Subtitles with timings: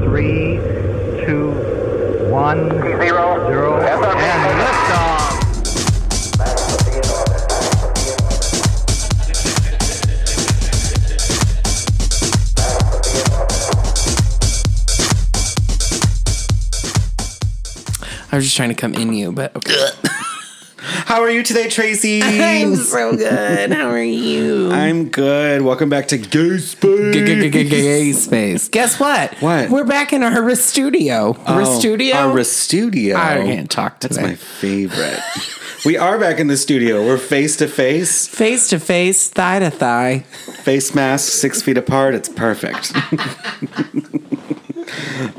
[0.00, 0.56] Three,
[1.26, 1.50] two,
[2.30, 3.46] one, Zero.
[3.48, 5.32] zero, and liftoff.
[18.32, 19.74] I was just trying to come in you, but okay.
[21.12, 22.22] How are you today, Tracy?
[22.24, 23.70] I'm so good.
[23.70, 24.72] How are you?
[24.72, 25.60] I'm good.
[25.60, 27.14] Welcome back to Gay Space.
[27.52, 28.68] Gay space.
[28.70, 29.34] Guess what?
[29.42, 29.68] What?
[29.68, 31.36] We're back in our studio.
[31.46, 32.14] Oh, studio.
[32.16, 33.18] Our studio.
[33.18, 34.14] I can't talk today.
[34.14, 35.20] That's my favorite.
[35.84, 37.04] we are back in the studio.
[37.04, 40.20] We're face to face, Face to face, thigh to thigh.
[40.64, 42.14] face masks, six feet apart.
[42.14, 42.94] It's perfect.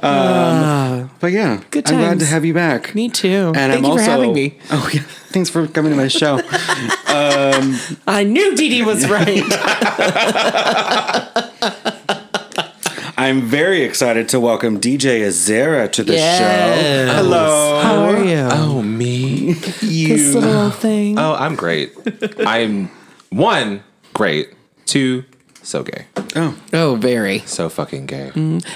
[0.02, 2.94] um, but yeah, Good I'm glad to have you back.
[2.96, 3.28] Me too.
[3.48, 4.58] And Thank I'm you also, for having me.
[4.72, 6.40] Oh yeah, thanks for coming to my show.
[8.08, 9.44] I knew Dee Dee was right.
[13.16, 16.40] I'm very excited to welcome DJ Azera to the Yes.
[16.40, 17.14] show.
[17.16, 17.80] Hello.
[17.82, 18.48] How are you?
[18.52, 19.54] Oh, me?
[19.54, 21.20] this little thing.
[21.20, 21.94] Oh, I'm great.
[22.40, 22.90] I'm
[23.30, 23.84] one,
[24.14, 24.50] great.
[24.86, 25.24] Two,
[25.64, 26.06] so gay.
[26.36, 27.40] Oh, Oh, very.
[27.40, 28.32] So fucking gay.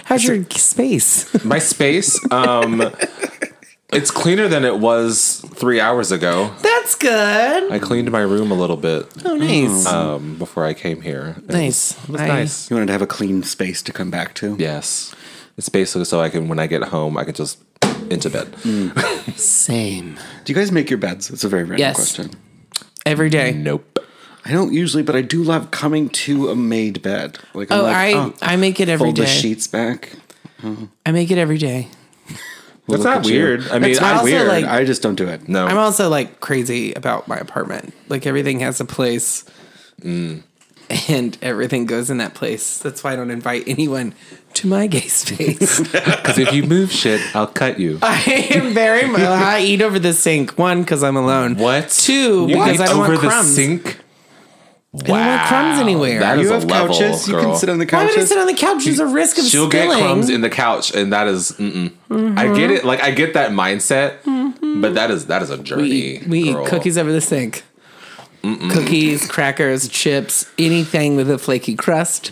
[0.06, 1.44] How's your space?
[1.46, 2.82] My space, um,
[3.94, 6.54] it's cleaner than it was three hours ago.
[6.62, 7.72] That's good.
[7.72, 9.86] I cleaned my room a little bit Oh, nice.
[9.88, 11.36] um, before I came here.
[11.38, 11.96] It nice.
[11.96, 12.70] was, it was I- nice.
[12.70, 14.56] you wanted to have a clean space to come back to.
[14.60, 15.14] Yes.
[15.58, 17.60] It's basically so I can, when I get home, I can just
[18.12, 18.56] into bed.
[19.36, 20.16] Same.
[20.46, 21.30] Do you guys make your beds?
[21.30, 21.96] It's a very random Yes.
[21.96, 22.32] question.
[23.06, 23.52] Every day.
[23.54, 23.97] Nope.
[24.48, 27.38] I don't usually, but I do love coming to a made bed.
[27.54, 30.14] Like, I'm Oh, like, I oh, I make it every fold the sheets back.
[31.06, 31.90] I make it every day.
[32.88, 33.34] That's not at you.
[33.34, 33.68] weird.
[33.68, 34.48] I mean, That's I, also Weird.
[34.48, 35.50] like- I just don't do it.
[35.50, 35.66] no.
[35.68, 37.94] I'm also like crazy about my apartment.
[38.08, 39.44] Like everything has a place.
[40.02, 40.44] Mm.
[41.10, 42.80] And everything goes in that place.
[42.80, 44.14] That's why I don't invite anyone
[44.54, 45.80] to my gay space.
[45.92, 48.00] Because if you move shit, I'll cut you.
[48.02, 49.04] I am very.
[49.04, 50.58] I eat over the sink.
[50.58, 51.58] One, because I'm alone.
[51.58, 51.90] What?
[51.90, 53.56] Two, You because eat I don't over want the crumbs.
[54.96, 55.10] Sink?
[55.10, 56.20] I don't want crumbs anywhere.
[56.20, 57.28] That is You a have level, couches.
[57.28, 57.44] You girl.
[57.44, 58.30] can sit on the Why would I couches.
[58.30, 58.86] sit on the couch?
[58.86, 59.90] There's a risk of She'll spilling.
[59.90, 61.52] get crumbs in the couch, and that is.
[61.54, 61.92] Mm-mm.
[62.38, 62.86] I get it.
[62.86, 64.18] Like I get that mindset,
[64.82, 65.84] but that is that is a journey.
[65.84, 66.64] we eat, we girl.
[66.64, 67.64] eat cookies over the sink.
[68.44, 72.32] Cookies, crackers, chips, anything with a flaky crust.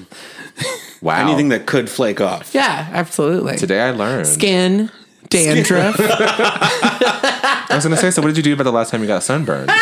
[1.01, 1.21] Wow.
[1.27, 2.55] Anything that could flake off.
[2.55, 3.57] Yeah, absolutely.
[3.57, 4.25] Today I learned.
[4.27, 4.89] Skin,
[5.29, 5.97] dandruff.
[5.99, 8.11] I was gonna say.
[8.11, 9.69] So, what did you do about the last time you got sunburned?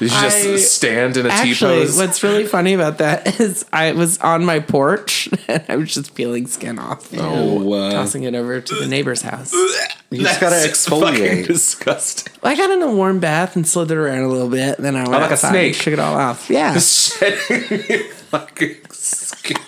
[0.00, 1.96] Did you just I- stand in a T Actually, pose?
[1.96, 6.14] what's really funny about that is I was on my porch and I was just
[6.14, 7.08] peeling skin off.
[7.16, 9.52] Oh, uh, Tossing it over to the neighbor's house.
[9.52, 9.68] you
[10.22, 11.46] just gotta exfoliate.
[11.46, 12.32] disgusting.
[12.42, 14.78] I got in a warm bath and slithered around a little bit.
[14.78, 15.74] and Then I went like a snake.
[15.74, 16.48] and shook it all off.
[16.50, 16.78] Yeah.
[16.78, 19.58] Shedding fucking skin.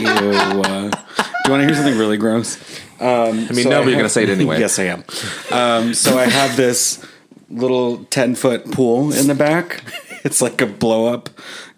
[0.00, 0.08] Ew.
[0.08, 0.98] Uh, do
[1.44, 2.56] you want to hear something really gross?
[2.98, 4.58] Um, I mean, no, but you're gonna say it anyway.
[4.60, 5.04] yes, I am.
[5.50, 7.04] Um, so I have this
[7.52, 9.82] little 10 foot pool in the back.
[10.24, 11.30] It's like a blow up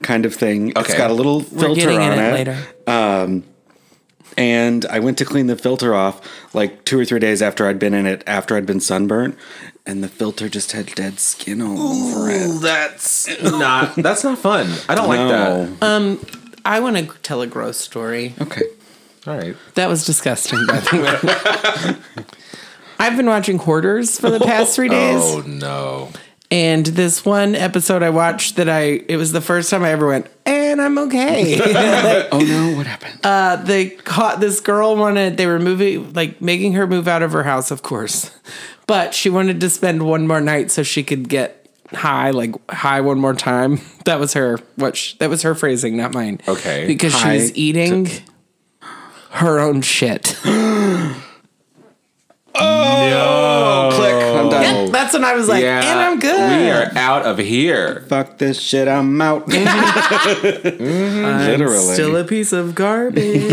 [0.03, 0.75] kind of thing.
[0.77, 2.33] It's got a little We're filter getting on in it, it.
[2.35, 2.67] later.
[2.87, 3.43] Um,
[4.37, 6.21] and I went to clean the filter off
[6.55, 9.39] like two or three days after I'd been in it, after I'd been sunburnt.
[9.87, 12.61] And the filter just had dead skin all over it.
[12.61, 13.97] That's not.
[13.97, 14.71] That's not fun.
[14.91, 15.81] I don't like that.
[15.81, 15.87] No.
[15.87, 16.27] Um,
[16.67, 18.35] I want to tell a gross story.
[18.43, 18.63] Okay.
[19.27, 19.57] All right.
[19.75, 22.25] That was disgusting, by the way.
[23.05, 25.21] I've been watching Hoarders for the past three days.
[25.23, 26.09] Oh no.
[26.51, 30.07] And this one episode I watched that I, it was the first time I ever
[30.07, 31.59] went, and I'm okay.
[32.33, 33.21] Oh no, what happened?
[33.23, 37.33] Uh, they caught this girl wanted, they were moving, like making her move out of
[37.33, 38.31] her house, of course.
[38.87, 43.03] But she wanted to spend one more night so she could get high, like high
[43.03, 43.81] one more time.
[44.07, 46.41] That was her, what, she, that was her phrasing, not mine.
[46.49, 46.87] Okay.
[46.87, 48.09] Because High was eating
[49.31, 50.41] her own shit.
[52.57, 53.91] Oh, no.
[53.97, 54.15] Click.
[54.15, 54.93] I'm done.
[54.93, 55.81] That's when I was like, Yeah.
[55.83, 56.61] and I'm good.
[56.61, 58.05] We are out of here.
[58.09, 59.47] Fuck this shit, I'm out.
[60.65, 61.25] Mm-hmm.
[61.51, 61.95] Literally.
[61.95, 63.53] Still a piece of garbage.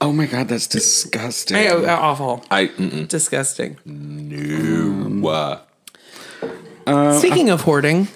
[0.00, 1.56] oh my god, that's disgusting.
[1.56, 2.44] Hey, oh, awful.
[2.50, 2.66] I.
[2.68, 3.08] Mm-mm.
[3.08, 3.76] Disgusting.
[3.86, 5.58] Um, uh,
[7.18, 8.08] Speaking of hoarding,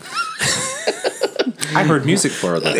[1.75, 2.75] I heard music for that.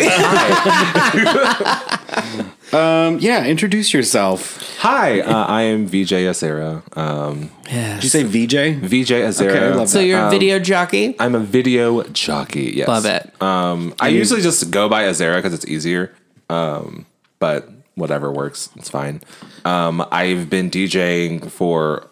[2.75, 4.77] Um, yeah, introduce yourself.
[4.79, 6.97] Hi, uh, I am VJ Azera.
[6.97, 7.95] Um, yes.
[7.95, 8.83] Did you say VJ?
[8.83, 9.49] VJ Azera.
[9.49, 11.15] Okay, I love so you're a video jockey?
[11.17, 12.73] I'm a video jockey.
[12.75, 13.41] Yes, Love it.
[13.41, 16.13] Um, I usually just go by Azera because it's easier.
[16.49, 17.05] Um,
[17.39, 19.21] but whatever works, it's fine.
[19.63, 22.09] Um, I've been DJing for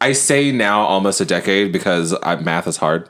[0.00, 3.08] I say now almost a decade because I, math is hard.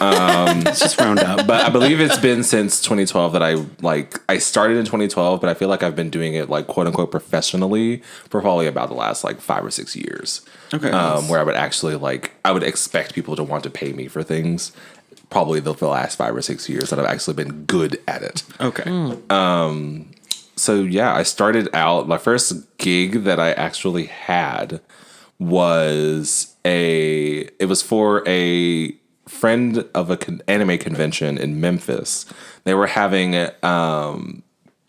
[0.00, 1.46] Let's just round up.
[1.46, 5.48] but I believe it's been since 2012 that I like I started in 2012, but
[5.48, 7.98] I feel like I've been doing it like quote unquote professionally
[8.28, 10.44] for probably about the last like five or six years.
[10.74, 10.90] Okay.
[10.90, 14.08] um, where I would actually like I would expect people to want to pay me
[14.08, 14.72] for things.
[15.30, 18.42] Probably the, the last five or six years that I've actually been good at it.
[18.60, 19.16] okay.
[19.30, 20.10] Um
[20.56, 24.80] so yeah, I started out my first gig that I actually had
[25.38, 28.94] was a it was for a
[29.28, 32.26] friend of a con- anime convention in Memphis.
[32.64, 34.42] They were having um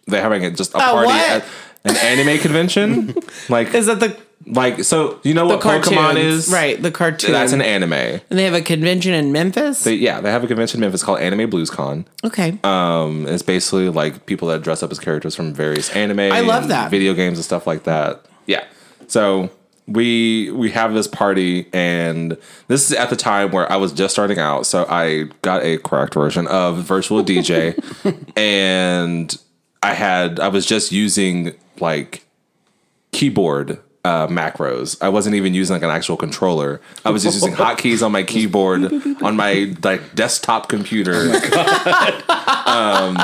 [0.08, 1.30] they're having a, just a party what?
[1.30, 1.46] at
[1.86, 3.16] an anime convention.
[3.50, 5.98] like Is that the like so you know what cartoons?
[5.98, 6.50] Pokemon is?
[6.50, 6.82] right?
[6.82, 7.32] The cartoon.
[7.32, 7.94] That's an anime.
[7.94, 9.84] and they have a convention in Memphis.
[9.84, 12.06] They, yeah, they have a convention in Memphis called Anime Blues Con.
[12.24, 12.58] okay.
[12.64, 16.20] Um, it's basically like people that dress up as characters from various anime.
[16.20, 16.92] I love that.
[16.92, 18.26] video games and stuff like that.
[18.46, 18.64] Yeah.
[19.08, 19.50] So
[19.88, 22.38] we we have this party, and
[22.68, 24.66] this is at the time where I was just starting out.
[24.66, 27.76] So I got a correct version of Virtual DJ,
[28.36, 29.38] and
[29.82, 32.26] I had I was just using like
[33.12, 34.98] keyboard uh, macros.
[35.02, 36.82] I wasn't even using like an actual controller.
[37.06, 38.92] I was just using hotkeys on my keyboard
[39.24, 41.32] on my like desktop computer
[42.66, 43.18] um,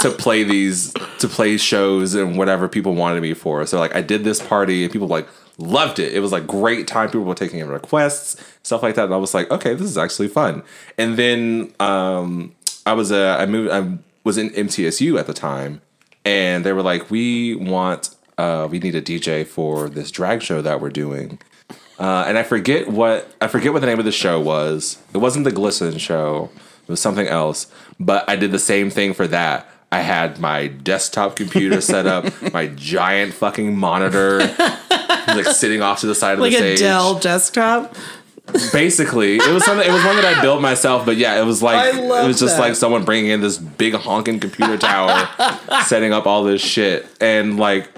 [0.00, 3.64] to play these to play shows and whatever people wanted me for.
[3.66, 5.28] So like I did this party and people like
[5.58, 6.14] loved it.
[6.14, 7.08] It was like great time.
[7.08, 9.04] People were taking in requests, stuff like that.
[9.04, 10.62] And I was like, okay, this is actually fun.
[10.98, 12.54] And then um,
[12.86, 15.80] I was uh, I moved I was in MTSU at the time,
[16.24, 20.62] and they were like, we want uh, we need a DJ for this drag show
[20.62, 21.38] that we're doing.
[21.98, 24.98] Uh, and I forget what I forget what the name of the show was.
[25.14, 26.50] It wasn't the Glisten show.
[26.82, 27.68] It was something else.
[28.00, 29.68] But I did the same thing for that.
[29.92, 34.38] I had my desktop computer set up, my giant fucking monitor,
[35.28, 36.76] like sitting off to the side of like the a.
[36.76, 37.94] Dell desktop.
[38.72, 39.88] Basically, it was something.
[39.88, 41.06] It was one that I built myself.
[41.06, 42.62] But yeah, it was like it was just that.
[42.62, 45.28] like someone bringing in this big honking computer tower,
[45.84, 47.88] setting up all this shit, and like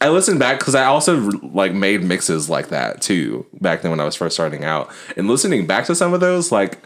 [0.00, 4.00] I listened back because I also like made mixes like that too back then when
[4.00, 4.90] I was first starting out.
[5.16, 6.78] And listening back to some of those, like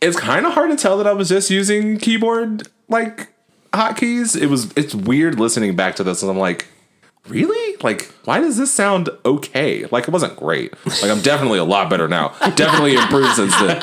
[0.00, 3.28] it's kind of hard to tell that I was just using keyboard like
[3.72, 4.40] hotkeys.
[4.40, 6.66] It was it's weird listening back to this, and I'm like,
[7.28, 7.76] really?
[7.82, 9.86] Like, why does this sound okay?
[9.90, 10.72] Like, it wasn't great.
[10.86, 12.28] Like, I'm definitely a lot better now.
[12.54, 13.80] Definitely improved since then.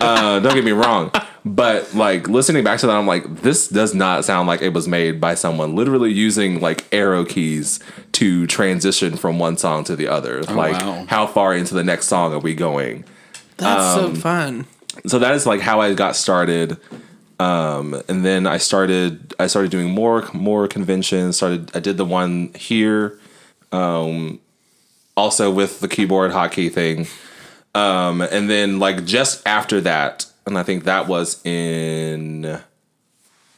[0.00, 1.10] Uh, don't get me wrong.
[1.44, 4.88] But like listening back to that, I'm like, this does not sound like it was
[4.88, 7.78] made by someone literally using like arrow keys
[8.12, 10.42] to transition from one song to the other.
[10.42, 11.06] like, wow.
[11.08, 13.04] how far into the next song are we going?
[13.58, 14.66] That's so Um, fun.
[15.06, 16.78] so that is like how I got started.
[17.38, 21.36] Um, and then I started I started doing more more conventions.
[21.36, 23.18] Started I did the one here,
[23.72, 24.40] um,
[25.16, 27.06] also with the keyboard hotkey thing.
[27.74, 32.46] Um, and then like just after that, and I think that was in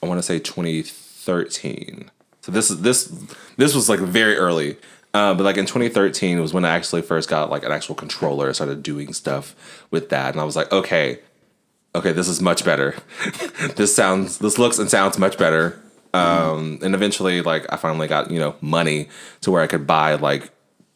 [0.02, 2.10] I want to say 2013.
[2.40, 3.12] So this is this
[3.56, 4.76] this was like very early.
[5.14, 8.52] Uh, but like in 2013 was when I actually first got like an actual controller.
[8.52, 11.20] started doing stuff with that, and I was like, okay,
[11.98, 12.94] okay, this is much better.
[13.76, 15.80] this sounds, this looks and sounds much better.
[16.14, 19.08] Um, and eventually, like, I finally got you know money
[19.42, 20.50] to where I could buy like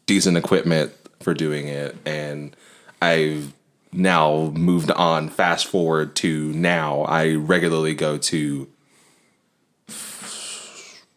[0.05, 2.55] decent equipment for doing it, and
[3.01, 3.53] I've
[3.91, 5.29] now moved on.
[5.29, 8.67] Fast forward to now, I regularly go to.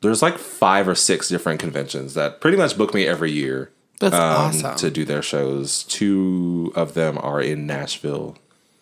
[0.03, 4.15] There's like five or six different conventions that pretty much book me every year That's
[4.15, 4.77] um, awesome.
[4.77, 5.85] to do their shows.
[5.85, 8.37] Two of them are in Nashville,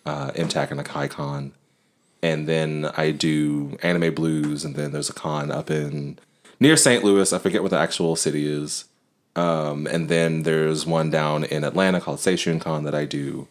[0.06, 1.52] uh, MTAC and a KaiCon.
[2.23, 6.18] And then I do Anime Blues, and then there's a con up in
[6.58, 7.04] near St.
[7.04, 7.32] Louis.
[7.32, 8.87] I forget what the actual city is.
[9.37, 13.49] Um, and then there's one down in Atlanta called Seishun Con that I do.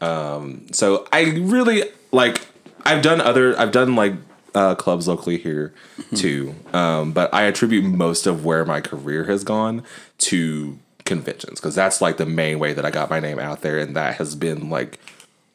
[0.00, 2.46] Um, so I really like.
[2.84, 3.58] I've done other.
[3.58, 4.14] I've done like
[4.54, 5.72] uh, clubs locally here
[6.14, 6.54] too.
[6.72, 9.84] Um, but I attribute most of where my career has gone
[10.18, 13.78] to conventions because that's like the main way that I got my name out there,
[13.78, 14.98] and that has been like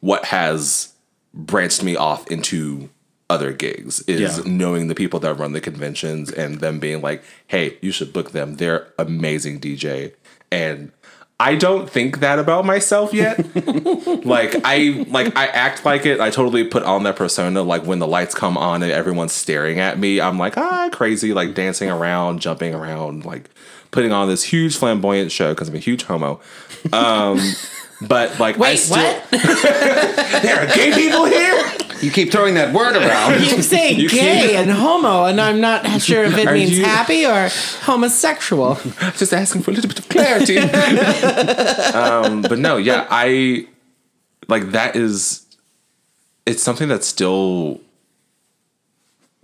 [0.00, 0.92] what has
[1.34, 2.88] branched me off into
[3.28, 4.42] other gigs is Yeah.
[4.46, 8.30] knowing the people that run the conventions and them being like, "Hey, you should book
[8.32, 8.56] them.
[8.56, 10.12] They're amazing DJ."
[10.52, 10.92] And
[11.40, 13.36] I don't think that about myself yet.
[14.24, 16.20] like I like I act like it.
[16.20, 17.62] I totally put on that persona.
[17.62, 21.34] Like when the lights come on and everyone's staring at me, I'm like ah crazy,
[21.34, 23.50] like dancing around, jumping around, like
[23.90, 26.40] putting on this huge flamboyant show because I'm a huge homo.
[26.92, 27.40] Um,
[28.00, 29.30] but like I Wait, still, what?
[30.42, 31.72] there are gay people here.
[32.02, 33.40] You keep throwing that word around.
[33.42, 34.18] You say You gay
[34.52, 37.48] can't- and homo, and I'm not sure if it Are means you- happy or
[37.84, 38.74] homosexual.
[39.16, 40.58] just asking for a little bit of clarity.
[41.94, 43.66] um, but no, yeah, I
[44.48, 45.42] like that is
[46.44, 47.80] it's something that still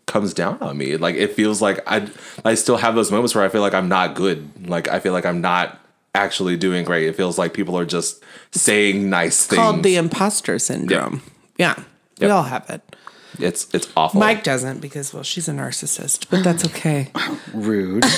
[0.07, 0.97] comes down on me.
[0.99, 2.07] Like it feels like I
[2.45, 4.69] I still have those moments where I feel like I'm not good.
[4.69, 5.79] Like I feel like I'm not
[6.15, 7.07] actually doing great.
[7.09, 9.59] It feels like people are just saying nice things.
[9.59, 11.23] Called the imposter syndrome.
[11.59, 11.75] Yeah.
[12.21, 12.31] We Yep.
[12.37, 12.97] all have it.
[13.39, 14.21] it's it's awful.
[14.21, 17.11] Mike doesn't because well, she's a narcissist, but that's okay.
[17.55, 18.05] Rude.
[18.07, 18.09] I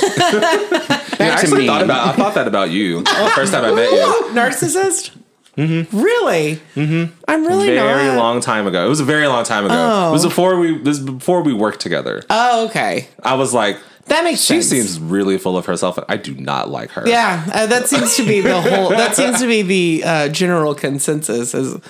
[1.17, 1.67] to actually me.
[1.69, 3.03] thought about I thought that about you.
[3.03, 4.29] the first time I met you.
[4.33, 5.11] narcissist?
[5.57, 6.57] Really?
[6.75, 7.15] Mm-hmm.
[7.29, 8.17] I'm really Very not.
[8.19, 8.85] long time ago.
[8.85, 9.75] It was a very long time ago.
[9.77, 10.09] Oh.
[10.09, 12.25] It was before we this was before we worked together.
[12.29, 13.07] Oh, okay.
[13.23, 14.69] I was like, That makes she sense.
[14.69, 17.09] seems really full of herself, and I do not like her.
[17.09, 18.91] Yeah, uh, that seems to be the whole.
[18.91, 21.55] That seems to be the uh, general consensus.
[21.55, 21.81] Is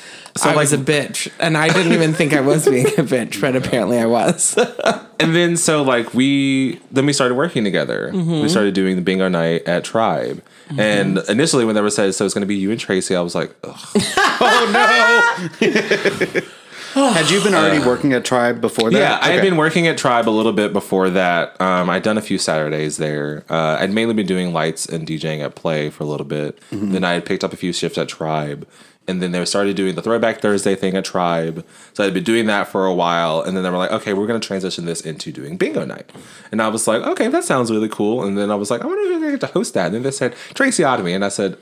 [0.43, 3.57] I was a bitch, and I didn't even think I was being a bitch, but
[3.57, 4.57] apparently I was.
[5.21, 8.11] And then so like we then we started working together.
[8.13, 8.43] Mm-hmm.
[8.43, 10.43] We started doing the bingo night at Tribe.
[10.77, 13.35] And initially when they were said so it's gonna be you and Tracy, I was
[13.35, 13.79] like, Ugh.
[17.15, 18.97] Had you been already working at Tribe before that?
[18.97, 21.61] Yeah, I had been working at Tribe a little bit before that.
[21.61, 23.45] Um, I'd done a few Saturdays there.
[23.51, 26.57] Uh, I'd mainly been doing lights and DJing at Play for a little bit.
[26.71, 26.93] Mm-hmm.
[26.93, 28.69] Then I had picked up a few shifts at Tribe.
[29.09, 31.67] And then they started doing the Throwback Thursday thing at Tribe.
[31.95, 33.43] So I'd been doing that for a while.
[33.43, 36.11] And then they were like, okay, we're going to transition this into doing bingo night.
[36.53, 38.23] And I was like, okay, that sounds really cool.
[38.23, 39.87] And then I was like, I wonder if I get to host that.
[39.87, 41.15] And then they said, Tracy Otomy.
[41.15, 41.59] And I said,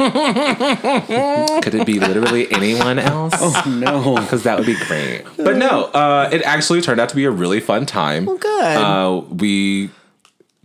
[1.62, 3.34] could it be literally anyone else?
[3.36, 4.14] Oh, no.
[4.20, 5.24] because that would be great.
[5.36, 8.24] But no, uh, it actually turned out to be a really fun time.
[8.24, 8.76] Well, good.
[8.76, 9.90] Uh, we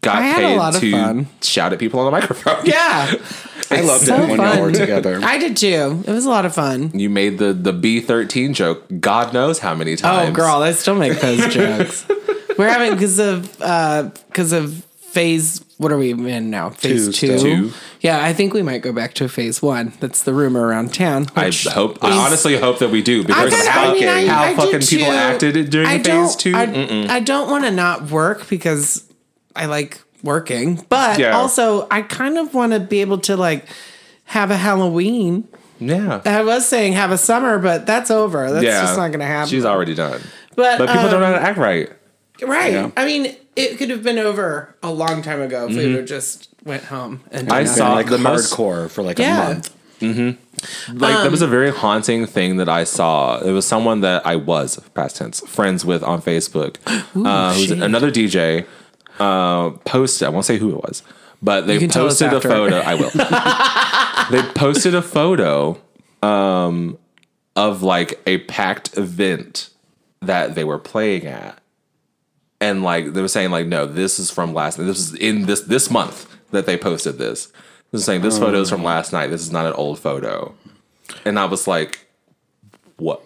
[0.01, 1.27] got I had a paid lot of to fun.
[1.41, 2.59] shout at people on the microphone.
[2.65, 3.13] yeah,
[3.71, 5.19] I loved so it when y'all were together.
[5.21, 6.03] I did too.
[6.07, 6.97] It was a lot of fun.
[6.97, 8.85] You made the the B thirteen joke.
[8.99, 10.29] God knows how many times.
[10.29, 12.05] Oh, girl, I still make those jokes.
[12.57, 13.51] We're having because of
[14.27, 15.64] because of phase.
[15.77, 16.69] What are we in now?
[16.69, 17.39] Phase Two two.
[17.39, 17.71] Two.
[17.99, 19.91] Yeah, I think we might go back to phase one.
[19.99, 21.27] That's the rumor around town.
[21.35, 22.01] I hope.
[22.03, 24.81] I honestly hope that we do because kinda- how, I mean, I- how I fucking
[24.81, 26.53] people acted during I phase two.
[26.55, 29.03] I, I don't want to not work because
[29.55, 31.35] I like working, but Yeah.
[31.35, 33.65] also I kind of want to be able to like
[34.25, 35.45] have a Halloween.
[35.79, 36.21] yeah.
[36.25, 38.49] I was saying have a summer, but that's over.
[38.49, 39.49] That's yeah, just not going to happen.
[39.49, 40.21] She's already done.
[40.55, 41.89] but But people um, don't know how to act right.
[42.41, 42.73] Right.
[42.73, 42.91] Yeah.
[42.97, 46.05] I mean, it could have been over a long time ago if we would have
[46.05, 47.75] just went home and I done Been, that.
[47.77, 49.45] saw like the most- hardcore for like Yeah.
[49.45, 49.75] a month.
[50.01, 50.97] Mm-hmm.
[50.99, 53.39] Like that Um, was a very haunting thing that I saw.
[53.39, 56.75] It was someone that I was past tense friends with on Facebook,
[57.25, 58.65] uh, who's another DJ.
[59.19, 60.25] Uh, posted.
[60.27, 61.01] I won't say who it was,
[61.41, 62.79] but they can tell us posted a photo.
[62.79, 63.09] I will.
[64.43, 65.79] they posted a photo
[66.21, 66.97] um,
[67.55, 69.69] of like a packed event
[70.21, 71.57] that they were playing at,
[72.65, 74.77] and like they were saying like, no, this is from last.
[74.77, 77.47] This is in this this month that they posted this.
[77.91, 78.87] They were saying this photo is from hmm.
[78.87, 79.27] last night.
[79.27, 80.55] This is not an old photo,
[81.23, 82.07] and I was like,
[82.97, 83.21] what?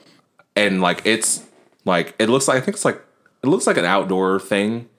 [0.56, 1.46] And like it's
[1.86, 3.02] like it looks like I think it's like
[3.42, 4.90] it looks like an outdoor thing,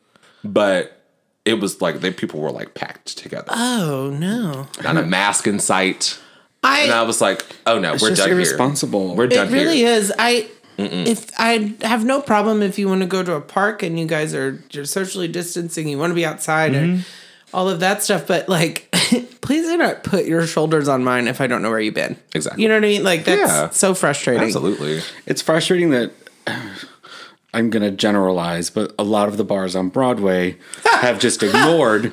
[0.42, 1.04] but
[1.44, 4.68] it was like they people were like packed together, Oh no!
[4.82, 6.18] not a mask in sight.
[6.62, 9.08] I And I was like, oh no, we're done irresponsible.
[9.08, 9.16] here.
[9.16, 10.12] We're done it really is.
[10.18, 10.48] I
[10.80, 14.06] if I have no problem if you want to go to a park and you
[14.06, 16.90] guys are you're socially distancing, you want to be outside Mm-hmm.
[16.96, 17.04] and
[17.52, 18.86] all of that stuff, but like.
[19.40, 22.16] Please do not put your shoulders on mine if I don't know where you've been.
[22.34, 22.62] Exactly.
[22.62, 23.02] You know what I mean?
[23.02, 23.70] Like that's Yeah.
[23.70, 24.44] so frustrating.
[24.44, 25.00] Absolutely.
[25.26, 26.12] It's frustrating that
[27.54, 32.12] I'm going to generalize, but a lot of the bars on Broadway have just ignored.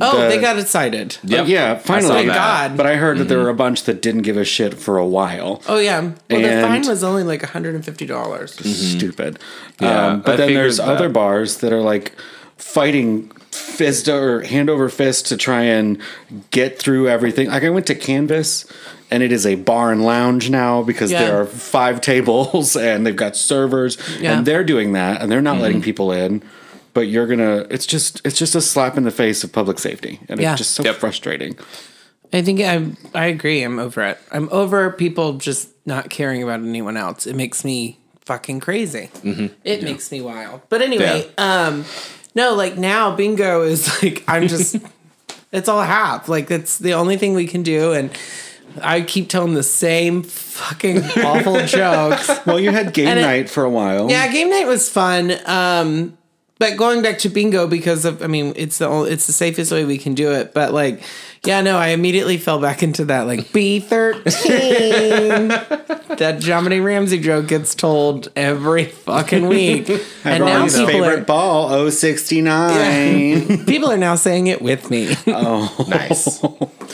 [0.00, 1.18] Oh, the- they got excited.
[1.24, 1.48] Yep.
[1.48, 2.14] Yeah, finally.
[2.14, 2.76] Thank God.
[2.76, 5.06] But I heard that there were a bunch that didn't give a shit for a
[5.06, 5.60] while.
[5.68, 6.00] Oh yeah.
[6.00, 8.06] Well, the And- fine was only like $150.
[8.06, 9.38] dollars Stupid.
[9.80, 10.88] Yeah, um, but I then figured there's that.
[10.88, 12.12] other bars that are like
[12.56, 15.98] fighting fist or hand over fist to try and
[16.50, 17.48] get through everything.
[17.48, 18.64] Like I went to Canvas
[19.10, 21.24] and it is a bar and lounge now because Yeah.
[21.24, 24.38] there are five tables and they've got servers Yeah.
[24.38, 25.62] and they're doing that and they're not Mm-hmm.
[25.62, 26.42] letting people in.
[26.94, 30.20] But you're gonna it's just it's just a slap in the face of public safety.
[30.28, 30.52] And Yeah.
[30.52, 30.96] it's just so Yep.
[30.96, 31.56] frustrating.
[32.32, 33.62] I think I I agree.
[33.62, 34.18] I'm over it.
[34.30, 37.26] I'm over people just not caring about anyone else.
[37.26, 39.10] It makes me fucking crazy.
[39.64, 40.60] It makes me wild.
[40.68, 41.84] But anyway, um,
[42.34, 44.76] no, like now bingo is like I'm just.
[45.52, 46.28] it's all I have.
[46.28, 48.10] Like that's the only thing we can do, and
[48.80, 52.30] I keep telling the same fucking awful jokes.
[52.46, 54.10] Well, you had game And it- night for a while.
[54.10, 55.32] Yeah, game night was fun.
[55.46, 56.16] Um,
[56.62, 59.72] but going back to bingo because of I mean it's the only, it's the safest
[59.72, 60.54] way we can do it.
[60.54, 61.02] But like,
[61.44, 64.22] yeah, no, I immediately fell back into that like B thirteen.
[66.18, 69.88] that Dominic Ramsey joke gets told every fucking week,
[70.24, 73.64] and now Ron's people favorite are ball, 069.
[73.66, 75.16] people are now saying it with me.
[75.26, 76.42] Oh, nice.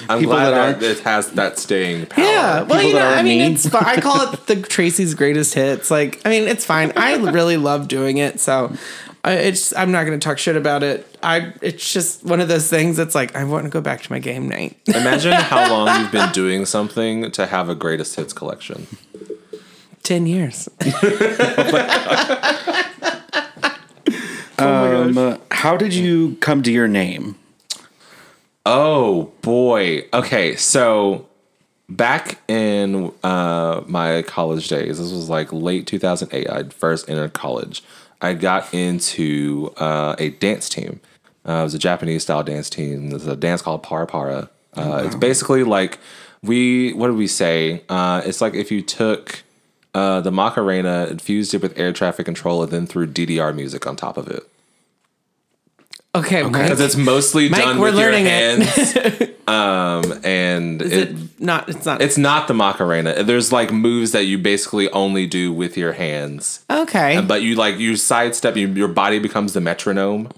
[0.09, 2.25] I'm People glad that that it has that staying power.
[2.25, 3.53] Yeah, well, People you know, that are I mean, mean.
[3.53, 3.85] it's fine.
[3.85, 5.91] I call it the Tracy's greatest hits.
[5.91, 6.93] Like, I mean, it's fine.
[6.97, 8.79] I really love doing it, so I,
[9.25, 9.75] it's.
[9.75, 11.07] I'm not going to talk shit about it.
[11.23, 11.53] I.
[11.63, 12.97] It's just one of those things.
[12.97, 14.79] that's like I want to go back to my game night.
[14.87, 18.87] Imagine how long you've been doing something to have a greatest hits collection.
[20.03, 20.69] Ten years.
[24.59, 27.37] Um, uh, how did you come to your name?
[28.67, 30.07] Oh boy.
[30.13, 31.29] Okay, so
[31.89, 36.51] back in uh, my college days, this was like late 2008.
[36.51, 37.83] I'd first entered college.
[38.21, 41.01] I got into uh, a dance team.
[41.47, 43.11] Uh, it was a Japanese style dance team.
[43.11, 44.51] There's a dance called para para.
[44.77, 45.99] Uh, It's basically like
[46.43, 46.93] we.
[46.93, 47.83] What did we say?
[47.89, 49.43] Uh, it's like if you took
[49.95, 53.97] uh, the Macarena, infused it with air traffic control, and then threw DDR music on
[53.97, 54.43] top of it.
[56.19, 58.63] Okay, Because it's mostly Mike, done we're with your learning it.
[58.63, 59.31] hands.
[59.49, 61.69] um, and Is it, it, not?
[61.69, 62.03] It's not.
[62.03, 63.23] it's not the Macarena.
[63.23, 67.21] There's like moves that you basically only do with your hands, okay.
[67.27, 68.57] but you like you sidestep.
[68.57, 70.31] You, your body becomes the metronome.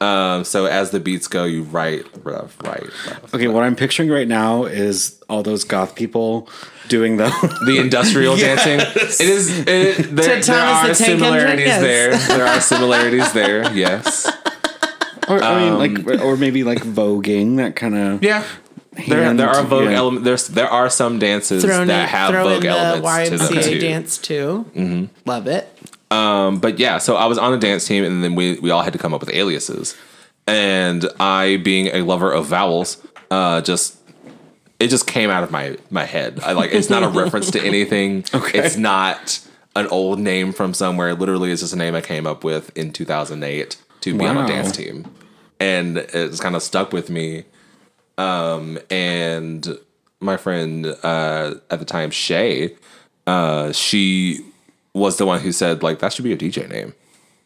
[0.00, 3.34] Um, so as the beats go, you right, left, right, left.
[3.34, 6.48] Okay, what I'm picturing right now is all those goth people
[6.88, 7.28] doing the.
[7.68, 8.78] The industrial dancing.
[8.80, 9.58] It is.
[9.60, 11.80] It, there, there are the Tank Engine, similarities yes.
[11.82, 12.38] there.
[12.38, 13.72] There are similarities there.
[13.74, 14.30] Yes.
[15.28, 18.22] Or, I mean, like, or maybe like voguing, that kind of.
[18.22, 18.44] Yeah.
[19.06, 19.96] There, there are vogue yeah.
[19.96, 20.24] elements.
[20.24, 23.38] There's there are some dances thrown that in, have throw vogue in the elements to
[23.38, 23.78] them YMCA too.
[23.78, 24.66] dance too.
[24.74, 25.28] Mm-hmm.
[25.28, 25.68] Love it.
[26.10, 28.82] Um, but yeah, so I was on a dance team, and then we we all
[28.82, 29.96] had to come up with aliases.
[30.46, 32.96] And I, being a lover of vowels,
[33.30, 33.98] uh, just
[34.80, 36.40] it just came out of my my head.
[36.42, 38.24] I like it's not a reference to anything.
[38.34, 38.58] Okay.
[38.58, 39.40] It's not
[39.76, 41.14] an old name from somewhere.
[41.14, 44.46] Literally, it's just a name I came up with in 2008 to be on a
[44.46, 45.06] dance team,
[45.60, 47.44] and it's kind of stuck with me.
[48.16, 49.78] Um, and
[50.20, 52.74] my friend uh, at the time, Shay,
[53.26, 54.44] uh, she
[54.94, 56.94] was the one who said like that should be a DJ name,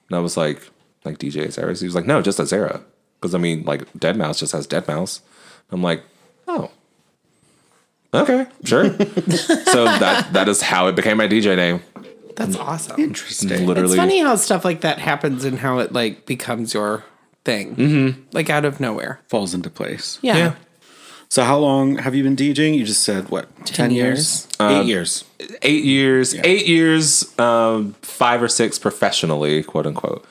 [0.08, 0.62] and I was like,
[1.04, 1.78] like DJ Azera.
[1.78, 2.82] He was like, no, just Azera,
[3.20, 5.20] because I mean like Deadmau5 just has Deadmau5.
[5.70, 6.02] I'm like,
[6.48, 6.70] oh,
[8.14, 8.84] okay, sure.
[8.90, 11.82] so that that is how it became my DJ name.
[12.36, 13.00] That's awesome.
[13.00, 13.66] Interesting.
[13.66, 17.04] Literally, It's funny how stuff like that happens and how it like becomes your
[17.44, 18.20] thing, mm-hmm.
[18.32, 19.20] like out of nowhere.
[19.28, 20.18] Falls into place.
[20.22, 20.36] Yeah.
[20.36, 20.54] Yeah.
[21.28, 22.76] So, how long have you been DJing?
[22.76, 23.48] You just said what?
[23.64, 24.46] 10, years?
[24.60, 25.24] Eight years.
[25.62, 30.26] eight years, eight years, um, five or six professionally, quote unquote.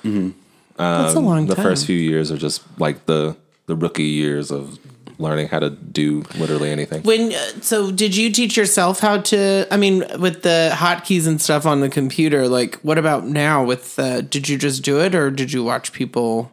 [0.77, 1.63] That's a long the time.
[1.63, 3.35] first few years are just like the
[3.65, 4.77] the rookie years of
[5.21, 7.03] learning how to do literally anything.
[7.03, 9.67] When uh, so did you teach yourself how to?
[9.71, 12.47] I mean, with the hotkeys and stuff on the computer.
[12.47, 13.63] Like, what about now?
[13.63, 16.51] With uh, did you just do it, or did you watch people,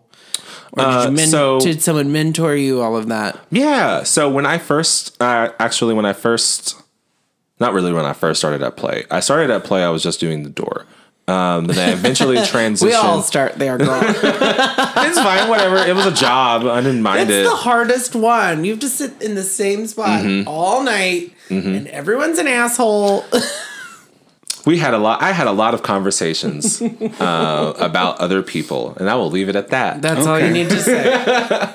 [0.73, 2.81] or did, Uh, you men- so- did someone mentor you?
[2.81, 3.39] All of that.
[3.51, 4.03] Yeah.
[4.05, 6.77] So when I first, uh, actually, when I first,
[7.61, 9.83] not really when I first started at Play, I started at Play.
[9.83, 10.87] I was just doing the door.
[11.29, 12.83] Um, then I eventually transitioned.
[12.89, 14.01] We all start there, girl.
[14.03, 15.77] it's fine, whatever.
[15.77, 16.65] It was a job.
[16.67, 17.51] I didn't mind That's it.
[17.51, 18.65] the hardest one.
[18.65, 20.49] You have to sit in the same spot Mm-hmm.
[20.49, 23.25] all night, and everyone's an asshole.
[24.67, 25.21] we had a lot.
[25.23, 29.57] I had a lot of conversations uh, about other people, and I will leave it
[29.57, 30.01] at that.
[30.03, 31.75] That's all you need to say.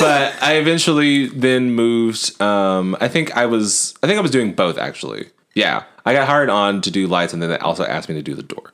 [0.00, 2.40] But I eventually then moved.
[2.40, 3.94] Um, I think I was.
[4.02, 5.26] I think I was doing both actually.
[5.54, 8.22] Yeah, I got hired on to do lights, and then they also asked me to
[8.22, 8.72] do the door.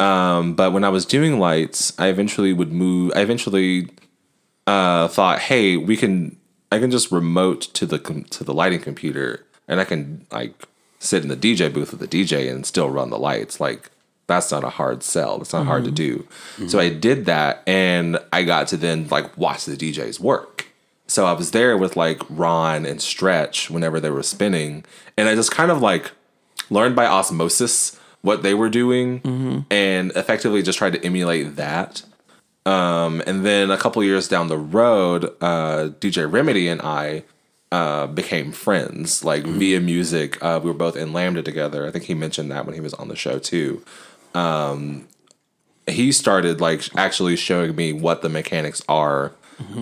[0.00, 3.12] Um, but when I was doing lights, I eventually would move.
[3.14, 3.88] I eventually
[4.66, 6.36] uh, thought, hey, we can.
[6.72, 10.66] I can just remote to the com- to the lighting computer, and I can like
[10.98, 13.60] sit in the DJ booth with the DJ and still run the lights.
[13.60, 13.90] Like
[14.26, 15.38] that's not a hard sell.
[15.38, 16.26] That's not hard to do.
[16.68, 20.66] So I did that, and I got to then like watch the DJs work.
[21.06, 24.84] So I was there with like Ron and Stretch whenever they were spinning,
[25.16, 26.10] and I just kind of like
[26.70, 32.02] learned by osmosis what they were doing, and effectively just tried to emulate that.
[32.64, 37.22] Um, and then a couple years down the road, uh, DJ Remedy and I
[37.70, 40.42] uh, became friends, like via music.
[40.42, 41.86] Uh, we were both in Lambda together.
[41.86, 43.84] I think he mentioned that when he was on the show too.
[44.36, 45.08] Um,
[45.86, 49.32] he started like actually showing me what the mechanics are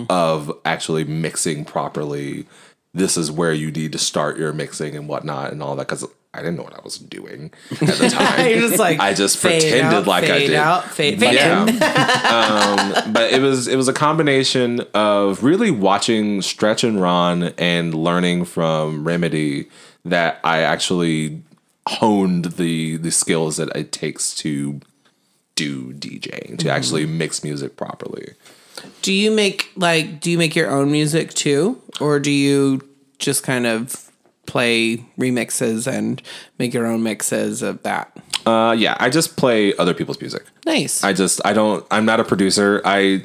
[0.09, 2.45] of actually mixing properly.
[2.93, 6.05] This is where you need to start your mixing and whatnot and all that because
[6.33, 8.49] I didn't know what I was doing at the time.
[8.49, 10.53] You're just like I just pretended out, like I did.
[10.53, 11.63] out, fade, fade yeah.
[13.03, 17.93] um, but it was it was a combination of really watching Stretch and Ron and
[17.93, 19.67] learning from Remedy
[20.05, 21.41] that I actually
[21.87, 24.79] honed the the skills that it takes to
[25.55, 28.33] do DJing to actually mix music properly.
[29.01, 32.81] Do you make like do you make your own music too, or do you
[33.19, 34.11] just kind of
[34.45, 36.21] play remixes and
[36.59, 38.15] make your own mixes of that?
[38.45, 40.43] Uh, yeah, I just play other people's music.
[40.65, 41.03] Nice.
[41.03, 42.81] I just I don't I'm not a producer.
[42.83, 43.23] I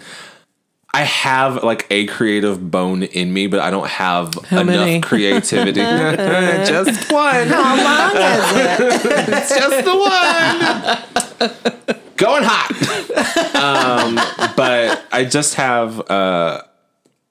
[0.93, 5.01] I have like a creative bone in me, but I don't have enough many?
[5.11, 5.81] creativity.
[5.81, 7.47] just one.
[7.47, 9.31] How long is it?
[9.33, 10.59] It's just the one.
[12.17, 12.71] Going hot.
[13.55, 14.17] um,
[14.57, 16.63] but I just have uh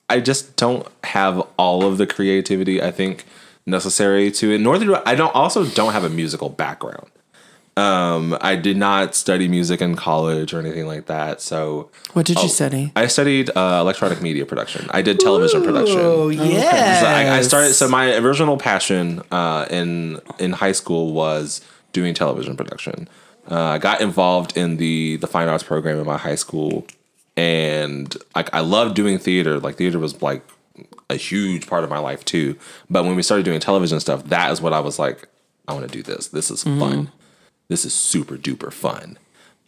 [0.10, 3.26] I just don't have all of the creativity I think
[3.66, 4.62] necessary to it.
[4.62, 7.08] Nor do I, I don't also don't have a musical background.
[7.80, 11.40] Um, I did not study music in college or anything like that.
[11.42, 12.92] So What did you study?
[12.96, 14.88] I studied uh, electronic media production.
[14.92, 16.00] I did television production.
[16.00, 17.00] Oh yeah.
[17.02, 17.74] So I, I started.
[17.74, 21.62] So my original passion uh, in in high school was
[21.94, 23.08] doing television production.
[23.50, 26.86] Uh, I got involved in the the fine arts program in my high school,
[27.38, 29.60] and like I loved doing theater.
[29.60, 30.44] Like theater was like
[31.10, 32.58] a huge part of my life too.
[32.90, 35.28] But when we started doing television stuff, that is what I was like.
[35.68, 36.28] I want to do this.
[36.30, 37.12] This is fun.
[37.70, 39.18] This is super duper fun.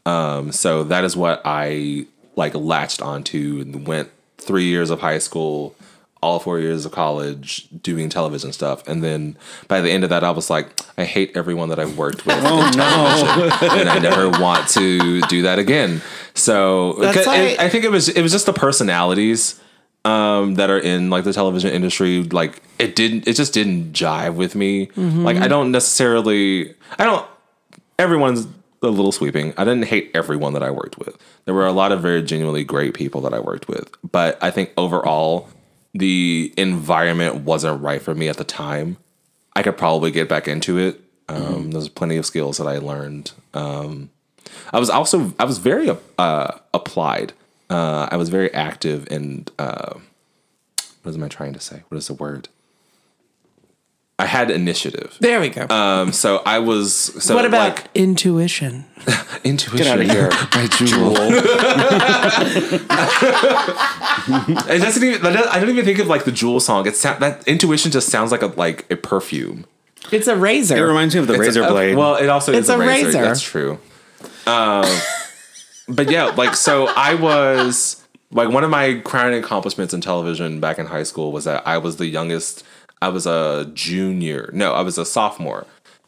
[0.06, 5.20] Um, so that is what I like latched onto and went three years of high
[5.20, 5.76] school,
[6.24, 8.86] all four years of college doing television stuff.
[8.88, 9.38] And then
[9.68, 12.36] by the end of that, I was like, I hate everyone that I've worked with.
[12.44, 13.68] Oh no!
[13.78, 16.02] and I never want to do that again.
[16.34, 19.60] So That's 'cause why- it- I think it was it was just the personalities
[20.06, 22.24] um, that are in like the television industry.
[22.24, 24.90] Like it didn't, it just didn't jive with me.
[24.98, 27.28] Like I don't necessarily, I don't
[28.02, 28.48] everyone's
[28.82, 29.54] a little sweeping.
[29.58, 31.16] I didn't hate everyone that I worked with.
[31.46, 34.50] There were a lot of very genuinely great people that I worked with, but I
[34.50, 35.50] think overall
[35.94, 38.98] the environment wasn't right for me at the time.
[39.56, 41.00] I could probably get back into it.
[41.30, 43.32] Um, There's plenty of skills that I learned.
[43.54, 44.10] Um,
[44.74, 47.34] I was also I was very uh, applied.
[47.70, 49.94] Uh, I was very active and uh,
[51.04, 51.84] what am I trying to say?
[51.90, 52.50] What is the word?
[54.22, 55.18] I had initiative.
[55.20, 55.68] there we go.
[55.68, 56.94] Um, so I was.
[57.24, 58.86] So what about like, intuition?
[59.44, 59.78] intuition?
[59.78, 60.30] Get out of here.
[60.56, 61.16] my jewel.
[64.70, 65.26] it doesn't even.
[65.26, 66.88] I don't even think of like the jewel song.
[66.88, 69.66] It's that intuition just sounds like a like a perfume.
[70.12, 70.78] It's a razor.
[70.78, 71.96] It reminds me of the razor Uh, blade.
[71.96, 73.06] well, it also It's is a, a razor.
[73.08, 73.22] razor.
[73.22, 73.80] That's true.
[74.48, 74.86] Um,
[75.88, 80.80] but yeah, like so, I was like one of my crowning accomplishments in television back
[80.80, 82.64] in high school was that I was the youngest.
[83.02, 84.50] I was a junior.
[84.54, 85.66] No, I was a sophomore,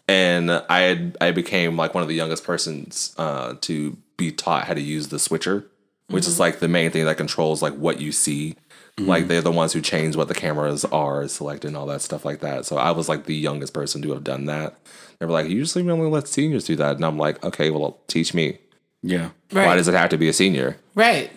[0.08, 4.66] and I had I became like one of the youngest persons uh, to be taught
[4.66, 5.66] how to use the switcher,
[6.08, 8.56] which is like the main thing that controls like what you see.
[9.00, 12.26] Like they're the ones who change what the cameras are selected and all that stuff
[12.26, 12.68] like that.
[12.68, 14.78] So I was like the youngest person to have done that.
[15.18, 17.98] They were like, usually we only let seniors do that, and I'm like, okay, well,
[18.08, 18.60] teach me.
[19.02, 19.32] yeah.
[19.52, 19.66] right.
[19.66, 20.78] Why does it have to be a senior?
[20.94, 21.32] right.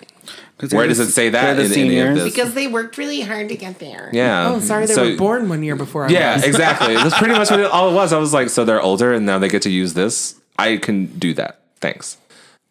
[0.71, 2.25] Where does it say that They're in the any of this?
[2.33, 4.09] Because they worked really hard to get there.
[4.13, 4.49] Yeah.
[4.51, 6.45] Oh, sorry, they So- were born one year before I Yeah, was.
[6.51, 6.95] exactly.
[6.95, 8.13] That's pretty much what it, all it was.
[8.13, 10.35] I was like, so they're older and now they get to use this.
[10.59, 11.61] I can do that.
[11.81, 12.17] Thanks.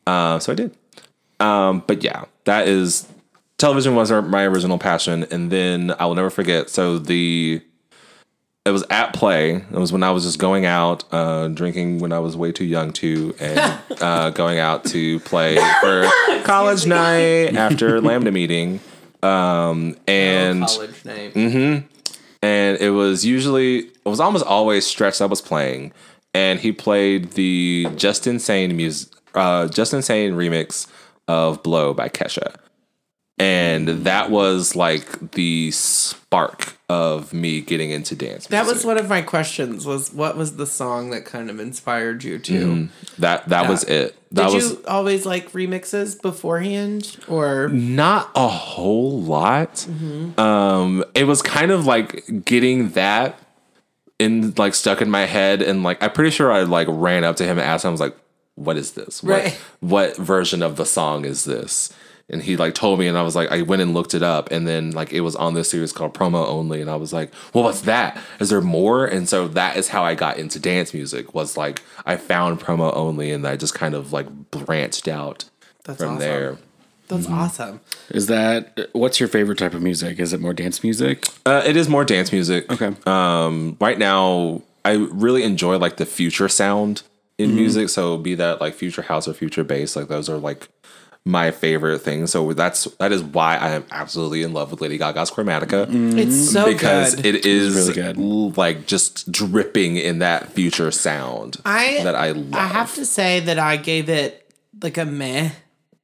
[0.07, 0.75] Uh, so I did.
[1.39, 3.07] Um, but yeah, that is
[3.57, 6.69] television was our- my original passion, and then I will never forget.
[6.71, 7.61] So the
[8.65, 9.55] it was at play.
[9.55, 12.65] It was when I was just going out, uh, drinking when I was way too
[12.65, 16.09] young to, and uh, going out to play for
[16.43, 18.79] college night after Lambda meeting.
[19.21, 21.87] Um, and College name.
[22.43, 25.93] and it was usually it was almost always stretch that was playing
[26.35, 30.85] and he played the just insane music uh just insane remix
[31.27, 32.55] of blow by kesha
[33.39, 39.09] and that was like the spark of me getting into dance That was one of
[39.09, 39.85] my questions.
[39.85, 42.89] Was what was the song that kind of inspired you to?
[43.17, 48.47] that that was it that Did was you always like remixes beforehand, or not a
[48.47, 49.87] whole lot.
[50.37, 53.39] Um, it was kind of like getting that
[54.19, 57.35] in like stuck in my head, and like I'm pretty sure I like ran up
[57.37, 58.15] to him and asked him, I was like,
[58.55, 59.23] "What is this?
[59.23, 59.59] What Right.
[59.79, 61.91] what version of the song is this?"
[62.27, 64.49] And he like told me, and I was like, I went and looked it up,
[64.51, 67.31] and then like it was on this series called Promo Only, and I was like,
[67.53, 68.17] well, what's that?
[68.39, 69.05] Is there more?
[69.05, 71.35] And so that is how I got into dance music.
[71.35, 75.45] Was like I found Promo Only, and I just kind of like branched out
[75.83, 76.19] That's from awesome.
[76.19, 76.57] there.
[77.07, 77.81] that's awesome.
[78.09, 80.17] Is that what's your favorite type of music?
[80.19, 81.27] Is it more dance music?
[81.45, 82.71] Uh, it is more dance music.
[82.71, 82.95] Okay.
[83.05, 87.03] Um, right now, I really enjoy like the future sound
[87.37, 87.89] in music.
[87.89, 90.69] So be that like future house or future bass, like those are like
[91.27, 92.27] my favorite thing.
[92.27, 96.51] So that's that is why I am absolutely in love with Lady Gaga's Chromatica It's
[96.51, 97.25] so because good.
[97.25, 98.57] it is really good.
[98.57, 102.53] like just dripping in that future sound I that I love.
[102.53, 104.51] I have to say that I gave it
[104.83, 105.49] like a meh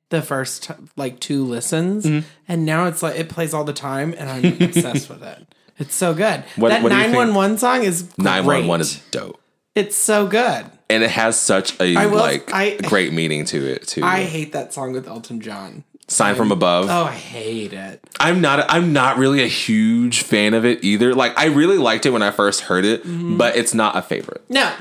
[0.10, 2.28] the first like two listens, Mm-hmm.
[2.48, 5.48] and now it's like it plays all the time, and I'm obsessed with it.
[5.80, 6.44] It's so good.
[6.58, 7.14] What- that what do you think?
[7.14, 9.41] 911 song is Nine one one is dope.
[9.76, 10.66] It's so good.
[10.90, 14.04] And it has such a will- like I- great meaning to it too.
[14.04, 15.84] I hate that song with Elton John.
[16.08, 16.88] Sine from Above.
[16.90, 18.04] Oh, I hate it.
[18.20, 18.70] I'm not.
[18.70, 21.16] I'm not really a huge fan of it either.
[21.16, 23.38] Like I really liked it when I first heard it, Mm-hmm.
[23.38, 24.44] but it's not a favorite.
[24.50, 24.74] No.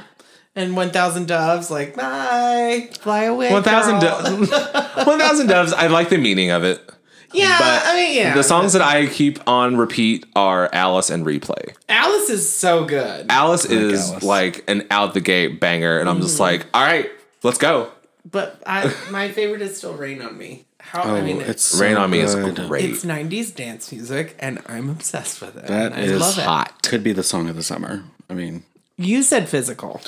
[0.57, 3.53] And 1,000 Doves, like, bye, fly away.
[3.53, 4.01] One thousand.
[4.01, 4.47] girl." Do-
[5.07, 5.73] One thousand doves.
[5.73, 6.91] I like the meaning of it,
[7.33, 8.35] Yeah, but I mean, yeah.
[8.35, 11.75] the songs that I keep on repeat are Alice and Replay.
[11.89, 13.27] Alice is so good.
[13.31, 14.23] Alice is Alice.
[14.25, 16.43] like an out the gate banger, and I'm just Mm-hmm.
[16.43, 17.11] like, all right,
[17.43, 17.91] let's go.
[18.31, 20.65] But I, my favorite is still Rain on Me.
[20.79, 22.85] How, I mean, it's it's, so Rain on Me is great.
[22.91, 25.67] it's 90s dance music, and I'm obsessed with it.
[25.69, 26.43] That and I is love it.
[26.45, 26.83] Hot.
[26.83, 28.03] Could be the song of the summer.
[28.29, 28.65] I mean,
[28.97, 30.01] You said physical.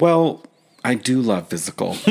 [0.00, 0.42] well,
[0.82, 1.96] I do love physical.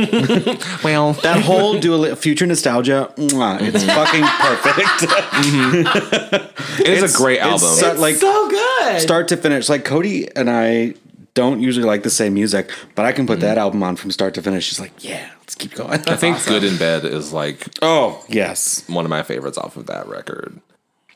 [0.83, 3.87] Well, That whole Dua future nostalgia, mwah, it's mm-hmm.
[3.87, 5.25] fucking perfect.
[5.39, 6.81] Mm-hmm.
[6.81, 7.69] it is It's- a great it's album.
[7.77, 9.01] so- like so good.
[9.01, 9.69] start to finish.
[9.69, 10.93] Like Cody and I
[11.33, 13.47] don't usually like the same music, but I can put mm-hmm.
[13.47, 14.65] that album on from start to finish.
[14.65, 15.91] She's like, yeah, let's keep going.
[16.07, 19.85] I think Good in Bed is like Oh yes, one of my favorites off of
[19.87, 20.59] that record.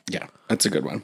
[0.09, 1.03] Yeah, that's a good one.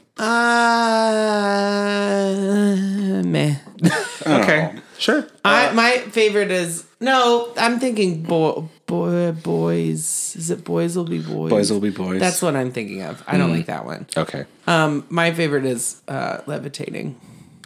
[2.30, 3.56] Uh, meh.
[4.26, 5.26] Okay, sure.
[5.44, 7.52] I, my favorite is no.
[7.56, 10.36] I'm thinking boy, boy, boys.
[10.36, 11.48] Is it boys will be boys?
[11.50, 12.20] Boys Will Be Boys.
[12.20, 13.24] That's what I'm thinking of.
[13.26, 14.06] I don't like that one.
[14.14, 14.44] Okay.
[14.66, 17.18] Um, my favorite is uh, levitating.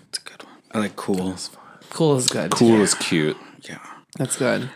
[0.09, 0.55] It's a good one.
[0.73, 1.35] I like cool.
[1.91, 2.53] Cool is good.
[2.53, 3.37] Cool is cute.
[3.69, 3.79] Yeah.
[4.17, 4.71] That's good.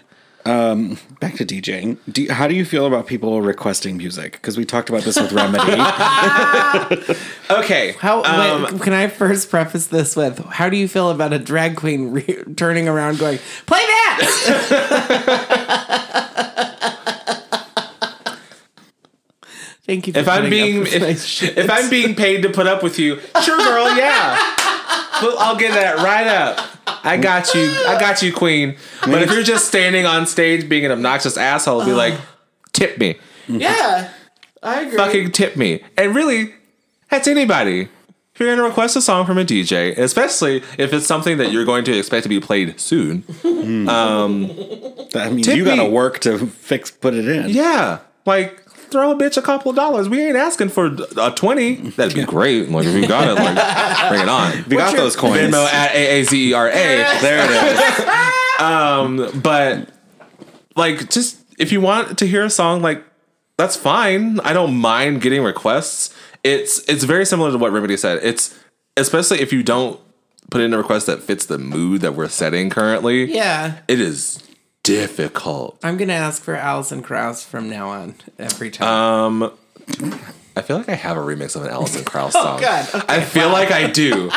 [0.48, 1.98] Back to DJing.
[2.10, 4.32] Do you- how do you feel about people requesting music?
[4.32, 5.76] Because we talked about this with Remedy.
[7.50, 7.92] Okay.
[7.98, 11.38] How Um, wait, can I first preface this with how do you feel about a
[11.38, 14.18] drag queen re- turning around going play that?
[19.86, 20.12] Thank you.
[20.12, 23.58] For if I'm being if, if I'm being paid to put up with you, sure,
[23.58, 24.54] girl, yeah.
[25.20, 26.77] Well, I'll get that right up.
[27.04, 27.70] I got you.
[27.86, 28.76] I got you, queen.
[29.02, 32.14] But if you're just standing on stage being an obnoxious asshole, be like,
[32.72, 34.10] tip me, yeah,
[34.62, 34.96] I agree.
[34.96, 36.54] fucking tip me, and really,
[37.10, 37.88] that's anybody.
[38.34, 41.64] If you're gonna request a song from a DJ, especially if it's something that you're
[41.64, 43.88] going to expect to be played soon, hmm.
[43.88, 44.46] um,
[45.12, 47.50] that means Tip you got to work to fix put it in.
[47.50, 50.08] yeah, like throw a bitch a couple of dollars.
[50.08, 51.74] We ain't asking for a twenty.
[51.76, 52.70] That'd be great.
[52.70, 54.64] Like if you got it, like bring it on.
[54.68, 55.38] We got those coins.
[55.38, 56.72] Venmo at A A Z E R A.
[56.72, 58.24] There it is.
[58.58, 59.88] Um, but
[60.74, 63.04] like, just if you want to hear a song, like
[63.56, 64.40] that's fine.
[64.40, 66.12] I don't mind getting requests.
[66.42, 68.18] It's it's very similar to what Remedy said.
[68.22, 68.58] It's
[68.96, 70.00] especially if you don't
[70.50, 73.32] put in a request that fits the mood that we're setting currently.
[73.32, 74.42] Yeah, It is
[74.88, 75.78] difficult.
[75.82, 79.42] I'm gonna ask for Alison Krauss from now on every time.
[79.42, 79.52] Um,
[80.56, 82.58] I feel like I have a remix of an Alison Krauss song.
[82.58, 82.88] oh God.
[82.94, 84.30] Okay, I feel like I do.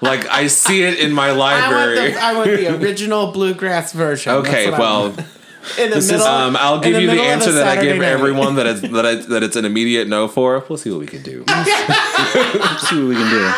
[0.00, 2.12] like I see it in my I want, library.
[2.12, 4.32] the, I want the original bluegrass version.
[4.34, 5.06] okay, well,
[5.78, 6.22] in the middle.
[6.22, 8.06] um, I'll give you the answer that I give night.
[8.06, 10.64] everyone that it's that, I, that it's an immediate no for.
[10.68, 11.44] We'll see what we can do.
[11.46, 13.52] see what we can do.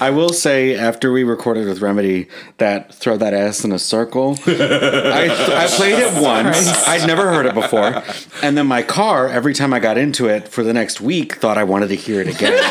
[0.00, 4.36] I will say, after we recorded with Remedy, that throw that ass in a circle.
[4.46, 6.86] I, I played it once.
[6.86, 8.02] I'd never heard it before,
[8.42, 11.58] and then my car, every time I got into it for the next week, thought
[11.58, 12.52] I wanted to hear it again.
[12.58, 12.66] throw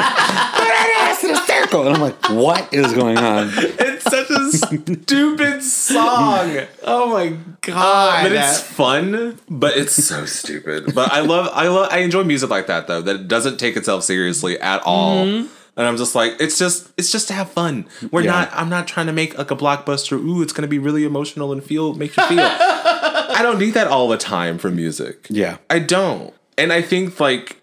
[0.00, 3.50] that ass in a circle, and I'm like, what is going on?
[3.54, 6.60] it's such a stupid song.
[6.84, 8.22] Oh my god!
[8.24, 10.94] but it's fun, but it's so stupid.
[10.94, 13.02] But I love, I love, I enjoy music like that though.
[13.02, 15.24] That it doesn't take itself seriously at all.
[15.24, 15.57] Mm-hmm.
[15.78, 17.86] And I'm just like, it's just, it's just to have fun.
[18.10, 18.32] We're Yeah.
[18.32, 18.50] not.
[18.52, 20.18] I'm not trying to make like a blockbuster.
[20.18, 22.40] Ooh, it's gonna be really emotional and feel, make you feel.
[22.42, 25.26] I don't need that all the time for music.
[25.30, 25.58] Yeah.
[25.70, 26.34] I don't.
[26.58, 27.62] And I think like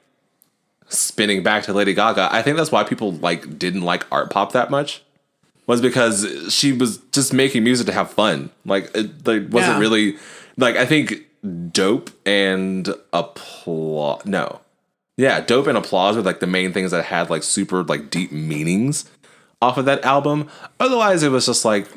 [0.88, 4.72] spinning back to Lady Gaga, I think that's why people like didn't like ARTPOP that
[4.72, 5.02] much.
[5.68, 8.50] Was because she was just making music to have fun.
[8.66, 9.80] Like it like, wasn't Yeah.
[9.80, 10.18] really
[10.58, 11.22] like I think
[11.72, 14.62] dope and applause no.
[15.18, 18.32] Yeah, dope and applause were like the main things that had like super like deep
[18.32, 19.10] meanings
[19.62, 20.50] off of that album.
[20.80, 21.88] Otherwise it was just like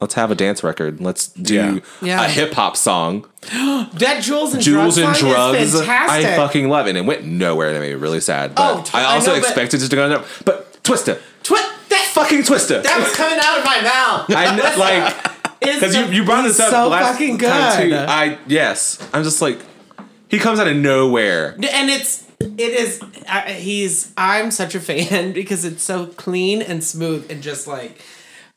[0.00, 1.00] let's have a dance record.
[1.00, 1.78] Let's do Yeah.
[2.00, 2.24] Yeah.
[2.24, 3.26] a hip hop song.
[3.42, 5.58] that Jules and Jewels and Drugs song Drugs.
[5.74, 6.26] Is fantastic.
[6.26, 6.90] I fucking love it.
[6.90, 8.54] And it went nowhere and it made me really sad.
[8.54, 10.24] But Oh, t- I I also know, but- expected it to go there.
[10.44, 11.20] But Twista.
[11.42, 11.58] Twi-
[11.90, 12.82] that fucking Twista.
[12.82, 14.30] That was coming out of my mouth.
[14.30, 17.94] I kn- like because you, you brought this up so last fucking time too.
[17.94, 19.58] I yes, I'm just like
[20.32, 21.52] he comes out of nowhere.
[21.52, 26.82] and it's it is I, he's i'm such a fan because it's so clean and
[26.82, 28.02] smooth and just like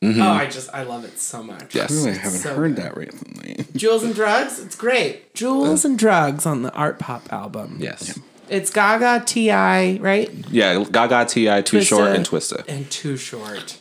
[0.02, 0.20] mm-hmm.
[0.20, 1.92] oh i just i love it so much Yes.
[1.92, 2.82] Really haven't So heard good.
[2.84, 3.64] that recently.
[3.76, 8.18] jewels and drugs it's great jewels uh, and drugs on the ARTPOP album Yes.
[8.48, 9.98] it's gaga T.I.
[9.98, 12.64] right Yeah, Gaga T.I., Too Short, and Twista.
[12.66, 13.78] and too short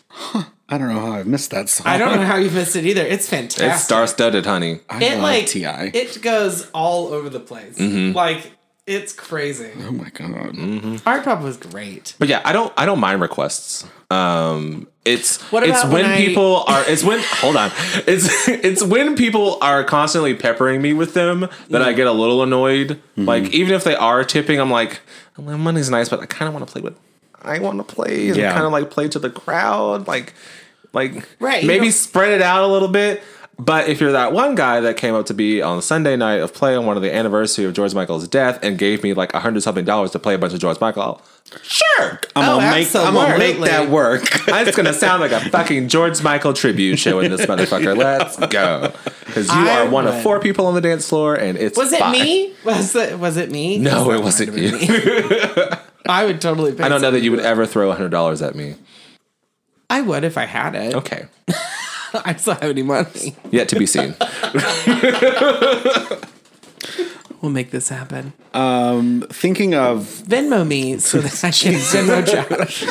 [0.68, 1.86] I don't know how I've missed that song.
[1.88, 4.80] i don't know how you missed it either it's fantastic It's star studded, honey.
[4.90, 5.64] I it love like Ti.
[5.66, 8.16] it goes all over the place Mm-hmm.
[8.16, 8.52] like
[8.88, 10.54] it's crazy oh my god.
[10.56, 10.96] Mm-hmm.
[11.08, 13.86] ARTPOP was great But yeah, I don't I don't mind requests.
[14.12, 17.72] Um it's What it's when, when I- people are it's when hold on.
[18.08, 22.42] It's it's when people are constantly peppering me with them that I get a little
[22.44, 23.00] annoyed.
[23.16, 25.02] Like even if they are tipping, I'm like,
[25.38, 26.96] well, money's nice, but I kind of want to play with
[27.48, 28.54] I want to play and Yeah.
[28.54, 30.34] kind of like play to the crowd, like
[30.94, 33.22] like Right, maybe don't- spread it out a little bit.
[33.58, 36.54] But if you're that one guy that came up to be on Sunday night of
[36.54, 39.40] play on one of the anniversary of George Michael's death and gave me like a
[39.40, 41.22] hundred something dollars to play a bunch of George Michael, I'll-
[41.62, 44.24] sure, I'm Oh, gonna make I'm gonna make that work.
[44.48, 47.96] it's gonna sound like a fucking George Michael tribute show in this motherfucker.
[48.06, 48.94] Let's go,
[49.26, 51.94] because you I are one of four people on the dance floor, and it's was
[51.94, 52.12] it fine.
[52.12, 55.70] me was it was it me No, it wasn't might have been you.
[55.70, 55.78] me.
[56.08, 58.56] i would totally pay I don't know that you would ever throw hundred dollars at
[58.56, 58.76] me.
[59.90, 61.26] i would if i had it Okay,
[62.14, 63.36] I still have any money.
[63.52, 64.16] yet to be seen.
[67.46, 68.34] We'll make this happen.
[68.56, 72.84] Um, Thinking of Venmo me so that I can Venmo Josh.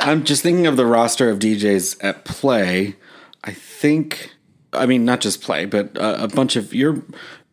[0.00, 2.94] I'm just thinking of the roster of DJs at play.
[3.42, 4.30] I think,
[4.72, 7.02] I mean, not just play, but uh, a bunch of you're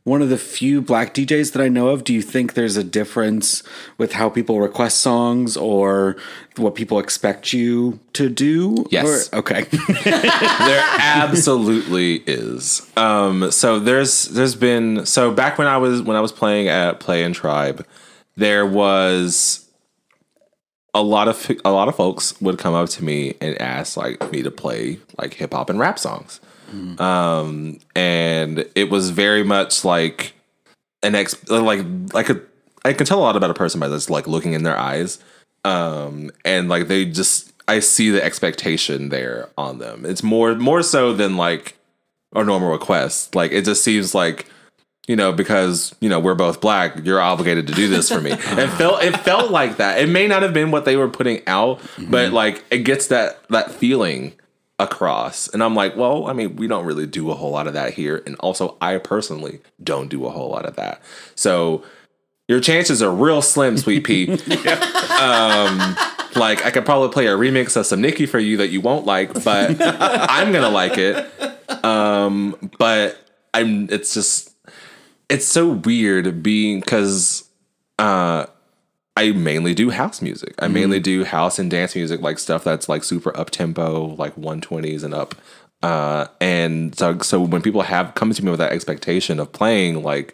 [0.03, 2.03] one of the few black DJs that I know of.
[2.03, 3.61] Do you think there's a difference
[3.97, 6.17] with how people request songs or
[6.57, 8.85] what people expect you to do?
[8.89, 9.29] Yes.
[9.31, 9.61] Or- okay.
[10.03, 12.89] there absolutely is.
[12.97, 16.99] Um, so there's there's been so back when I was when I was playing at
[16.99, 17.85] Play and Tribe,
[18.35, 19.67] there was
[20.93, 24.31] a lot of a lot of folks would come up to me and ask like
[24.31, 26.41] me to play like hip hop and rap songs.
[26.99, 30.33] Um, and it was very much like
[31.03, 32.41] an ex like like a
[32.83, 35.19] I can tell a lot about a person by just like looking in their eyes.
[35.63, 40.05] Um, and like they just I see the expectation there on them.
[40.05, 41.77] It's more more so than like
[42.33, 43.35] a normal request.
[43.35, 44.47] Like it just seems like
[45.07, 48.31] you know because you know we're both black, you're obligated to do this for me.
[48.35, 50.01] it felt it felt like that.
[50.01, 53.47] It may not have been what they were putting out, but like it gets that
[53.49, 54.33] that feeling
[54.81, 55.47] across.
[55.49, 57.93] And I'm like, well, I mean, we don't really do a whole lot of that
[57.93, 58.23] here.
[58.25, 61.01] And also, I personally don't do a whole lot of that.
[61.35, 61.83] So
[62.47, 64.31] your chances are real slim, sweet pea.
[64.31, 65.95] um,
[66.35, 69.05] like, I could probably play a remix of some Nicki for you that you won't
[69.05, 71.85] like, but I'm going to like it.
[71.85, 73.17] Um, but
[73.53, 74.55] I'm, it's just,
[75.29, 77.47] it's so weird being, because,
[77.99, 78.47] uh,
[79.17, 80.55] I mainly do house music.
[80.59, 84.35] I mainly do house and dance music, like stuff that's like super up tempo, like
[84.35, 85.35] 120s and up.
[85.83, 90.01] Uh, and so, so when people have come to me with that expectation of playing
[90.01, 90.33] like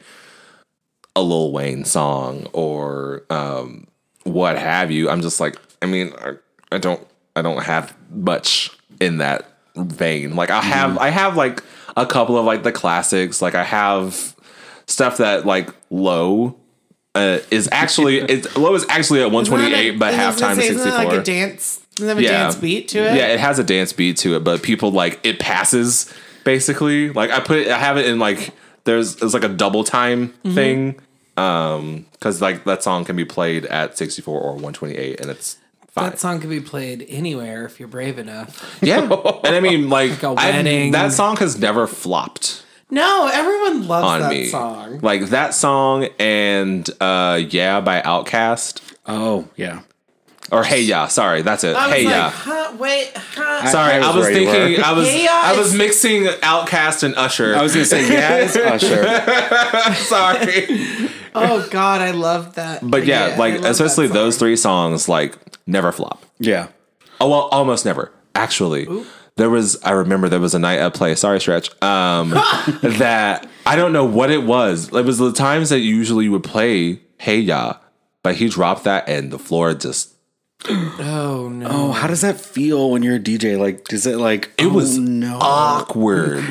[1.16, 3.88] a Lil Wayne song or um,
[4.24, 6.34] what have you, I'm just like, I mean, I,
[6.72, 10.36] I don't, I don't have much in that vein.
[10.36, 11.64] Like I have, I have like
[11.96, 13.42] a couple of like the classics.
[13.42, 14.36] Like I have
[14.86, 16.56] stuff that like low
[17.18, 20.92] uh, is actually it's low is actually at 128, but I was halftime is 64.
[20.92, 21.80] like a dance?
[21.96, 23.16] Doesn't it have a dance beat to it?
[23.16, 27.10] Yeah, it has a dance beat to it, but people like it passes basically.
[27.10, 28.52] Like I put it, I have it in like
[28.84, 30.56] there's it's like a double time Mm-hmm.
[30.56, 31.00] thing.
[31.38, 36.10] Um, because like that song can be played at 64 or 128, and it's fine.
[36.10, 38.80] That song can be played anywhere if you're brave enough.
[38.82, 40.94] yeah, and I mean like, a I've- wedding.
[40.94, 44.46] that song has never flopped No, everyone loves on that me.
[44.46, 45.00] song.
[45.02, 49.82] Like that song and uh, yeah by Outkast oh yeah.
[50.54, 51.08] or Hey Ya.
[51.08, 51.76] Sorry, that's it.
[51.76, 52.30] I was Hey like, Ya.
[52.30, 53.68] huh, wait, huh?
[53.68, 54.84] Sorry, I I was was, thinking.
[54.84, 55.08] I was.
[55.08, 57.56] Hey I was is- mixing Outkast and Usher.
[57.56, 59.04] I was gonna say yeah, it's Usher.
[60.06, 60.68] sorry,
[61.36, 62.80] oh God, I love that.
[62.90, 66.24] but yeah, I like especially those three songs, like never flop.
[66.40, 66.68] Yeah.
[67.20, 68.12] Oh well, almost never.
[68.34, 68.88] Actually,
[69.38, 69.82] there was.
[69.84, 71.16] I remember there was a night at play.
[71.16, 71.70] Sorry, stretch.
[71.82, 72.30] Um,
[72.84, 74.94] that I don't know what it was.
[74.94, 77.78] It was the times that usually you would play Hey Ya,
[78.24, 80.14] but he dropped that and the floor just.
[80.70, 81.68] Oh no.
[81.70, 83.58] Oh, how does that feel when you're a DJ?
[83.60, 85.38] Like, does it like It was no?
[85.40, 86.44] awkward.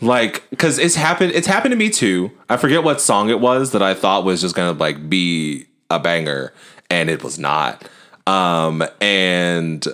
[0.00, 1.32] Like, cause it's happened.
[1.32, 2.30] It's happened to me too.
[2.48, 5.98] I forget what song it was that I thought was just gonna like be a
[5.98, 6.52] banger,
[6.90, 7.88] and it was not.
[8.26, 9.86] Um, and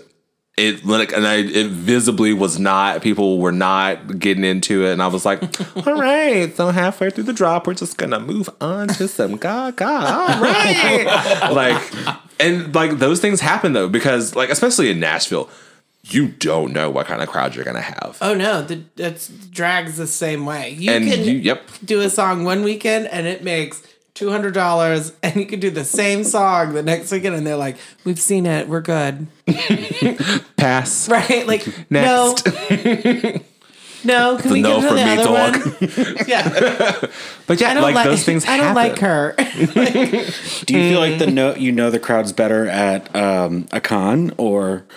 [0.57, 5.03] it like and I it visibly was not people were not getting into it and
[5.03, 5.43] I was like
[5.87, 9.85] all right so halfway through the drop we're just gonna move on to some gaga
[9.85, 11.05] all right
[11.53, 11.83] like
[12.39, 15.51] and like those things happen though because like especially in Nashville
[16.07, 18.19] you don't know what kind of crowd you're gonna have.
[18.21, 20.71] Oh no, the that's drags the same way.
[20.71, 21.67] You and can you yep.
[21.83, 23.83] do a song one weekend and it makes
[24.15, 27.57] two hundred dollars, and you can do the same song the next weekend, and they're
[27.57, 29.27] like, "We've seen it, we're good."
[30.57, 31.47] pass Right?
[31.47, 32.47] Like, Next.
[32.47, 33.41] no,
[34.05, 34.39] no.
[34.39, 35.67] Can we no get to for the me other talk.
[35.67, 36.25] one?
[36.29, 37.07] Yeah,
[37.47, 39.37] but yeah I don't like, like those things I don't like happen.
[39.37, 40.25] her.
[40.65, 44.33] Do you feel like the know you know the crowd's better at um, a con,
[44.39, 44.95] or do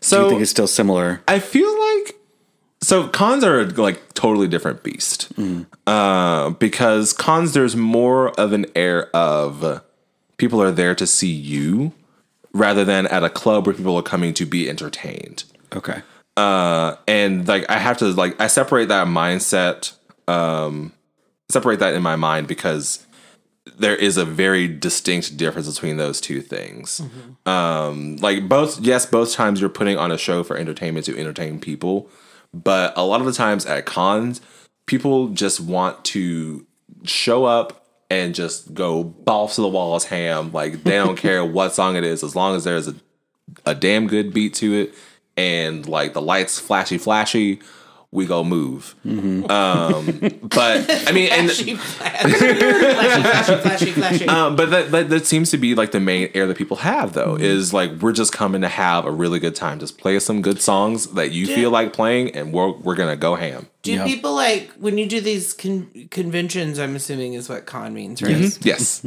[0.00, 1.20] so you think it's still similar?
[1.28, 2.14] I feel like
[2.80, 5.28] so cons are like totally different beast
[5.86, 9.82] uh, because cons there's more of an air of
[10.36, 11.92] people are there to see you
[12.52, 16.02] rather than at a club where people are coming to be entertained Okay.
[16.36, 19.92] uh, and like I have to like I separate that mindset,
[20.26, 20.92] um,
[21.50, 23.04] separate that in my mind because
[23.76, 27.02] there is a very distinct difference between those two things.
[27.44, 31.60] Um, like both, yes, both times you're putting on a show for entertainment to entertain
[31.60, 32.08] people,
[32.52, 34.40] but a lot of the times at cons,
[34.86, 36.66] people just want to
[37.04, 40.50] show up and just go balls to the walls ham.
[40.52, 42.94] Like they don't care what song it is as long as there's a
[43.64, 44.94] a damn good beat to it
[45.36, 47.60] and like the lights flashy flashy
[48.10, 50.06] we go move um
[50.42, 54.26] but i mean and flashy, flashy, flashy, flashy, flashy.
[54.28, 57.12] um but that, that that seems to be like the main air that people have
[57.12, 60.40] though is like we're just coming to have a really good time just play some
[60.40, 64.04] good songs that you feel like playing and we're we're gonna go ham do Yeah.
[64.04, 66.78] people like when you do these con- conventions?
[66.78, 68.58] I'm assuming is what con means, right?
[68.64, 69.04] yes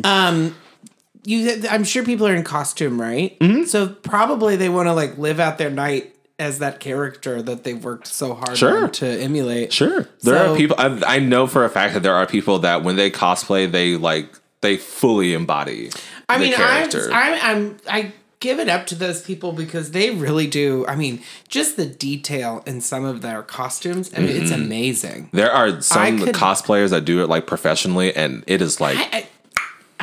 [1.24, 3.64] you i'm sure people are in costume right Mm-hmm.
[3.66, 7.84] so probably they want to like live out their night as that character that they've
[7.84, 8.88] worked so hard Sure.
[8.88, 10.08] to emulate Sure.
[10.24, 12.84] There So- are people I, I know for a fact that there are people that
[12.84, 14.28] when they cosplay they like
[14.62, 15.90] they fully embody
[16.30, 16.90] i mean I'm.
[16.94, 21.22] I'm i'm i give it up to those people because they really do i mean
[21.48, 24.62] just the detail in some of their costumes i mean it's Mm-hmm.
[24.64, 28.98] amazing there are some could- cosplayers that do it like professionally and it is like
[28.98, 29.28] I, I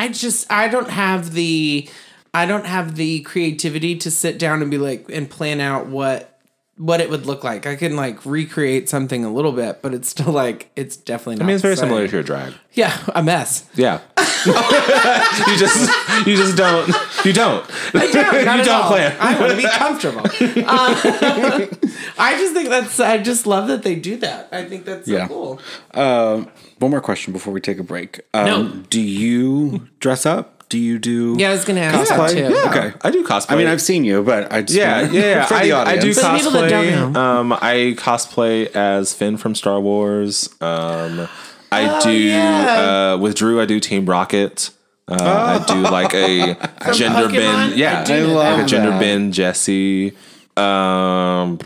[0.04, 1.88] I just I don't have the
[2.34, 6.34] I don't have the creativity to sit down and be like and plan out what
[6.76, 7.66] what it would look like.
[7.66, 11.44] I can like recreate something a little bit, but it's still like it's definitely not.
[11.44, 11.86] I mean, it's very same.
[11.86, 12.54] similar to your drag.
[12.74, 13.68] Yeah, a mess.
[13.74, 14.00] Yeah.
[14.46, 15.90] you just
[16.26, 16.86] you just don't
[17.24, 18.88] you don't Not you at don't all.
[18.90, 19.16] plan.
[19.18, 20.20] I want to be comfortable.
[20.20, 21.66] Uh,
[22.18, 23.00] I just think that's.
[23.00, 24.48] I just love that they do that.
[24.52, 25.26] I think that's so Yeah.
[25.26, 25.60] cool.
[25.92, 26.44] Uh,
[26.78, 28.20] one more question before we take a break.
[28.32, 28.68] Um, No.
[28.90, 30.57] Do you dress up?
[30.68, 31.34] Do you do?
[31.38, 32.34] Yeah, I was gonna ask Cosplay?
[32.34, 32.54] that too.
[32.54, 32.70] Yeah.
[32.88, 32.92] Okay.
[33.02, 33.52] I do cosplay.
[33.52, 35.44] I mean, I've seen you, but I just yeah, yeah, yeah.
[35.46, 36.16] for the I, I do audience.
[36.20, 37.12] For the people that don't cosplay.
[37.14, 37.20] know.
[37.20, 40.48] Um, I cosplay as Finn from Star Wars.
[40.60, 41.26] Um,
[41.72, 43.12] I do Oh, yeah.
[43.14, 43.60] uh, with Drew.
[43.60, 44.70] I do Team Rocket.
[45.10, 46.54] Uh, I do like a
[46.92, 47.32] gender Pokemon?
[47.32, 47.76] bend.
[47.78, 48.64] Yeah, I do I love like that.
[48.64, 49.00] a gender that.
[49.00, 50.12] bend Jessie.
[50.58, 51.58] Um,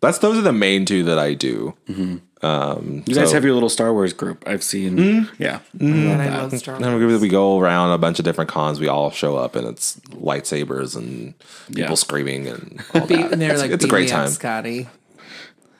[0.00, 1.74] that's those are the main two that I do.
[2.46, 4.44] Um, you guys so- have your little Star Wars group.
[4.46, 4.96] I've seen.
[4.98, 5.18] Hmm?
[5.24, 5.42] Hmm.
[5.42, 5.58] Yeah.
[5.80, 7.12] And I love Star And Wars.
[7.12, 8.78] we, we go around a bunch of different cons.
[8.80, 11.34] We all show up, and it's lightsabers and
[11.68, 11.94] people Yeah.
[11.94, 13.32] screaming and all Be- that.
[13.32, 14.28] and they're it's, like, it's a great me up, time.
[14.30, 14.88] Scotty.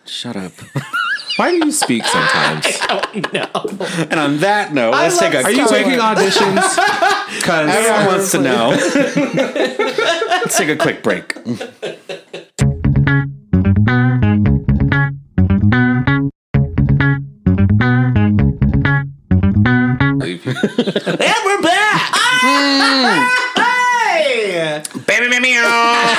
[0.07, 0.53] Shut up.
[1.37, 2.67] Why do you speak sometimes?
[3.33, 3.47] No.
[4.11, 5.43] And on that note, let's take a.
[5.43, 6.61] Are you taking auditions?
[7.37, 8.69] Because Everyone wants to know.
[10.43, 11.35] let's take a quick break.
[24.77, 24.83] Hey!
[25.07, 26.13] Baby, baby, oh,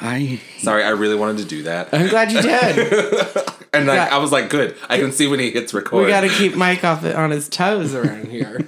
[0.00, 0.40] I.
[0.58, 3.48] sorry, I really wanted to do that, I'm glad you did.
[3.72, 4.14] and like, Yeah.
[4.14, 4.76] I was like, good.
[4.88, 6.04] I can see when he hits record.
[6.04, 8.60] We got to keep Mike off on his toes around here.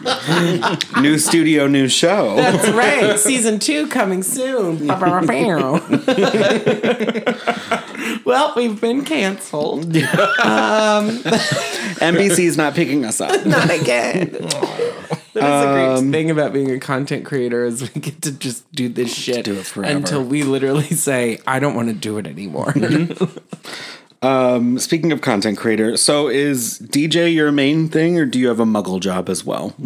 [1.00, 2.36] New studio, new show.
[2.36, 3.18] That's right.
[3.18, 4.86] Season two coming soon.
[8.24, 9.96] well, we've been canceled.
[10.38, 11.08] Um,
[11.98, 13.44] NBC's not picking us up.
[13.44, 14.36] Not again.
[15.40, 18.32] That is the great um, thing about being a content creator is we get to
[18.32, 22.26] just do this shit do until we literally say, I don't want to do it
[22.26, 22.72] anymore.
[22.72, 24.26] Mm-hmm.
[24.26, 28.58] Um, speaking of content creator, so is DJ your main thing, or do you have
[28.58, 29.74] a muggle job as well?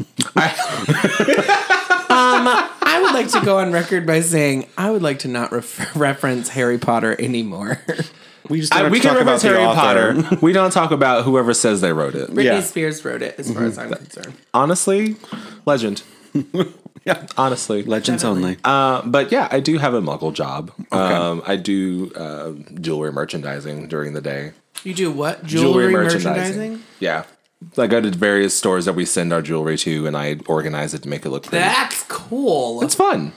[2.12, 5.50] Um, I would like to go on record by saying I would like to not
[5.50, 7.80] ref- reference Harry Potter anymore.
[8.48, 10.22] We just I, don't have we to can talk about reference Harry.
[10.24, 10.38] Potter.
[10.42, 12.30] we don't talk about whoever says they wrote it.
[12.30, 12.60] Britney Yeah.
[12.60, 14.34] Spears wrote it, as far as I'm concerned.
[14.54, 15.16] Honestly,
[15.66, 16.02] legend.
[17.04, 17.26] Yeah.
[17.36, 17.82] honestly.
[17.82, 18.58] Legends only.
[18.62, 20.70] Uh, but yeah, I do have a muggle job.
[20.92, 24.52] Um, I do uh, jewelry merchandising during the day.
[24.84, 25.44] You do what?
[25.44, 26.80] Jewelry, merchandising?
[27.00, 27.24] Yeah.
[27.76, 31.02] I go to various stores that we send our jewelry to, and I organize it
[31.02, 31.58] to make it look pretty.
[31.64, 32.82] That's cool.
[32.84, 33.32] it's fun.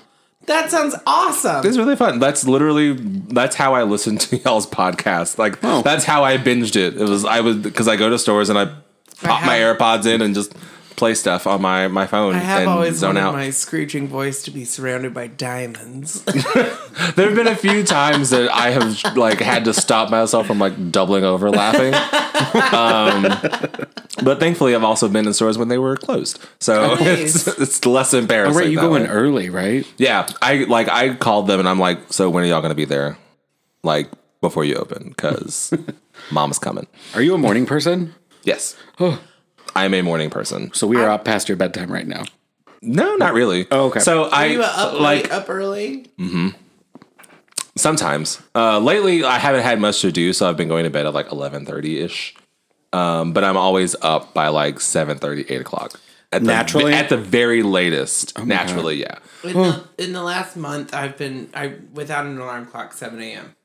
[0.47, 1.65] That sounds awesome.
[1.65, 2.19] It's really fun.
[2.19, 5.37] That's literally that's how I listen to y'all's podcast.
[5.37, 5.81] Like Oh.
[5.81, 6.95] that's how I binged it.
[6.99, 8.65] It was I was because I go to stores and I
[9.21, 10.53] pop my have- AirPods in and just
[10.95, 13.33] play stuff on my my phone I have and always zone wanted out.
[13.33, 16.23] my screeching voice to be surrounded by diamonds.
[17.15, 20.59] There have been a few times that I have like had to stop myself from
[20.59, 21.93] like doubling over laughing.
[22.73, 23.23] um,
[24.23, 27.47] but thankfully, I've also been in stores when they were closed, so Nice.
[27.47, 28.55] it's, it's less embarrassing.
[28.55, 29.85] Oh, right, you that go in early, right?
[29.97, 32.85] Yeah, I like I called them and I'm like, so when are y'all gonna be
[32.85, 33.17] there?
[33.83, 34.09] Like
[34.41, 35.73] before you open, because
[36.31, 36.87] mom's coming.
[37.13, 38.15] Are you a morning person?
[38.43, 38.75] Yes,
[39.75, 40.71] I'm a morning person.
[40.73, 42.23] So we are up past your bedtime right now.
[42.81, 43.67] No, not really.
[43.71, 43.99] Oh, okay.
[43.99, 46.05] So I Are you up like late, up early?
[46.19, 46.49] Mm-hmm.
[47.75, 48.41] Sometimes.
[48.53, 51.13] Uh, lately, I haven't had much to do, so I've been going to bed at
[51.13, 52.35] like eleven thirty ish.
[52.93, 55.99] Um, but I'm always up by like 7.30, 8 o'clock.
[56.31, 56.93] At the, Naturally?
[56.93, 58.37] at the very latest.
[58.41, 59.19] naturally, yeah.
[59.43, 63.55] In the, in the last month, I've been I without an alarm clock, seven a.m.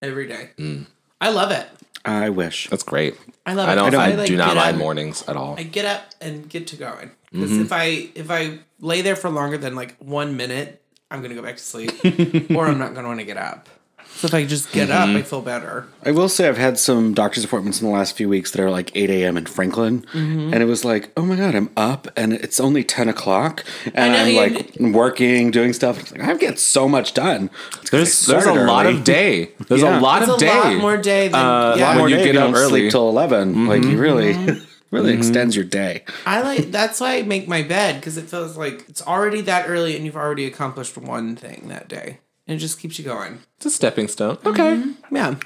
[0.00, 0.50] every day.
[0.56, 0.86] Mm.
[1.20, 1.68] I love it.
[2.04, 2.68] I wish.
[2.70, 3.16] That's great.
[3.46, 3.70] I love it.
[3.70, 3.76] I it.
[3.76, 3.90] don't.
[3.92, 5.56] 'cause I, like, do not get mind up- mornings at all.
[5.58, 7.10] I get up and get to going.
[7.32, 7.62] Because Mm-hmm.
[7.62, 7.84] if I
[8.14, 11.62] if I lay there for longer than like one minute, I'm gonna go back to
[11.62, 11.92] sleep,
[12.50, 13.68] or I'm not gonna want to get up.
[14.16, 15.16] So if I just get Mm-hmm.
[15.16, 15.86] up, I feel better.
[16.04, 18.70] I will say I've had some doctor's appointments in the last few weeks that are
[18.70, 19.38] like 8 a.m.
[19.38, 20.02] in Franklin.
[20.12, 20.52] Mm-hmm.
[20.52, 23.64] And it was like, oh my God, I'm up and it's only 10 o'clock.
[23.94, 25.98] And know, I'm you- like working, doing stuff.
[26.00, 27.48] It's like, I get so much done.
[27.80, 29.52] It's 'cause I There's there's a started lot of day.
[29.68, 29.98] There's Yeah.
[29.98, 30.54] a lot It's of a day.
[30.54, 31.88] lot more day than Uh, yeah.
[31.90, 32.68] when More you day get if up early.
[32.68, 33.66] sleep till 11.
[33.68, 34.64] Like you really, Mm-hmm.
[34.90, 36.04] really extends your day.
[36.26, 39.66] I like that's why I make my bed because it feels like it's already that
[39.70, 42.18] early and you've already accomplished one thing that day,
[42.50, 43.38] and it just keeps you going.
[43.58, 44.38] It's a stepping stone.
[44.44, 44.82] Okay.
[45.12, 45.36] Yeah.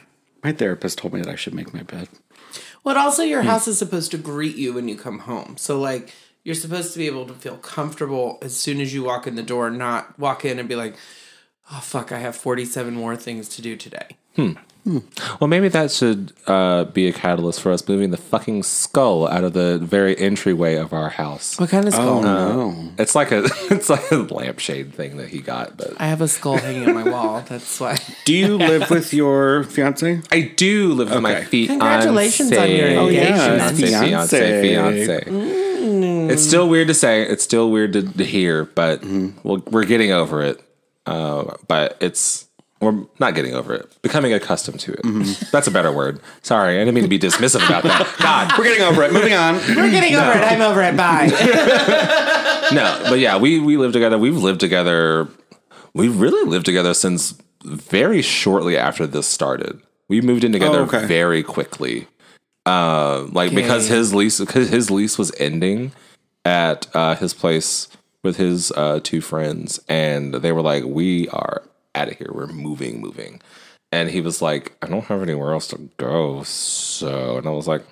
[0.43, 2.09] My therapist told me that I should make my bed.
[2.83, 3.29] Well, also Hmm.
[3.29, 5.57] your house is supposed to greet you when you come home.
[5.59, 9.27] So like you're supposed to be able to feel comfortable as soon as you walk
[9.27, 10.95] in the door, not walk in and be like,
[11.71, 14.17] "Oh fuck, I have 47 more things to do today."
[15.41, 19.43] Well, maybe that should uh, be a catalyst for us moving the fucking skull out
[19.43, 21.59] of the very entryway of our house.
[21.59, 22.19] What kind of skull?
[22.19, 22.21] Oh,
[22.71, 22.93] No.
[22.99, 26.29] It's like a it's like a lampshade thing that he got, but I have a
[26.29, 27.43] skull hanging on my wall.
[27.49, 27.97] That's why.
[28.27, 30.21] Do you live with your fiance?
[30.31, 31.45] I do live with my Okay.
[31.47, 31.67] feet.
[31.69, 33.77] Congratulations on your Oh, engagement.
[33.79, 35.25] Fiance, fiance, Fiance.
[35.25, 36.31] fiance.
[36.33, 37.23] It's still weird to say.
[37.23, 40.61] It's still weird to, to hear, but we'll, we're getting over it.
[41.07, 42.47] Uh, but it's
[42.85, 44.01] we're not getting over it.
[44.03, 45.03] Becoming accustomed to it.
[45.51, 46.21] That's a better word.
[46.43, 48.15] Sorry, I didn't mean to be dismissive about that.
[48.21, 49.13] God, We're getting over it.
[49.13, 49.55] Moving on.
[49.57, 50.43] We're getting over it.
[50.45, 50.97] I'm over it.
[50.97, 51.27] Bye.
[52.73, 54.19] no, but yeah, we we live together.
[54.19, 55.29] We've lived together.
[55.95, 59.81] We really lived together since very shortly after this started.
[60.09, 61.07] We moved in together Oh, okay.
[61.07, 62.07] very quickly.
[62.67, 65.93] Uh, like because his lease because his lease was ending
[66.45, 67.89] at uh, his place
[68.23, 71.63] with his uh, two friends, and they were like, "We are
[71.95, 72.31] out of here.
[72.33, 73.41] We're moving, moving."
[73.93, 77.69] And he was like, "I don't have anywhere else to go." So, and I was
[77.69, 77.85] like,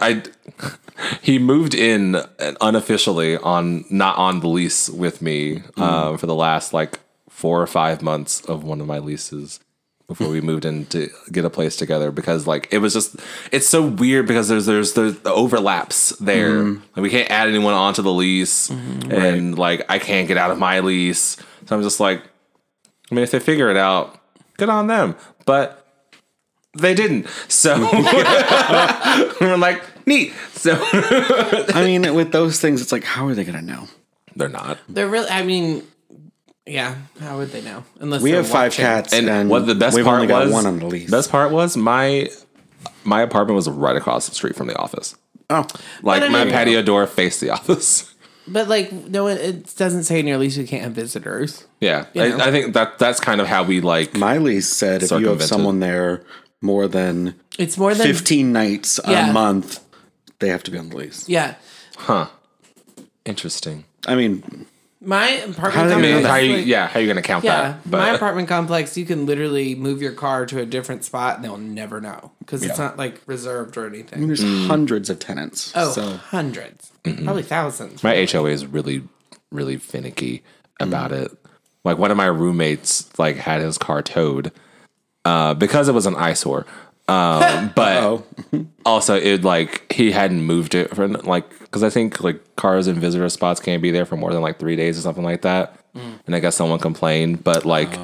[0.00, 0.22] I
[1.22, 5.82] he moved in uh, unofficially on not on the lease with me hmm.
[5.82, 9.60] um, for the last like four or five months of one of my leases
[10.06, 13.16] before we moved in to get a place together because like it was just
[13.50, 16.74] it's so weird because there's there's there's the overlaps there hmm.
[16.94, 19.10] like, we can't add anyone onto the lease hmm.
[19.10, 21.36] and like I can't get out of my lease
[21.66, 22.22] so I'm just like
[23.10, 24.20] I mean if they figure it out
[24.56, 25.86] good on them but
[26.76, 27.78] they didn't so
[29.40, 33.58] we're like neat so I mean, with those things, it's like, how are they going
[33.58, 33.88] to know?
[34.34, 35.28] they're not They're really.
[35.28, 35.82] I mean,
[36.66, 36.96] yeah.
[37.20, 37.84] How would they know?
[38.00, 38.84] Unless We have five watching.
[38.84, 41.10] cats, and, and, what the best we've part only got was one on the lease.
[41.10, 42.28] best part was my
[43.04, 45.14] my apartment was right across the street from the office
[45.50, 45.64] oh,
[46.02, 48.12] like my mean- patio door faced the office
[48.48, 51.64] But like, no, it- it doesn't say in your lease you can't have visitors.
[51.80, 52.36] yeah You know.
[52.38, 55.28] I, I think that that's kind of how we like my lease said if you
[55.28, 56.22] have someone there
[56.60, 59.30] more than It's more than 15 nights Yeah.
[59.30, 59.80] a month,
[60.38, 61.28] they have to be on the lease.
[61.28, 61.54] Yeah,
[61.96, 62.26] huh
[63.24, 64.66] interesting I mean,
[65.00, 65.74] my apartment.
[65.74, 67.22] How do they I mean, know complex, how you, like- yeah, how are you gonna
[67.22, 67.90] count Yeah, that?
[67.90, 71.44] But my apartment complex, you can literally move your car to a different spot and
[71.44, 74.26] they'll never know because it's not like reserved or anything.
[74.26, 74.66] there's mm.
[74.66, 75.72] hundreds of tenants.
[75.74, 77.24] Oh, so 100s mm-hmm.
[77.24, 78.02] probably thousands.
[78.02, 79.02] my HOA is really,
[79.50, 80.42] really finicky
[80.80, 81.26] about mm.
[81.26, 81.32] it.
[81.84, 84.50] Like one of my roommates like had his car towed
[85.24, 86.66] uh, because it was an eyesore.
[87.08, 88.24] Um, but Oh,
[88.84, 92.98] also it like he hadn't moved it for like because I think like cars and
[92.98, 95.78] visitor spots can't be there for more than like three days or something like that.
[96.26, 97.98] And I guess someone complained, but like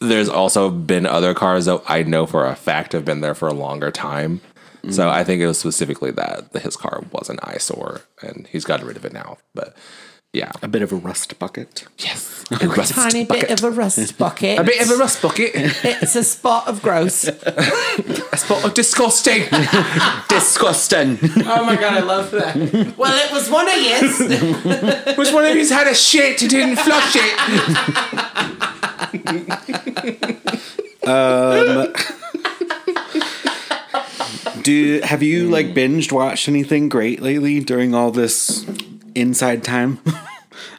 [0.00, 3.48] there's also been other cars that I know for a fact have been there for
[3.48, 4.40] a longer time.
[4.90, 8.64] So I think it was specifically that that his car was an eyesore and he's
[8.64, 9.38] gotten rid of it now.
[9.54, 9.74] But
[10.36, 11.86] yeah, a bit of a rust bucket.
[11.98, 14.58] yes, A tiny bit of a rust bucket.
[14.58, 17.24] a bit of a rust bucket, It's a spot of gross.
[18.32, 19.44] a spot of disgusting.
[20.28, 21.18] Disgusting.
[21.46, 22.54] Oh my god, I love that.
[22.98, 25.16] Well, it was one of yes.
[25.16, 27.38] Which one of you's had a shit and didn't flush it?
[31.08, 31.92] um
[34.62, 38.66] Do have you like binged watched anything great lately during all this
[39.16, 39.98] inside time?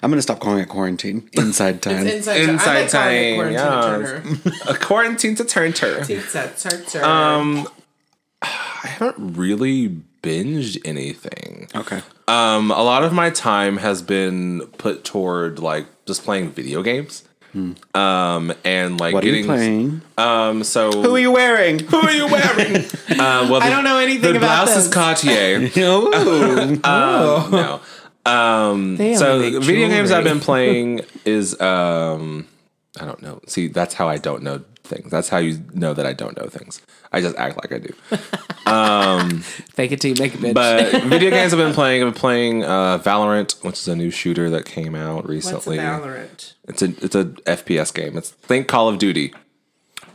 [0.01, 1.29] I'm gonna stop calling it quarantine.
[1.33, 2.07] Inside time.
[2.07, 3.53] Inside, Inside time.
[3.53, 6.03] time, A quarantine to turn turn.
[7.03, 7.67] Um,
[8.41, 9.89] I haven't really
[10.23, 11.67] binged anything.
[11.75, 12.01] okay.
[12.27, 17.23] Um, a lot of my time has been put toward like just playing video games.
[17.95, 20.01] Um, and like What are you playing?
[20.19, 21.79] um, so Who are you wearing?
[21.79, 22.75] who are you wearing?
[23.09, 24.85] uh, well, I don't know anything the about blouse this.
[24.85, 25.71] is Cartier.
[25.77, 26.79] oh.
[26.83, 27.81] Um, no.
[28.27, 32.47] Um, so video games I've been playing is um,
[32.99, 33.41] I don't know.
[33.47, 35.11] See, that's how I don't know things.
[35.11, 36.81] That's how you know that I don't know things.
[37.11, 37.93] I just act like I do.
[38.67, 40.53] Um, Fake it till you make it, bitch.
[40.53, 42.03] But video games I've been playing.
[42.03, 45.77] I've been playing uh, Valorant, which is a new shooter that came out What's recently.
[45.77, 46.53] Valorant?
[46.67, 48.17] It's a it's a FPS game.
[48.17, 49.33] It's think Call of Duty.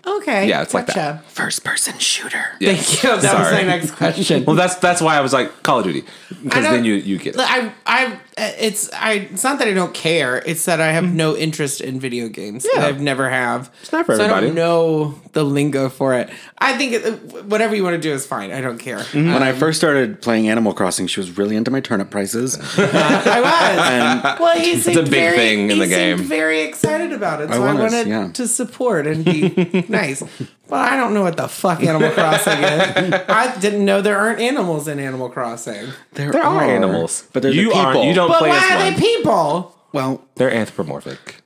[0.04, 0.48] Okay.
[0.48, 1.24] Yeah, it's like that.
[1.26, 2.44] First person shooter.
[2.58, 2.74] Yeah.
[2.74, 3.10] Thank you.
[3.22, 3.56] That was Sorry.
[3.56, 4.44] my next question.
[4.44, 6.04] Well, that's that's why I was like Call of Duty
[6.42, 7.40] because then you you get it.
[7.40, 9.28] I, I, it's, I.
[9.32, 10.42] It's not that I don't care.
[10.44, 11.16] It's that I have mm-hmm.
[11.16, 12.66] no interest in video games.
[12.74, 12.84] Yeah.
[12.84, 13.72] I've never have.
[13.82, 14.46] It's not for so I everybody.
[14.48, 16.28] don't know the lingo for it.
[16.58, 18.52] I think it, whatever you want to do is fine.
[18.52, 18.98] I don't care.
[18.98, 19.32] Mm-hmm.
[19.32, 22.56] When I first started playing Animal Crossing, she was really into my turnip prices.
[22.78, 24.40] I was.
[24.40, 26.18] well, he seemed a big very, thing in he the seemed game.
[26.28, 28.30] Very excited about it, so I, was, wanted yeah.
[28.32, 30.22] to support and be nice.
[30.68, 33.14] But I don't know what the fuck Animal Crossing is.
[33.28, 35.88] I didn't know there aren't animals in Animal Crossing.
[36.12, 37.92] There, There are animals, but they're you the aren't.
[37.92, 38.08] people.
[38.08, 38.92] You don't But play why as are one.
[38.94, 39.78] they people?
[39.92, 41.36] Well, They're anthropomorphic.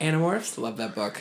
[0.00, 1.20] Animorphs, love that book.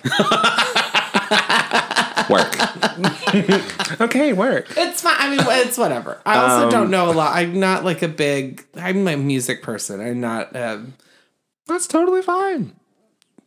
[2.30, 4.02] Work.
[4.02, 4.68] okay, work.
[4.76, 5.16] It's fine.
[5.18, 6.20] I mean, it's whatever.
[6.26, 7.34] I also Um, don't know a lot.
[7.36, 8.66] I'm not like a big.
[8.76, 10.02] I'm a music person.
[10.02, 10.84] I'm not a
[11.68, 12.74] That's totally fine.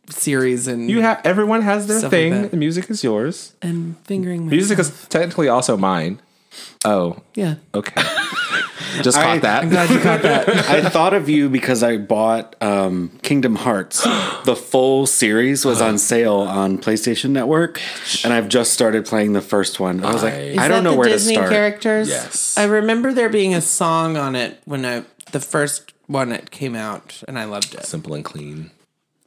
[0.09, 2.49] series and You have everyone has their Stuff like thing.
[2.49, 3.53] the music is yours.
[3.61, 4.51] and fingering myself.
[4.51, 6.19] Music is technically also mine.
[6.83, 7.55] Oh, yeah.
[7.73, 8.01] okay.
[9.03, 9.63] Just I- caught that.
[9.63, 10.49] I'm glad you caught that.
[10.69, 14.03] I thought of you because I bought um, Kingdom Hearts.
[14.45, 17.79] the full series was on sale on PlayStation Network,
[18.23, 20.03] and I've just started playing the first one.
[20.03, 21.51] I was like, I- I, Is Is don't know the where Disney to start.
[21.51, 22.09] characters.
[22.09, 22.57] Yes.
[22.57, 26.75] I remember there being a song on it when I the first one it came
[26.75, 27.85] out, and I loved it.
[27.85, 28.71] Simple and clean.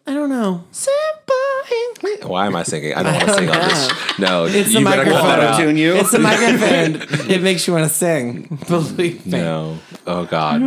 [0.06, 0.64] I don't know.
[0.72, 1.43] Simple and clean.
[2.22, 2.94] Why am I singing?
[2.94, 4.18] I don't want to sing on this.
[4.18, 5.44] No, It's you the better cut microphone.
[5.54, 5.94] Auto-tune you.
[5.94, 7.30] It's the microphone.
[7.30, 8.58] it makes you want to sing.
[8.68, 9.38] Believe me.
[9.38, 9.78] No.
[10.06, 10.62] Oh God.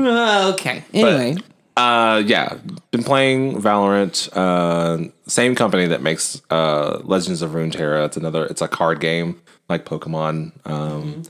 [0.53, 0.83] Okay.
[0.93, 1.35] Anyway,
[1.75, 2.57] Uh, yeah,
[2.91, 4.29] been playing Valorant.
[4.35, 8.05] Uh, same company that makes uh, Legends of Runeterra.
[8.05, 8.45] It's another.
[8.47, 9.39] It's a card game
[9.69, 10.51] like Pokemon.
[10.65, 11.23] Um,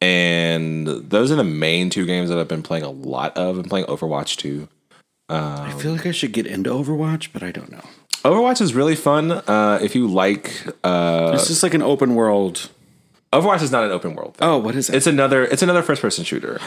[0.00, 3.58] and those are the main two games that I've been playing a lot of.
[3.58, 4.68] I'm playing Overwatch too.
[5.28, 7.84] I feel like I should get into Overwatch, but I don't know.
[8.24, 9.30] Overwatch is really fun.
[9.32, 10.52] Uh, if you like,
[10.84, 12.68] uh, It's just like an open world.
[13.32, 14.36] Overwatch is not an open world.
[14.40, 14.96] Oh, what is it?
[14.96, 15.44] It's another.
[15.44, 16.58] It's another first person shooter.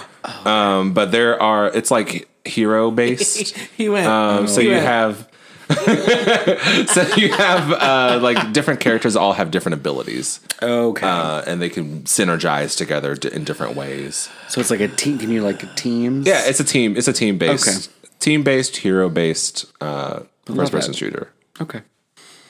[0.45, 1.67] Um, but there are.
[1.67, 3.55] It's like hero based.
[3.77, 4.07] he went.
[4.07, 4.85] Um, so He you went.
[4.85, 5.29] have.
[5.69, 11.05] so you have uh, like different characters all have different abilities, okay.
[11.07, 14.29] uh, and they can synergize together d- in different ways.
[14.49, 15.17] so it's like a team.
[15.19, 16.27] Can you like teams?
[16.27, 16.95] Yeah, it's a team.
[16.97, 18.11] It's a team based, Okay.
[18.19, 21.31] team based, hero based uh, first person shooter.
[21.61, 21.81] Okay.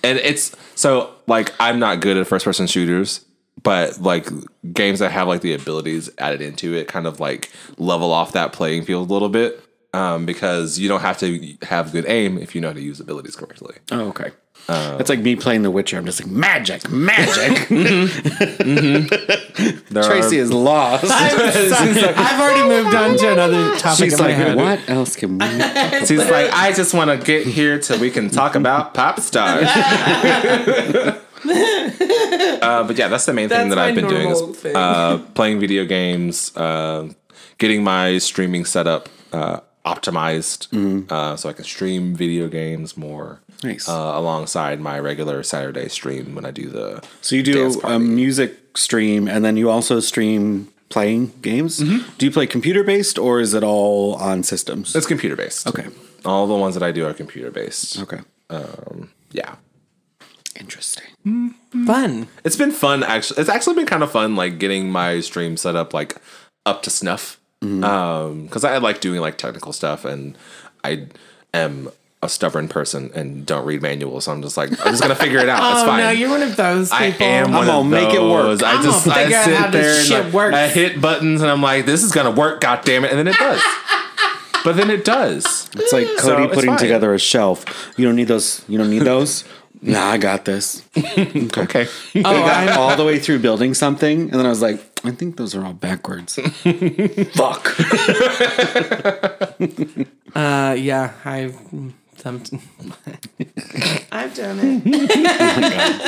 [0.04, 3.26] and it's so like I'm not good at first person shooters,
[3.62, 4.28] but like
[4.74, 8.54] games that have like the abilities added into it kind of like level off that
[8.54, 9.60] playing field a little bit.
[9.96, 13.00] Um, because you don't have to have good aim if you know how to use
[13.00, 13.76] abilities correctly.
[13.92, 14.32] Oh, okay.
[14.70, 15.98] It's like me playing The Witcher.
[15.98, 17.68] I'm just like magic, magic.
[19.94, 21.06] There Tracy are, is lost.
[21.08, 24.06] I've already moved on to another topic.
[24.06, 24.56] She's like, head.
[24.56, 25.46] what else can we?
[26.06, 29.68] she's like, I just want to get here till we can talk about pop stars.
[29.68, 31.20] uh,
[32.84, 34.42] but yeah, that's the main thing that I've been doing is
[34.74, 37.10] uh, playing video games, uh,
[37.60, 43.42] getting my streaming setup uh, optimized uh, so I can stream video games more.
[43.64, 43.88] Nice.
[43.88, 48.00] Uh, alongside my regular Saturday stream when I do the So you do Dance a
[48.00, 51.80] music stream, and then you also stream playing games.
[51.80, 52.08] Mm-hmm.
[52.18, 54.96] Do you play computer based or is it all on systems?
[54.96, 55.68] It's computer based.
[55.68, 55.88] Okay.
[56.24, 58.00] All the ones that I do are computer based.
[58.00, 58.20] Okay.
[59.32, 59.56] Yeah.
[60.60, 61.06] Interesting.
[61.88, 62.28] Fun.
[62.44, 63.42] It's been fun actually.
[63.42, 66.18] It's actually been kind of fun like getting my stream set up like
[66.66, 67.40] up to snuff.
[67.62, 67.84] Mm-hmm.
[67.84, 70.38] Um cuz I like doing like technical stuff and
[70.84, 71.08] I
[71.56, 71.90] am
[72.24, 74.26] a stubborn person and don't read manuals.
[74.26, 75.60] So I'm just like I'm just going to figure it out.
[75.74, 76.00] it's Oh fine.
[76.00, 77.28] no, you're one of those I people.
[77.28, 78.44] am one gonna of make it work.
[78.44, 78.64] those.
[78.64, 80.56] I I'm just gonna I figure out sit how this there and shit like, works.
[80.56, 83.28] I hit buttons and I'm like, this is gonna work, god damn it, and then
[83.28, 83.62] it does.
[84.64, 85.70] but then it does.
[85.76, 86.80] It's like Cody it's putting fine.
[86.80, 87.66] together a shelf.
[87.98, 88.64] You don't need those.
[88.68, 89.44] You don't need those.
[89.82, 90.82] nah, I got this.
[90.98, 91.88] Okay.
[92.16, 95.36] I got all the way through building something, and then I was like, I think
[95.36, 96.36] those are all backwards.
[97.36, 97.76] Fuck.
[100.36, 101.58] Uh, yeah, I've
[102.24, 102.42] some,
[104.12, 106.04] I've done it.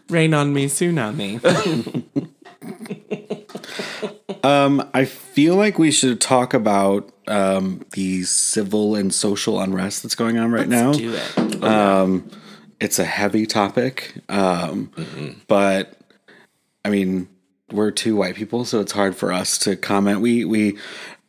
[0.08, 1.38] Rain on me, soon on me.
[4.94, 10.38] I feel like we should talk about um, the civil and social unrest that's going
[10.38, 10.94] on right now.
[10.94, 11.62] Do it.
[12.80, 14.92] It's a heavy topic, um,
[15.48, 15.98] but
[16.84, 17.28] I mean,
[17.70, 20.20] we're two white people, so it's hard for us to comment.
[20.20, 20.78] We we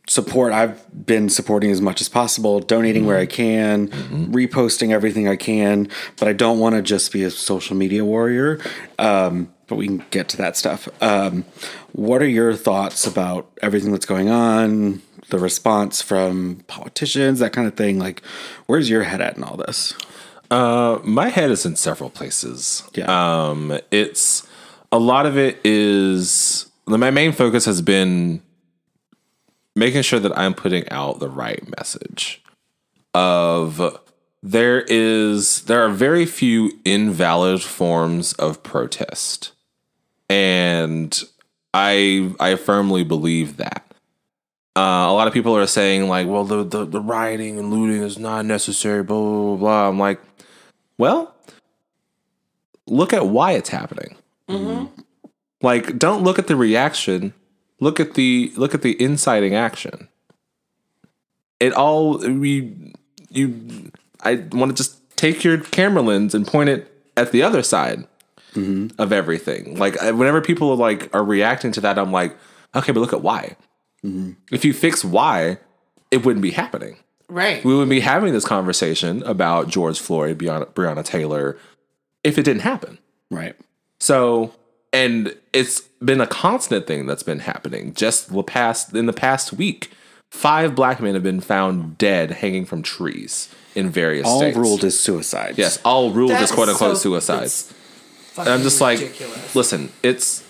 [0.09, 0.51] support.
[0.51, 3.89] I've been supporting as much as possible, donating where I can,
[4.31, 5.87] reposting everything I can,
[6.17, 8.59] but I don't want to just be a social media warrior.
[8.97, 10.89] Um, but we can get to that stuff.
[11.01, 11.45] Um,
[11.91, 15.03] what are your thoughts about everything that's going on?
[15.29, 17.99] The response from politicians, that kind of thing.
[17.99, 18.23] Like,
[18.65, 19.93] where's your head at in all this?
[20.49, 22.81] my head is in several places.
[22.95, 23.49] Yeah.
[23.49, 24.47] Um, it's
[24.91, 28.41] a lot of it is my main focus has been
[29.79, 32.43] making sure that I'm putting out the right message
[33.13, 33.99] of
[34.43, 39.53] there is there are very few invalid forms of protest.
[40.29, 41.19] And
[41.73, 43.85] I I firmly believe that.
[44.75, 48.03] Uh, a lot of people are saying like, well, the, the the rioting and looting
[48.03, 49.03] is not necessary.
[49.03, 49.57] Blah blah blah.
[49.57, 49.89] blah.
[49.89, 50.21] I'm like,
[50.97, 51.33] well,
[52.87, 54.15] look at why it's happening.
[55.61, 57.33] Like, don't look at the reaction.
[57.79, 60.09] Look at the look at the inciting action.
[61.59, 62.93] It all we
[63.29, 63.91] you.
[64.21, 68.05] I want to just take your camera lens and point it at the other side
[68.53, 68.99] mm-hmm.
[69.01, 69.77] of everything.
[69.77, 72.35] Like whenever people are like are reacting to that, I'm like,
[72.75, 73.55] okay, but look at why.
[74.03, 74.31] Mm-hmm.
[74.51, 75.59] If you fix why,
[76.11, 76.97] it wouldn't be happening
[77.29, 77.63] Right.
[77.63, 81.57] we would be having this conversation about George Floyd, Breonna, Breonna Taylor,
[82.23, 82.97] if it didn't happen.
[83.29, 83.55] Right.
[83.99, 84.53] So,
[84.93, 87.93] and it's been a constant thing that's been happening.
[87.93, 89.91] Just the past in the past week,
[90.31, 94.57] five black men have been found dead hanging from trees in various All states.
[94.57, 95.57] ruled as suicides.
[95.57, 97.43] yes, all ruled as quote unquote so- suicide.
[97.43, 97.73] it's
[98.37, 98.99] And I'm just like,
[99.53, 100.43] listen, it's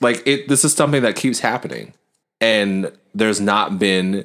[0.00, 0.48] like it.
[0.48, 1.94] This is something that keeps happening,
[2.40, 4.24] and there's not been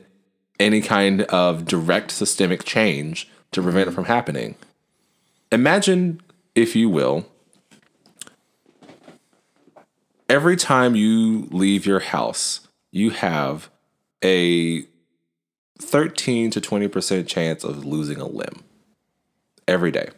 [0.60, 4.56] any kind of direct systemic change to prevent it from happening.
[5.52, 6.20] Imagine,
[6.56, 7.26] if you will,
[10.30, 13.70] every time you leave your house, you have
[14.24, 14.86] a
[15.80, 18.64] 13 to 20% chance of losing a limb
[19.68, 20.10] every day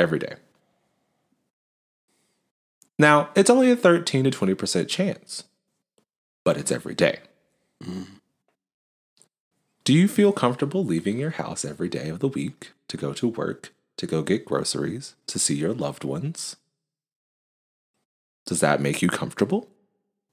[0.00, 0.34] every day.
[2.98, 5.44] Now, it's only a 13 to 20% chance,
[6.44, 7.20] but it's every day.
[7.82, 8.14] Mm-hmm.
[9.84, 13.28] Do you feel comfortable leaving your house every day of the week to go to
[13.28, 16.56] work, to go get groceries, to see your loved ones?
[18.50, 19.68] Does that make you comfortable?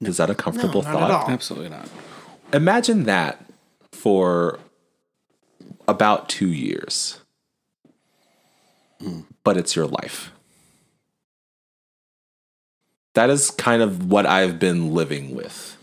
[0.00, 1.10] Is that a comfortable not at thought?
[1.10, 1.30] all.
[1.30, 1.88] Absolutely not.
[2.52, 3.44] Imagine that
[3.92, 4.58] for
[5.86, 7.20] about two years,
[9.00, 9.20] hmm.
[9.44, 10.32] but it's your life.
[13.14, 15.76] That is kind of what I've been living with.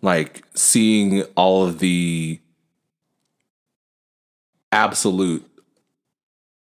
[0.00, 2.38] Like seeing all of the
[4.70, 5.45] absolute,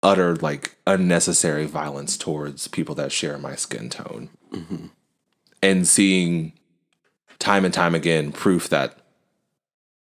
[0.03, 4.31] utter, like unnecessary violence towards people that share my skin tone.
[4.53, 4.87] Mm-hmm.
[5.63, 6.53] And seeing
[7.39, 8.97] time and time again proof that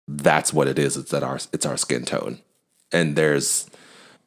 [0.09, 0.97] that's what it is.
[0.97, 2.41] It's that our it's our skin tone,
[2.93, 3.69] and there's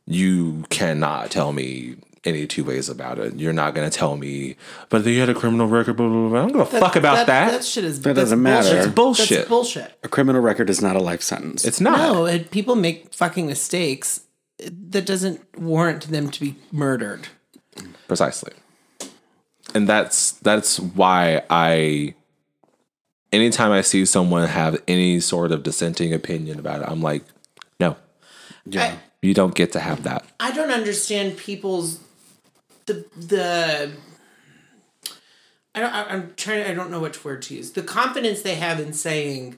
[0.05, 3.35] you cannot tell me any two ways about it.
[3.35, 4.55] You're not gonna tell me,
[4.89, 5.97] but they had a criminal record.
[5.97, 6.39] Blah blah blah.
[6.39, 7.51] I don't give a fuck about that.
[7.51, 8.69] That shit is That that's doesn't matter.
[8.69, 8.85] bullshit.
[8.85, 9.29] It's bullshit.
[9.37, 9.99] That's bullshit.
[10.03, 11.65] A criminal record is not a life sentence.
[11.65, 11.97] It's not.
[11.97, 14.21] No, and people make fucking mistakes.
[14.59, 17.27] That doesn't warrant them to be murdered.
[18.07, 18.53] precisely
[19.75, 22.13] and that's that's why i
[23.31, 27.23] anytime i see someone have any sort of dissenting opinion about it i'm like
[27.79, 27.95] no
[28.65, 28.93] yeah.
[29.21, 30.25] you You don't get to have that.
[30.39, 31.99] I don't understand people's
[32.85, 33.91] the the.
[35.75, 35.93] I don't.
[35.93, 36.63] I- I'm trying.
[36.69, 37.71] I don't know which word to use.
[37.71, 39.57] The confidence they have in saying,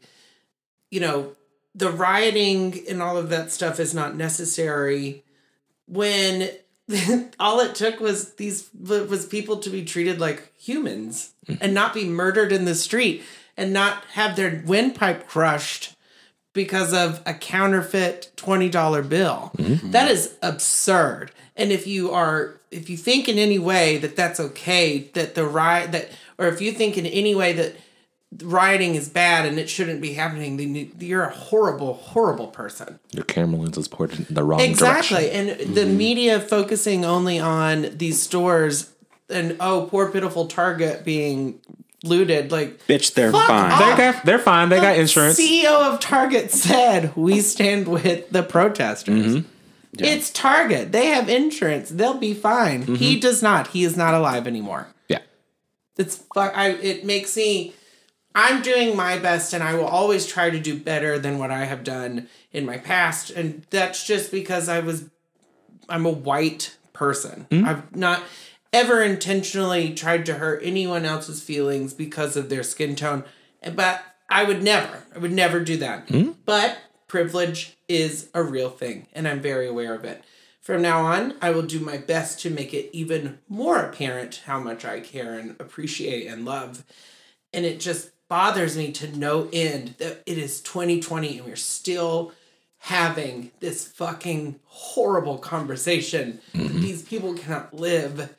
[0.91, 1.35] you know,
[1.75, 5.23] the rioting and all of that stuff is not necessary,
[5.87, 6.49] when
[7.39, 11.55] all it took was these was people to be treated like humans hmm.
[11.61, 13.23] and not be murdered in the street
[13.55, 15.95] and not have their windpipe crushed
[16.53, 19.51] because of a counterfeit $20 bill.
[19.57, 19.91] Mm-hmm.
[19.91, 21.31] That is absurd.
[21.55, 25.45] And if you are if you think in any way that that's okay that the
[25.45, 27.75] riot that or if you think in any way that
[28.43, 32.99] rioting is bad and it shouldn't be happening then you- you're a horrible horrible person.
[33.11, 35.17] Your camera lens is pointed in the wrong Exactly.
[35.17, 35.47] direction.
[35.49, 35.65] Exactly.
[35.65, 38.91] And the media focusing only on these stores
[39.29, 41.59] and oh poor pitiful Target being
[42.03, 43.71] looted like Bitch, they're fine.
[43.71, 43.79] off.
[43.79, 44.69] They got, they're fine.
[44.69, 45.39] They got insurance.
[45.39, 49.47] CEO of Target said, "We stand with the protesters." Mm-hmm.
[50.05, 50.91] It's Target.
[50.91, 51.89] They have insurance.
[51.89, 52.83] They'll be fine.
[52.83, 52.95] Mm-hmm.
[52.95, 53.67] He does not.
[53.69, 54.87] He is not alive anymore.
[55.09, 55.19] yeah.
[55.97, 56.53] It's fuck.
[56.55, 56.69] I.
[56.69, 57.73] It makes me.
[58.41, 61.65] I'm doing my best, and I will always try to do better than what I
[61.65, 65.09] have done in my past, and that's just because I was.
[65.89, 67.47] I'm a white person.
[67.51, 67.65] Hmm?
[67.65, 68.23] I've not
[68.71, 73.25] ever intentionally tried to hurt anyone else's feelings because of their skin tone,
[73.75, 75.03] but I would never.
[75.13, 76.07] I would never do that.
[76.07, 76.31] Hmm?
[76.45, 76.77] But
[77.09, 80.23] privilege is a real thing, and I'm very aware of it.
[80.61, 84.61] From now on, I will do my best to make it even more apparent how
[84.61, 86.85] much I care and appreciate and love.
[87.51, 92.31] And it just bothers me to no end that it is 2020 and we're still
[92.77, 96.39] having this fucking horrible conversation.
[96.53, 96.79] that mm-hmm.
[96.79, 98.33] These people cannot live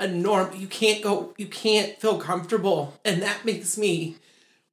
[0.00, 0.50] a norm.
[0.56, 2.98] You can't go, you can't feel comfortable.
[3.04, 4.16] And that makes me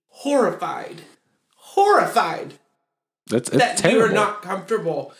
[0.07, 1.01] horrified.
[1.55, 2.53] Horrified
[3.27, 5.13] That's it's that you are not comfortable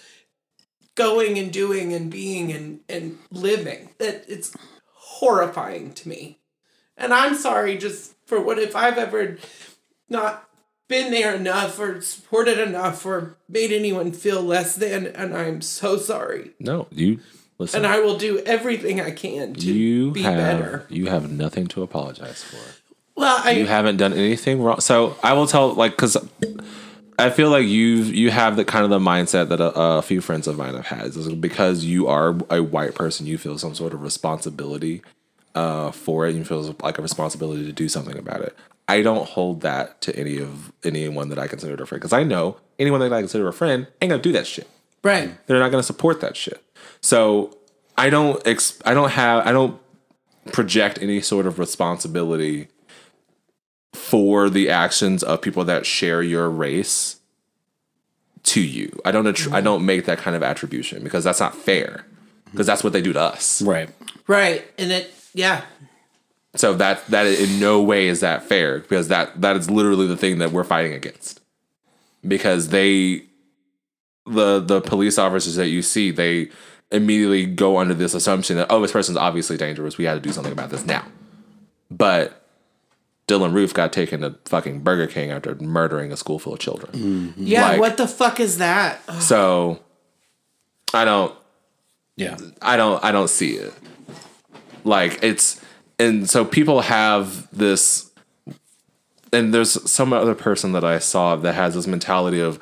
[0.96, 3.90] going and doing and being and, and living.
[3.98, 4.56] That it's
[4.94, 6.40] horrifying to me.
[6.98, 9.38] And I'm sorry just for what if I've ever
[10.08, 10.48] not
[10.88, 15.98] been there enough or supported enough or made anyone feel less than and I'm so
[15.98, 16.52] sorry.
[16.58, 17.20] no, you
[17.58, 17.84] listen.
[17.84, 20.86] And I will do everything I can to you be have better.
[20.88, 22.56] you have nothing to apologize for.
[23.18, 24.80] Well, I You haven't done anything wrong.
[24.80, 26.16] So I will tell, like, because
[27.20, 30.22] I feel like you you have the kind of the mindset that a, a few
[30.22, 31.08] friends of mine have had.
[31.08, 35.02] Is because you are a white person, you feel some sort of responsibility
[35.56, 36.36] uh, for it.
[36.36, 38.56] You feel like a responsibility to do something about it.
[38.88, 42.24] I don't hold that to any of anyone that I consider a friend because I
[42.24, 44.68] know anyone that I consider a friend ain't gonna do that shit
[45.04, 45.48] right.
[45.48, 46.64] they're not going to support that shit.
[47.02, 47.58] So
[47.98, 49.80] I don't ex- I don't have I don't
[50.52, 52.68] project any sort of responsibility
[53.94, 57.20] for the actions of people that share your race
[58.44, 59.00] to you.
[59.06, 62.06] I don't attr- I don't make that kind of attribution because that's not fair.
[62.52, 63.62] Because that's what they do to us.
[63.62, 63.90] Right.
[64.28, 64.66] Right.
[64.78, 65.64] And it yeah.
[66.56, 70.18] So that that in no way is that fair because that that is literally the
[70.18, 71.40] thing that we're fighting against.
[72.28, 73.24] Because they
[74.26, 76.50] the the police officers that you see, they
[76.92, 79.98] immediately go under this assumption that oh, this person's obviously dangerous.
[79.98, 81.06] We got to do something about this now.
[81.90, 82.46] But
[83.28, 86.92] Dylann Roof got taken to fucking Burger King after murdering a school full of children.
[86.92, 87.44] Mm-hmm.
[87.46, 89.02] Yeah, Like- what the fuck is that?
[89.22, 89.80] So
[90.94, 91.34] I don't
[92.18, 92.38] Yeah.
[92.62, 93.74] I don't I don't see it.
[94.84, 95.62] Like it's
[96.00, 98.10] and so people have this
[99.34, 102.60] and there's some other person that I saw that has this mentality of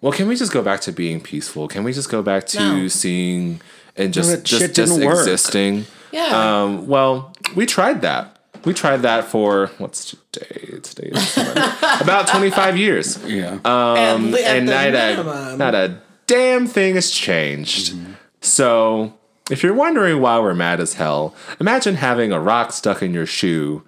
[0.00, 1.68] well can we just go back to being peaceful?
[1.68, 2.88] Can we just go back to No.
[2.88, 3.60] seeing
[3.96, 5.18] and just that just, just didn't work.
[5.18, 5.86] existing?
[6.12, 6.62] Yeah.
[6.62, 8.32] Um well, we tried that.
[8.64, 10.78] We tried that for what's today?
[10.82, 11.36] Today is
[12.00, 13.58] about 25 years Yeah.
[13.64, 14.94] and, li- at and the not
[15.54, 17.94] a, not a damn thing has changed.
[18.40, 19.14] So,
[19.50, 23.26] if you're wondering why we're mad as hell, imagine having a rock stuck in your
[23.26, 23.82] shoe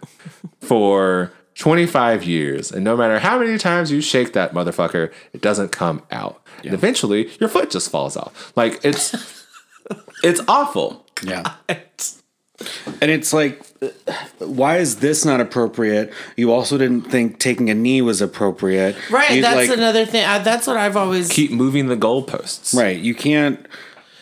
[0.61, 5.70] for 25 years, and no matter how many times you shake that motherfucker, it doesn't
[5.70, 6.40] come out.
[6.62, 8.52] And eventually, your foot just falls off.
[8.56, 9.44] Like it's
[10.22, 11.04] it's awful.
[11.22, 11.54] yeah.
[13.00, 13.64] And it's like,
[14.38, 16.12] why is this not appropriate?
[16.36, 18.96] You also didn't think taking a knee was appropriate.
[19.11, 20.24] Right, You, that's like, another thing.
[20.24, 21.28] I, that's what I've always.
[21.28, 22.76] Keep moving the goalposts.
[22.76, 22.98] Right.
[22.98, 23.64] You can't.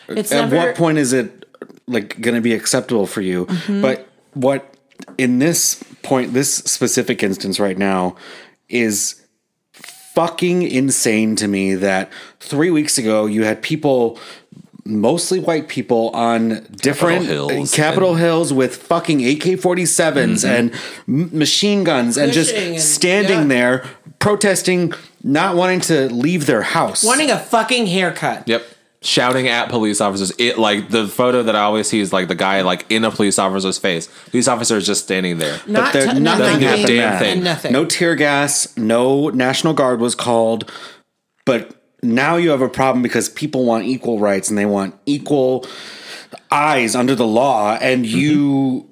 [0.09, 1.45] It's At never, what point is it
[1.87, 3.45] like going to be acceptable for you?
[3.45, 3.81] Mm-hmm.
[3.81, 4.73] But what
[5.17, 8.15] in this point, this specific instance right now,
[8.69, 9.21] is
[9.73, 14.19] fucking insane to me that three weeks ago you had people
[14.83, 20.71] mostly white people on different Hills Capitol and- Hills with fucking AK-47s and
[21.07, 23.47] m- machine guns and just Pushing and- standing yeah.
[23.47, 23.85] there
[24.19, 24.93] protesting
[25.23, 27.03] not wanting to leave their house.
[27.03, 28.47] wanting a fucking haircut.
[28.47, 28.63] Yep.
[29.01, 30.31] Shouting at police officers.
[30.39, 33.11] It like the photo that I always see is like the guy like in a
[33.11, 34.07] police officer's face.
[34.31, 35.59] Police officer is just standing there.
[35.67, 36.87] Not there, t- nothing nothing happened.
[36.87, 37.43] damn thing.
[37.43, 37.71] Nothing.
[37.73, 38.75] No tear gas.
[38.77, 40.71] No National Guard was called.
[41.45, 41.73] But
[42.03, 45.65] now you have a problem because people want equal rights and they want equal
[46.51, 48.17] eyes under the law, and Mm-hmm.
[48.17, 48.86] you.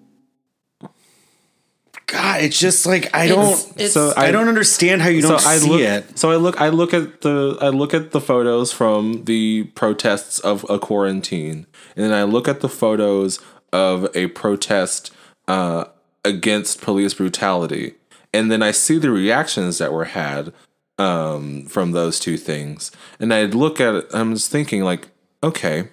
[2.16, 3.44] God, it's just like I don't.
[3.54, 6.18] It's- it's- So I, don't understand how you don't so I see look, it.
[6.20, 10.40] So I look, I look at the, I look at the photos from the protests
[10.40, 13.40] of a quarantine, and then I look at the photos
[13.74, 15.12] of a protest
[15.48, 15.86] uh,
[16.24, 17.96] against police brutality,
[18.34, 20.54] and then I see the reactions that were had
[20.98, 24.08] um, from those two things, and I look at it.
[24.14, 25.10] I'm just thinking, like,
[25.44, 25.90] okay,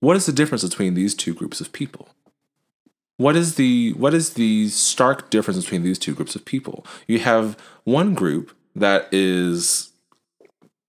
[0.00, 2.08] what is the difference between these two groups of people?
[3.16, 6.86] What is the what is the stark difference between these two groups of people?
[7.06, 9.92] You have one group that is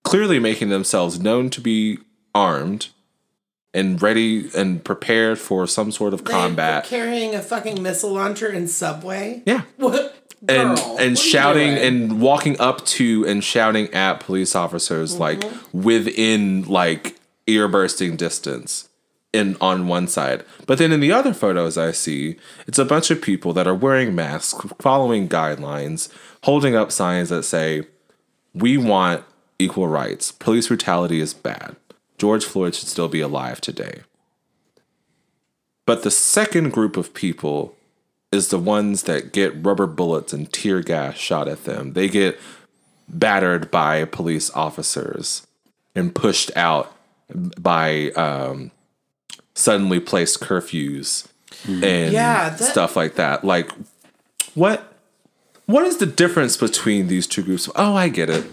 [0.02, 1.98] clearly making themselves known to be
[2.34, 2.88] armed
[3.72, 6.84] and ready and prepared for some sort of They combat.
[6.84, 9.42] carrying a fucking missile launcher in subway.
[9.46, 9.62] yeah.
[9.76, 10.20] What?
[10.46, 15.82] and Girl, and shouting and walking up to and shouting at police officers like mm-hmm.
[15.82, 18.88] within like ear bursting distance
[19.34, 20.44] in on one side.
[20.66, 23.74] But then in the other photos i see it's a bunch of people that are
[23.74, 26.08] wearing masks following guidelines
[26.44, 27.86] holding up signs that say
[28.54, 29.24] we want
[29.58, 30.30] equal rights.
[30.30, 31.76] Police brutality is bad.
[32.16, 34.02] George floyd should still be alive today.
[35.86, 37.76] But the second group of people
[38.32, 41.92] is the ones that get rubber bullets and tear gas shot at them.
[41.92, 42.38] They get
[43.08, 45.46] battered by police officers
[45.94, 46.94] and pushed out
[47.60, 48.70] by um,
[49.54, 51.26] suddenly placed curfews
[51.64, 51.82] hmm.
[51.84, 53.44] and Yeah, that- stuff like that.
[53.44, 53.70] Like,
[54.54, 54.90] what?
[55.66, 57.70] What is the difference between these two groups?
[57.74, 58.44] Oh, I get it.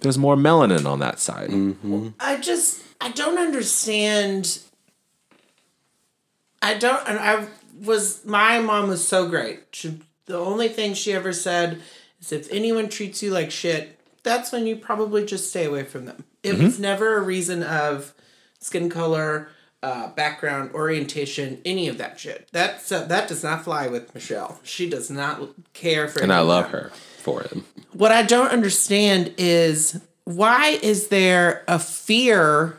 [0.00, 1.50] There's more melanin on that side.
[1.50, 2.08] Mm-hmm.
[2.20, 4.60] I just I don't understand.
[6.62, 7.06] I don't.
[7.08, 7.46] And I
[7.84, 9.60] was my mom was so great.
[9.72, 11.80] She, the only thing she ever said
[12.20, 16.06] is if anyone treats you like shit, that's when you probably just stay away from
[16.06, 16.24] them.
[16.42, 16.64] It mm-hmm.
[16.64, 18.14] was never a reason of
[18.60, 19.48] skin color,
[19.82, 22.48] uh, background, orientation, any of that shit.
[22.52, 24.60] That's uh, that does not fly with Michelle.
[24.64, 25.40] She does not
[25.72, 26.22] care for.
[26.22, 27.58] And I love her for it.
[27.92, 32.76] What I don't understand is why is there a fear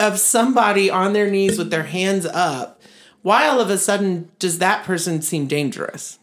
[0.00, 2.80] of somebody on their knees with their hands up?
[3.22, 6.18] Why all of a sudden does that person seem dangerous?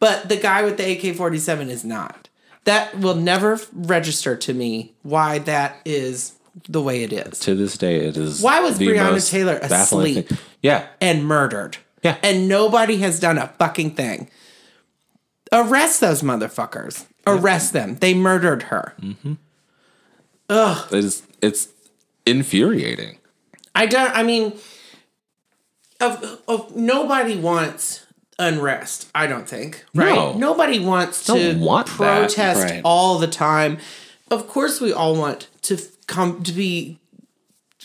[0.00, 2.28] But the guy with the AK 47 is not.
[2.64, 6.37] That will never register to me why that is
[6.68, 7.38] the way it is.
[7.40, 8.40] To this day, it is.
[8.40, 10.30] Why was Breonna Taylor asleep?
[10.62, 11.76] Yeah, and murdered.
[12.02, 12.16] Yeah.
[12.22, 14.30] And nobody has done a fucking thing.
[15.52, 17.06] Arrest those motherfuckers.
[17.26, 17.96] Arrest them.
[17.96, 18.94] They murdered her.
[19.00, 19.34] Mm-hmm.
[20.48, 21.68] Ugh, it's it's
[22.24, 23.18] infuriating.
[23.74, 24.54] I don't I mean
[26.00, 28.06] of, of nobody wants
[28.38, 29.84] unrest, I don't think.
[29.94, 30.14] Right?
[30.14, 30.32] No.
[30.34, 32.80] Nobody wants to Don't want protest Right.
[32.84, 33.78] all the time.
[34.30, 35.76] Of course we all want to
[36.08, 36.98] come to be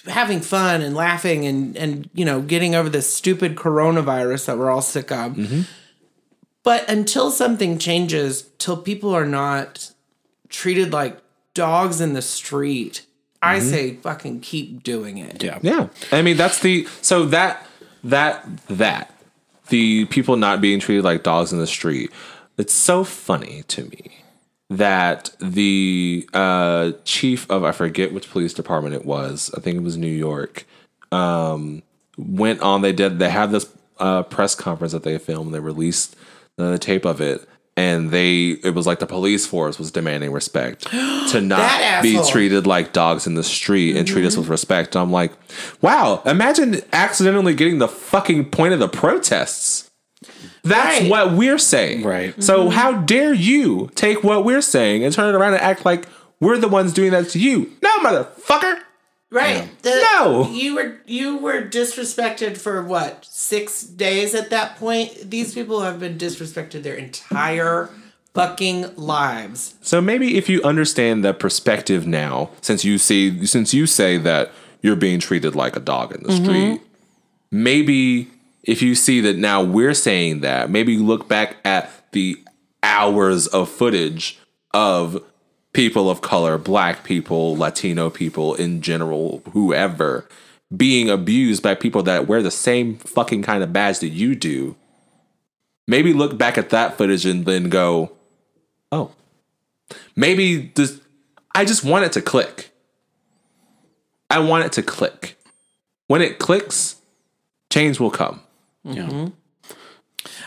[0.08, 4.72] having fun and laughing and and you know getting over this stupid coronavirus that we're
[4.72, 5.34] all sick of.
[5.34, 5.62] Mm-hmm.
[6.64, 9.92] But until something changes, till people are not
[10.50, 11.20] treated like
[11.54, 13.06] dogs in the street,
[13.42, 13.70] I Mm-hmm.
[13.70, 15.44] say fucking keep doing it.
[15.44, 15.60] Yeah.
[15.62, 15.90] Yeah.
[16.12, 17.66] I mean, that's the so that
[18.04, 19.14] that that
[19.70, 22.12] the people not being treated like dogs in the street.
[22.58, 24.23] It's so funny to me
[24.78, 29.52] that the uh, chief of I forget which police department it was.
[29.56, 30.66] I think it was New York.
[31.12, 31.84] Um,
[32.18, 32.82] went on.
[32.82, 33.20] They did.
[33.20, 35.54] They had this uh, press conference that they filmed.
[35.54, 36.16] They released
[36.56, 37.48] the tape of it.
[37.76, 42.68] And they, it was like the police force was demanding respect to not be treated
[42.68, 44.96] like dogs in the street and treat us with respect.
[44.96, 45.32] I'm like,
[45.82, 49.90] wow, imagine accidentally getting the fucking point of the protests.
[50.64, 51.10] That's Right.
[51.10, 52.04] what we're saying.
[52.04, 52.42] Right.
[52.42, 56.08] So how dare you take what we're saying and turn it around and act like
[56.40, 57.72] we're the ones doing that to you?
[57.82, 58.80] No, motherfucker.
[59.30, 59.68] Right.
[59.82, 60.50] The- No.
[60.52, 63.26] You were you were disrespected for what?
[63.30, 65.30] 6 days at that point.
[65.30, 67.90] These people have been disrespected their entire
[68.34, 69.76] fucking lives.
[69.82, 74.52] So maybe if you understand the perspective now, since you see since you say that
[74.82, 76.44] you're being treated like a dog in the mm-hmm.
[76.46, 76.82] street,
[77.52, 78.30] maybe
[78.64, 82.42] if you see that now we're saying that, maybe look back at the
[82.82, 84.40] hours of footage
[84.74, 85.22] of
[85.74, 90.28] people of color, black people, Latino people in general, whoever,
[90.76, 94.76] being abused by people that wear the same fucking kind of badge that you do.
[95.88, 98.14] Maybe look back at that footage and then go,
[98.92, 99.12] oh,
[100.16, 101.02] maybe this,
[101.54, 102.72] I just want it to click.
[104.30, 105.38] I want it to click.
[106.08, 106.96] When it clicks,
[107.70, 108.42] change will come.
[108.84, 109.30] Yeah.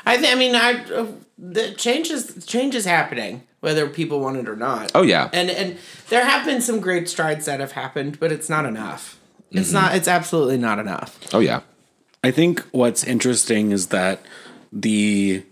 [0.05, 0.33] I think.
[0.33, 1.07] I mean, I uh,
[1.39, 4.93] the change is change is happening whether people want it or not.
[4.95, 5.29] Oh yeah.
[5.33, 5.79] and and
[6.09, 9.19] there have been some great strides that have happened, but it's not enough.
[9.49, 9.59] Mm-hmm.
[9.59, 9.95] It's not.
[9.95, 11.19] It's absolutely not enough.
[11.35, 11.61] Oh yeah.
[12.23, 14.21] I think what's interesting is that
[14.73, 15.45] the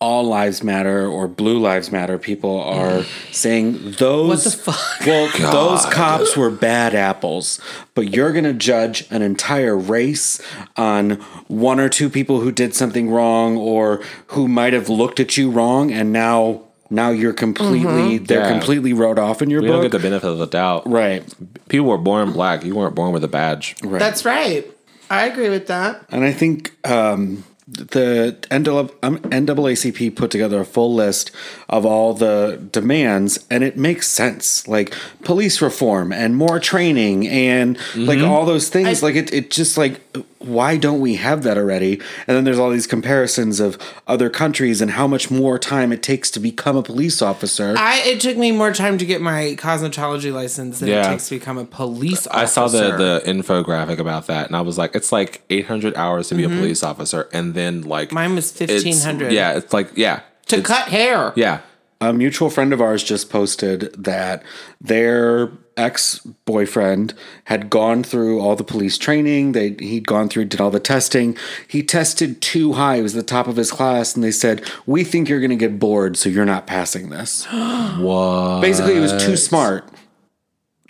[0.00, 5.00] all lives matter or blue lives matter people are saying those What the fuck?
[5.06, 7.60] well those cops were bad apples
[7.94, 10.40] but you're going to judge an entire race
[10.76, 11.10] on
[11.48, 15.50] one or two people who did something wrong or who might have looked at you
[15.50, 18.50] wrong and now now you're completely they're Yeah.
[18.50, 20.88] completely wrote off in your We don't book get the benefit of the doubt.
[20.90, 21.22] right
[21.68, 22.64] People were born black.
[22.64, 23.76] You weren't born with a badge.
[23.84, 24.66] right That's right.
[25.10, 26.04] I agree with that.
[26.10, 31.30] And I think um, the NAACP put together a full list
[31.68, 34.66] of all the demands, and it makes sense.
[34.66, 38.04] Like police reform and more training, and mm-hmm.
[38.06, 39.02] like all those things.
[39.02, 40.00] I- like it, it just like
[40.40, 42.00] why don't we have that already?
[42.26, 46.02] And then there's all these comparisons of other countries and how much more time it
[46.02, 47.74] takes to become a police officer.
[47.76, 51.38] I it took me more time to get my cosmetology license than it takes to
[51.38, 52.40] become a police officer.
[52.40, 56.28] I saw the the infographic about that, and I was like, it's like 800 hours
[56.28, 56.58] to be a mm-hmm.
[56.58, 58.12] police officer, and then like.
[58.12, 59.32] Mine was 1500.
[59.32, 61.32] Yeah, it's like yeah, to it's- cut hair.
[61.36, 61.60] Yeah,
[62.00, 64.42] a mutual friend of ours just posted that
[64.80, 69.52] their ex boyfriend had gone through all the police training.
[69.52, 71.36] They he'd gone through, did all the testing.
[71.68, 72.96] He tested too high.
[72.96, 75.56] He was the top of his class, and they said, "We think you're going to
[75.56, 78.60] get bored, so you're not passing this." what?
[78.62, 79.88] Basically, he was too smart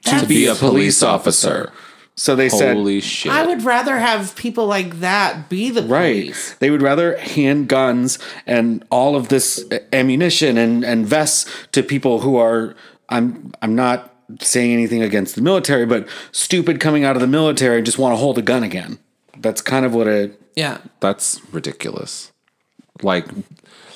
[0.04, 1.72] to be, a police officer.
[2.20, 3.32] So they said, Holy shit!
[3.32, 6.50] I would rather have people like that be the police.
[6.50, 6.56] Right.
[6.58, 12.20] They would rather hand guns and all of this ammunition and, and vests to people
[12.20, 12.76] who are
[13.08, 17.78] I'm I'm not saying anything against the military, but stupid coming out of the military
[17.78, 18.98] and just want to hold a gun again.
[19.38, 20.76] That's kind of what it Yeah.
[21.00, 22.32] That's ridiculous.
[23.00, 23.24] Like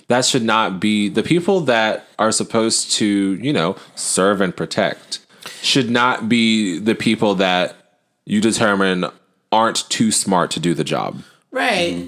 [0.09, 5.18] that should not be the people that are supposed to, you know, serve and protect
[5.61, 7.84] should not be the people that
[8.27, 9.07] you determine
[9.53, 11.22] aren't too smart to do the job.
[11.51, 11.95] Right.
[11.95, 12.07] Mm-hmm.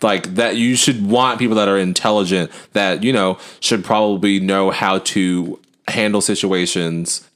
[0.00, 4.70] Like that you should want people that are intelligent that, you know, should probably know
[4.70, 7.28] how to handle situations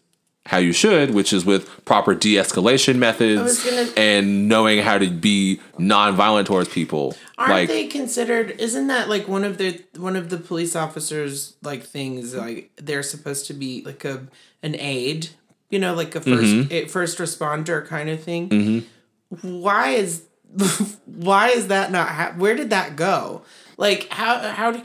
[0.47, 5.61] how you should, which is with proper de-escalation methods gonna- and knowing how to be
[5.79, 7.17] non-violent towards people.
[7.39, 8.61] Aren't like they considered?
[8.61, 13.05] Isn't that like one of the one of the police officers like things like they're
[13.05, 14.27] supposed to be like a
[14.65, 15.29] an aide,
[15.73, 16.71] you know, like a mm-hmm.
[16.71, 18.49] 1st a first responder kind of thing.
[18.51, 19.61] Mm-hmm.
[19.61, 20.23] Why is
[21.07, 22.09] why is that not?
[22.09, 23.43] Ha- where did that go?
[23.79, 24.83] Like how how do,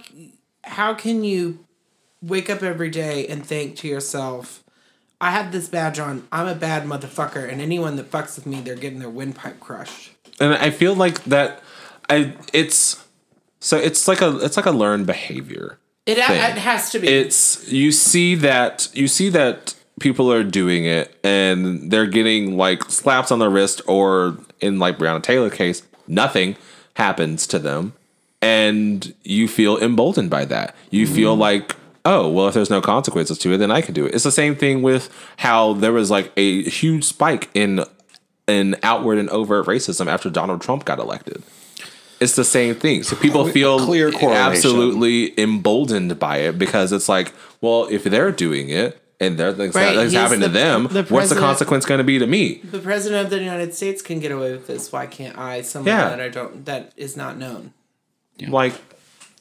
[0.64, 1.66] how can you
[2.22, 4.64] wake up every day and think to yourself?
[5.20, 6.26] I have this badge on.
[6.32, 10.12] I'm a bad motherfucker, and anyone that fucks with me, they're getting their windpipe crushed.
[10.40, 11.62] and I feel like that
[12.10, 13.04] I it's
[13.60, 15.80] so it's like a it's like a learned behavior.
[16.06, 17.10] It, it has to be.
[17.10, 22.84] It's you see that you see that people are doing it and they're getting like
[22.86, 26.56] slaps on the wrist or in like Breonna Taylor case, nothing
[26.96, 27.94] happens to them
[28.42, 30.76] and you feel emboldened by that.
[30.90, 31.16] You mm-hmm.
[31.16, 31.76] feel like
[32.06, 34.14] oh, well if there's no consequences to it then I can do it.
[34.14, 37.84] It's the same thing with how there was like a huge spike in
[38.48, 41.44] in outward and overt racism after Donald Trump got elected.
[42.20, 43.04] It's the same thing.
[43.04, 47.32] So people feel clear absolutely emboldened by it because it's like,
[47.62, 51.04] well, if they're doing it and they're things, Right, things he's happen to them, the
[51.04, 52.60] what's the consequence going to be to me?
[52.64, 54.92] the president of the United States can get away with this.
[54.92, 55.62] Why can't I?
[55.62, 56.10] Someone Yeah.
[56.10, 57.74] that I don't that is not known.
[58.48, 58.74] Like,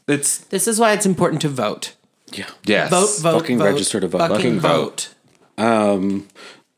[0.08, 1.94] it's This is why it's important to vote.
[2.32, 2.46] yeah.
[2.64, 3.64] yes, Vote, vote, Fucking vote.
[3.66, 4.18] register to vote.
[4.18, 5.10] Fucking Fucking vote.
[5.58, 5.64] vote.
[5.64, 6.28] Um,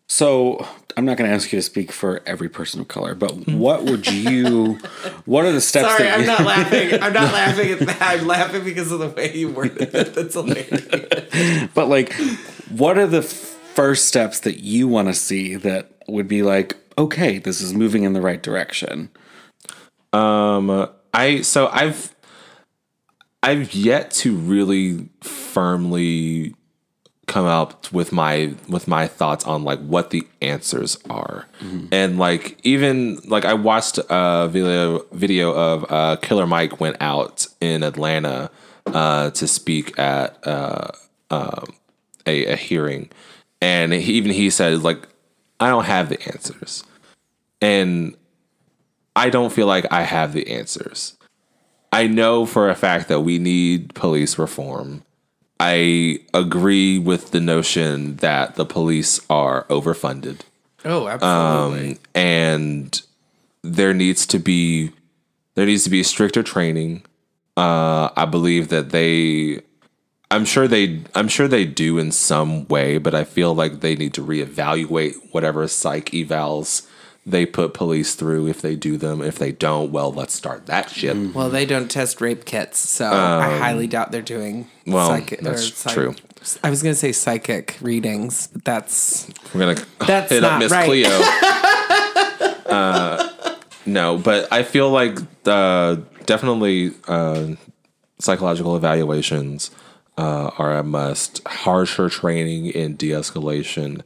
[0.09, 3.31] so I'm not going to ask you to speak for every person of color, but
[3.49, 4.79] what would you?
[5.27, 6.95] what are the steps Sorry, that I'm you, not laughing.
[7.03, 7.99] I'm not laughing at that.
[8.03, 10.15] I'm laughing because of the way you worded it.
[10.15, 11.69] That's hilarious.
[11.75, 12.13] But like,
[12.71, 17.39] what are the first steps that you want to see that would be like, okay,
[17.39, 19.11] this is moving in the right direction?
[20.13, 22.15] Um, I so I've
[23.43, 26.55] I've yet to really firmly
[27.27, 31.47] come up with my with my thoughts on like what the answers are.
[31.93, 37.47] And like even like I watched a video video of uh Killer Mike went out
[37.61, 38.51] in Atlanta
[38.87, 40.91] uh to speak at uh
[41.31, 41.75] um
[42.29, 43.11] a, a hearing
[43.61, 45.09] and he, even he said like
[45.61, 46.85] I don't have the answers.
[47.61, 48.17] And
[49.17, 51.17] I don't feel like I have the answers.
[51.93, 55.03] I know for a fact that we need police reform.
[55.59, 60.43] I agree with the notion that the police are overfunded.
[60.85, 61.93] Oh, absolutely.
[61.93, 63.03] Um, and
[63.63, 64.93] there needs to be
[65.57, 67.03] there needs to be stricter training.
[67.57, 69.63] Uh, I believe that they,
[70.31, 73.97] I'm sure they, I'm sure they do in some way, but I feel like they
[73.97, 76.87] need to reevaluate whatever psych evals
[77.25, 79.21] they put police through if they do them.
[79.23, 81.35] If they don't, well, let's start that shit.
[81.35, 84.67] well, they don't test rape kits, so I highly doubt they're doing.
[84.87, 86.15] Um, well, psychic, that's true.
[86.63, 90.59] I was going to say psychic readings, but that's We're gonna That's hit up not
[90.61, 90.87] Miss right.
[90.87, 91.11] Cleo.
[92.67, 95.97] uh, no, but I feel like uh,
[96.27, 97.49] definitely uh,
[98.19, 99.71] psychological evaluations
[100.19, 101.41] uh, are a must.
[101.47, 104.03] Harsher training in de-escalation.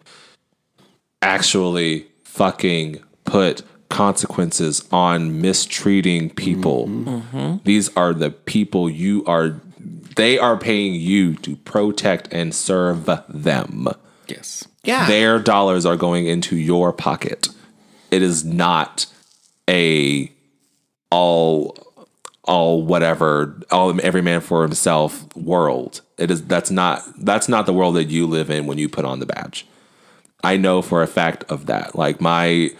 [1.20, 6.86] Actually, fucking put consequences on mistreating people.
[7.64, 9.60] These are the people you are.
[10.16, 13.88] They are paying you to protect and serve them
[14.28, 14.66] Yes.
[14.84, 15.06] yeah.
[15.08, 17.48] their dollars are going into your pocket.
[18.10, 19.06] It is not
[19.68, 20.32] a
[21.10, 21.91] all
[22.44, 26.00] all whatever all every man for himself world.
[26.18, 29.04] It is that's not that's not the world that you live in when you put
[29.04, 29.66] on the badge.
[30.44, 31.94] I know for a fact of that.
[31.94, 32.70] Like my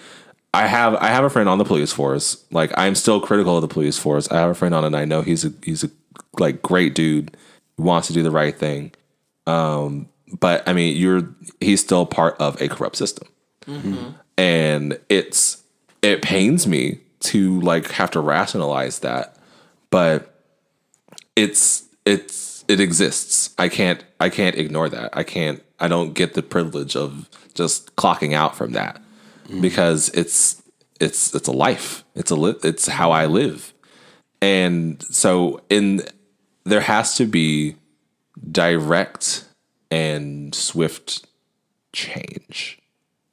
[0.55, 2.45] I have I have a friend on the police force.
[2.51, 4.31] Like I'm still critical of the police force.
[4.31, 5.91] I have a friend on and I know he's a he's a
[6.39, 7.37] like great dude
[7.79, 8.93] wants to do the right thing
[9.47, 10.09] um
[10.39, 11.29] but I mean, you're
[11.61, 13.29] he's still part of a corrupt system,
[14.39, 15.63] and it's
[16.01, 19.32] it pains me to like have to rationalize that,
[19.93, 20.43] but
[21.37, 23.55] it's it's it exists.
[23.59, 25.17] I can't I can't ignore that.
[25.17, 25.63] I can't.
[25.79, 29.01] I don't get the privilege of just clocking out from that
[29.49, 29.61] mm.
[29.61, 30.63] because it's
[30.99, 32.05] it's it's a life.
[32.17, 33.73] It's a li- it's how I live,
[34.41, 36.03] and so in
[36.65, 37.77] there has to be
[38.51, 39.45] direct
[39.91, 41.27] and swift
[41.93, 42.79] change.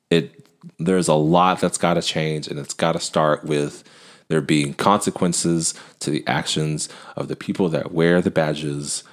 [0.09, 0.45] It
[0.77, 3.83] there's a lot that's got to change and it's got to start with
[4.29, 9.03] there being consequences to the actions of the people that wear the badges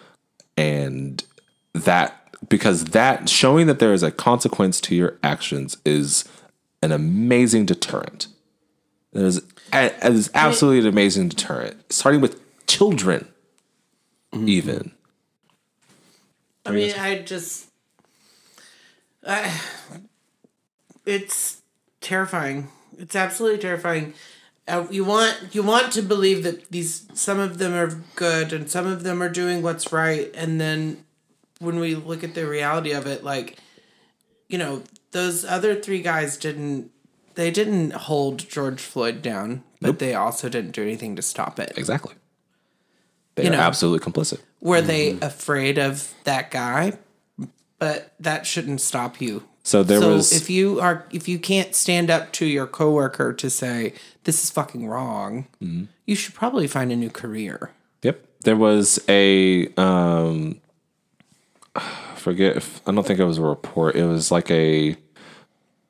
[0.56, 1.24] and
[1.72, 6.24] that because that showing that there is a consequence to your actions is
[6.82, 8.28] an amazing deterrent.
[9.12, 9.38] There's
[9.72, 13.26] it is absolutely an amazing deterrent, starting with children,
[14.32, 14.48] mm-hmm.
[14.48, 14.92] even.
[16.64, 17.68] I mean, I just,
[19.26, 19.60] I,
[21.04, 21.62] it's
[22.00, 22.68] terrifying.
[22.98, 24.14] It's absolutely terrifying.
[24.68, 28.68] Uh, you want you want to believe that these some of them are good and
[28.68, 31.04] some of them are doing what's right, and then
[31.60, 33.58] when we look at the reality of it, like,
[34.48, 34.82] you know,
[35.12, 36.90] those other three guys didn't.
[37.36, 41.70] They didn't hold George Floyd down, but they also didn't do anything to stop it.
[41.76, 42.14] Exactly.
[43.34, 43.60] They You are know.
[43.60, 44.40] absolutely complicit.
[44.62, 46.94] Were they afraid of that guy?
[47.78, 49.42] But that shouldn't stop you.
[49.66, 53.32] So there so was if you are if you can't stand up to your coworker
[53.32, 55.86] to say this is fucking wrong, Mm-hmm.
[56.06, 57.72] you should probably find a new career.
[58.02, 58.24] Yep.
[58.44, 60.60] There was a um
[62.14, 63.96] forget if I don't think it was a report.
[63.96, 64.96] It was like a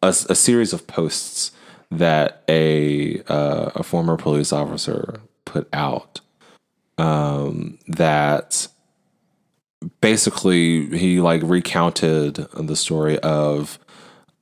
[0.03, 1.53] a, a series of posts
[1.91, 6.21] that a uh, a former police officer put out
[6.97, 8.69] um that
[10.01, 13.79] basically he like recounted the story of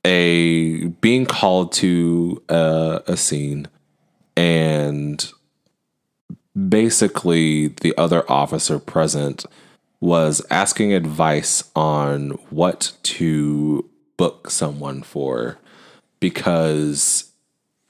[0.05, 3.67] a being called to a, a scene
[4.37, 5.31] and
[6.69, 9.45] basically the other officer present
[9.99, 15.57] was asking advice on what to book someone for
[16.19, 17.31] because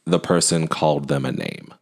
[0.05, 1.73] the person called them a name.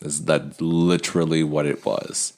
[0.00, 2.34] Is that literally what it was?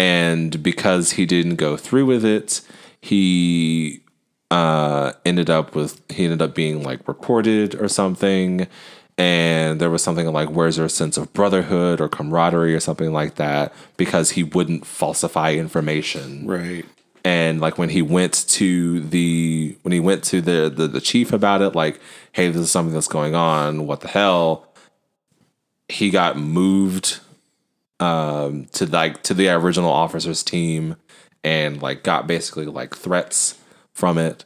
[0.00, 2.62] And because he didn't go through with it,
[3.02, 4.00] he
[4.50, 8.66] uh, ended up with he ended up being like reported or something.
[9.18, 12.74] And there was something like where's your sense of brotherhood or camaraderie?
[12.74, 16.46] or something like that because he wouldn't falsify information.
[16.46, 16.86] Right.
[17.22, 21.30] and like when he went to the when he went to the, the the chief
[21.34, 22.00] about it like
[22.32, 23.86] hey this is something that's going on.
[23.86, 24.66] What the hell?
[25.90, 27.20] He got moved
[28.00, 30.96] um to like to the original officers team
[31.44, 33.58] and like got basically like threats
[33.92, 34.44] from it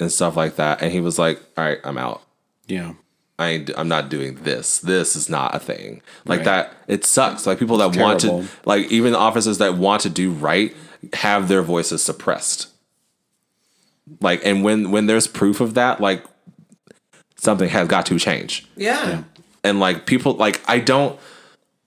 [0.00, 2.22] and stuff like that and he was like all right i'm out
[2.66, 2.94] Yeah.
[3.36, 4.78] I ain't, I'm not doing this.
[4.78, 6.02] This is not a thing.
[6.24, 6.44] Like Right.
[6.44, 7.48] that, it sucks.
[7.48, 10.72] Like people that want to, like even officers that want to do right,
[11.14, 12.68] have their voices suppressed.
[14.20, 16.22] Like, and when when there's proof of that, like
[17.34, 18.68] something has got to change.
[18.76, 19.24] Yeah.
[19.64, 21.18] And like people, like I don't,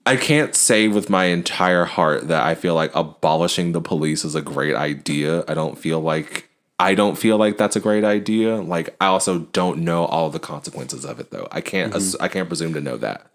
[0.06, 4.34] I can't say with my entire heart that I feel like abolishing the police is
[4.34, 5.44] a great idea.
[5.46, 6.48] I don't feel like
[6.78, 8.56] I don't feel like that's a great idea.
[8.56, 11.48] Like I also don't know all the consequences of it though.
[11.50, 13.26] I can't ass- I can't presume to know that.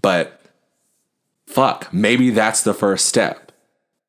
[0.00, 0.40] But
[1.46, 3.52] fuck, maybe that's the first step.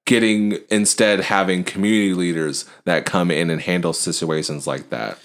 [0.06, 5.18] Getting instead having community leaders that come in and handle situations like that.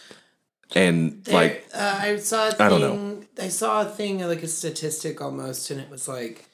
[0.74, 2.66] And like uh, I saw a thing.
[2.66, 3.22] I don't know.
[3.38, 6.47] I saw a thing like a statistic almost, and it was like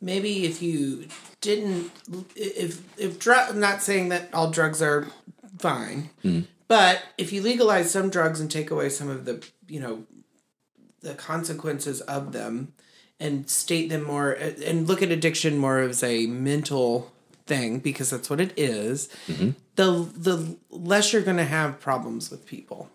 [0.00, 1.06] maybe if you
[1.40, 1.90] didn't,
[2.36, 5.06] if if drug, not saying that all drugs are
[5.58, 6.42] fine, Mm-hmm.
[6.68, 10.04] but if you legalize some drugs and take away some of the you know
[11.00, 12.72] the consequences of them
[13.20, 17.12] and state them more and look at addiction more as a mental
[17.46, 19.50] thing because that's what it is, Mm-hmm.
[19.76, 22.90] the the less you're going to have problems with people.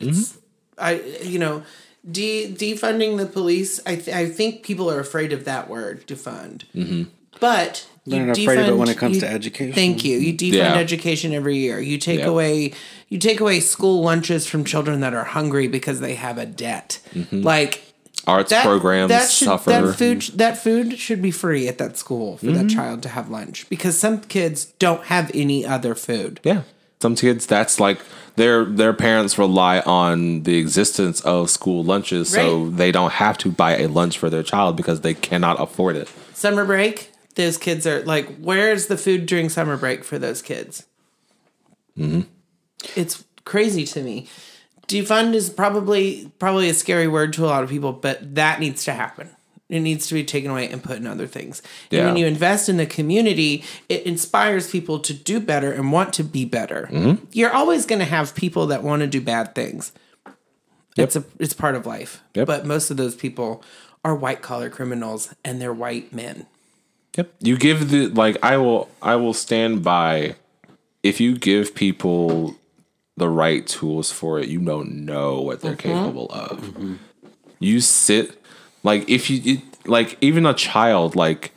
[0.00, 0.38] It's,
[0.78, 1.62] I you know
[2.10, 3.80] de defunding the police.
[3.86, 6.64] I th- I think people are afraid of that word defund.
[6.74, 7.04] Mm-hmm.
[7.40, 9.74] But They're you not afraid of it when it comes you- to education.
[9.74, 10.18] Thank you.
[10.18, 10.74] You defund Yeah.
[10.74, 11.80] education every year.
[11.80, 12.26] You take Yeah.
[12.26, 12.72] away
[13.08, 17.00] you take away school lunches from children that are hungry because they have a debt.
[17.14, 17.42] Mm-hmm.
[17.42, 17.82] Like
[18.26, 19.70] arts that programs that should, suffer.
[19.70, 22.68] That food that food should be free at that school for that mm-hmm.
[22.68, 26.40] child to have lunch because some kids don't have any other food.
[26.44, 26.62] Yeah.
[27.00, 28.00] Some kids that's like
[28.38, 33.50] their their parents rely on the existence of school lunches so they don't have to
[33.50, 36.08] buy a lunch for their child because they cannot afford it.
[36.32, 40.86] Summer break, those kids are like, where's the food during summer break for those kids?
[41.98, 42.22] Mm-hmm.
[42.96, 44.28] It's crazy to me.
[44.86, 48.84] Defund is probably probably a scary word to a lot of people, but that needs
[48.84, 49.28] to happen.
[49.68, 51.60] It needs to be taken away and put in other things.
[51.90, 56.14] And when you invest in the community, it inspires people to do better and want
[56.14, 56.88] to be better.
[56.90, 57.26] Mm-hmm.
[57.32, 59.92] You're always going to have people that want to do bad things.
[60.96, 62.22] It's a it's part of life.
[62.34, 62.46] Yep.
[62.46, 63.62] But most of those people
[64.04, 66.46] are white collar criminals and they're white men.
[67.16, 67.34] Yep.
[67.40, 70.36] You give the like I will I will stand by
[71.02, 72.56] if you give people
[73.16, 76.98] the right tools for it, you don't know what they're capable of.
[77.58, 78.40] You sit
[78.82, 81.52] like if you it, like even a child like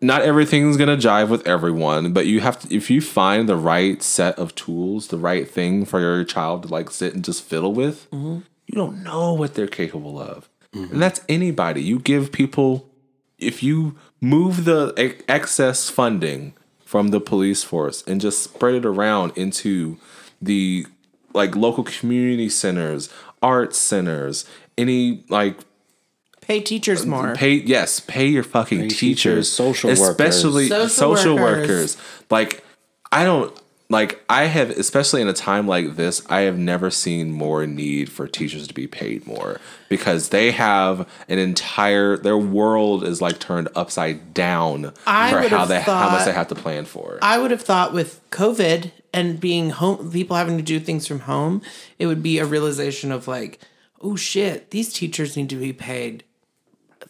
[0.00, 4.02] not everything's gonna jive with everyone, but you have to if you find the right
[4.02, 7.72] set of tools, the right thing for your child to like sit and just fiddle
[7.72, 8.40] with, mm-hmm.
[8.66, 10.48] you don't know what they're capable of.
[10.74, 10.94] Mm-hmm.
[10.94, 11.82] And that's anybody.
[11.82, 12.90] You give people
[13.38, 14.94] if you move the
[15.28, 19.98] excess funding from the police force and just spread it around into
[20.40, 20.86] the
[21.32, 23.12] like local community centers,
[23.42, 24.44] art centers,
[24.78, 25.56] any like
[26.46, 27.34] Pay teachers um, more.
[27.34, 30.08] pay yes, pay your fucking teachers, teachers, social workers.
[30.08, 31.68] especially Social social, workers.
[31.68, 31.96] workers.
[32.30, 32.64] Like
[33.10, 33.52] I don't
[33.88, 38.10] like I have especially in a time like this, I have never seen more need
[38.10, 43.38] for teachers to be paid more because they have an entire their world is like
[43.40, 47.18] turned upside down I for how have they how much they have to plan for.
[47.22, 51.20] I would have thought with COVID and being home, people having to do things from
[51.20, 51.62] home,
[51.98, 53.58] it would be a realization of like,
[54.00, 56.22] oh shit, these teachers need to be paid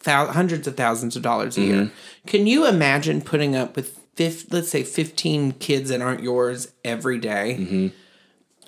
[0.03, 1.75] thou- hundreds of thousands of dollars a year.
[1.83, 2.27] Mm-hmm.
[2.27, 7.17] Can you imagine putting up with fif- let's say 15 kids that aren't yours every
[7.19, 7.57] day?
[7.59, 7.87] Mm-hmm.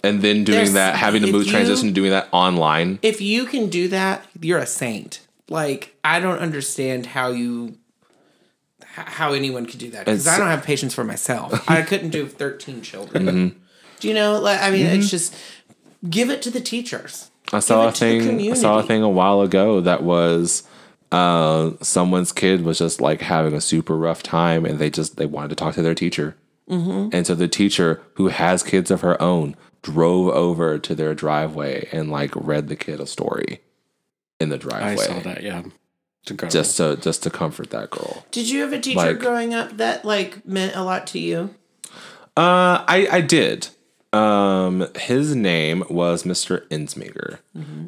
[0.03, 2.99] and then doing There's- that, having to move you- transition to doing that online.
[3.01, 5.25] If you can do that, you're a saint.
[5.49, 7.77] Like, I don't understand how you.
[8.91, 11.69] How anyone could do that because I don't have patience for myself.
[11.69, 13.25] I couldn't do thirteen children.
[13.25, 13.57] Mm-hmm.
[13.99, 14.39] Do you know?
[14.39, 15.35] Like, I mean, it's just
[16.09, 17.29] give it to the teachers.
[17.53, 18.51] I saw a thing.
[18.51, 20.63] I saw a thing a while ago that was
[21.11, 25.25] uh, someone's kid was just like having a super rough time, and they just they
[25.25, 26.35] wanted to talk to their teacher,
[26.69, 27.09] Mm-hmm.
[27.15, 31.87] and so the teacher who has kids of her own drove over to their driveway
[31.91, 33.61] and like read the kid a story
[34.39, 34.91] in the driveway.
[34.91, 35.41] I saw that.
[35.41, 35.63] Yeah,
[36.49, 38.23] just to just to comfort that girl.
[38.29, 41.55] Did you have a teacher Like- growing up that like meant a lot to you?
[42.37, 43.69] Uh, I I did.
[44.11, 46.67] Um, his name was Mr.
[46.69, 47.39] Insminger.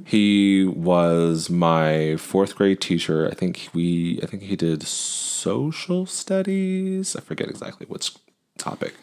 [0.05, 3.27] He was my fourth grade teacher.
[3.27, 7.15] I think we, I think he did social studies.
[7.15, 8.11] I forget exactly which
[8.57, 8.93] topic.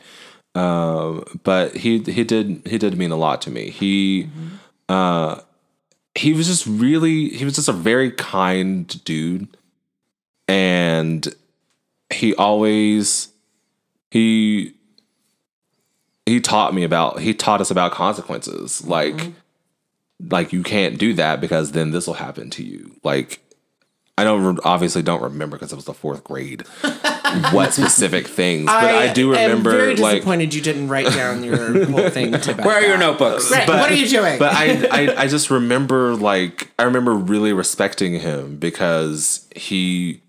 [0.54, 3.70] Um, but he he did he did mean a lot to me.
[3.70, 4.28] He,
[4.88, 5.40] uh,
[6.14, 9.48] he was just really he was just a very kind dude,
[10.48, 11.34] and
[12.12, 13.28] he always
[14.10, 14.74] he
[16.28, 20.28] he taught me about he taught us about consequences like mm-hmm.
[20.30, 23.40] like you can't do that because then this will happen to you like
[24.16, 26.62] i don't re- obviously don't remember because it was the fourth grade
[27.52, 31.44] what specific things but i, do remember am very like disappointed you didn't write down
[31.44, 32.32] your whole thing.
[32.32, 33.50] To Where are your notebooks?
[33.50, 34.38] Right, what are you doing?
[34.38, 40.22] but I, I I just remember like I remember really respecting him because he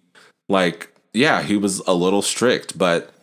[0.50, 3.14] like yeah he was a little strict but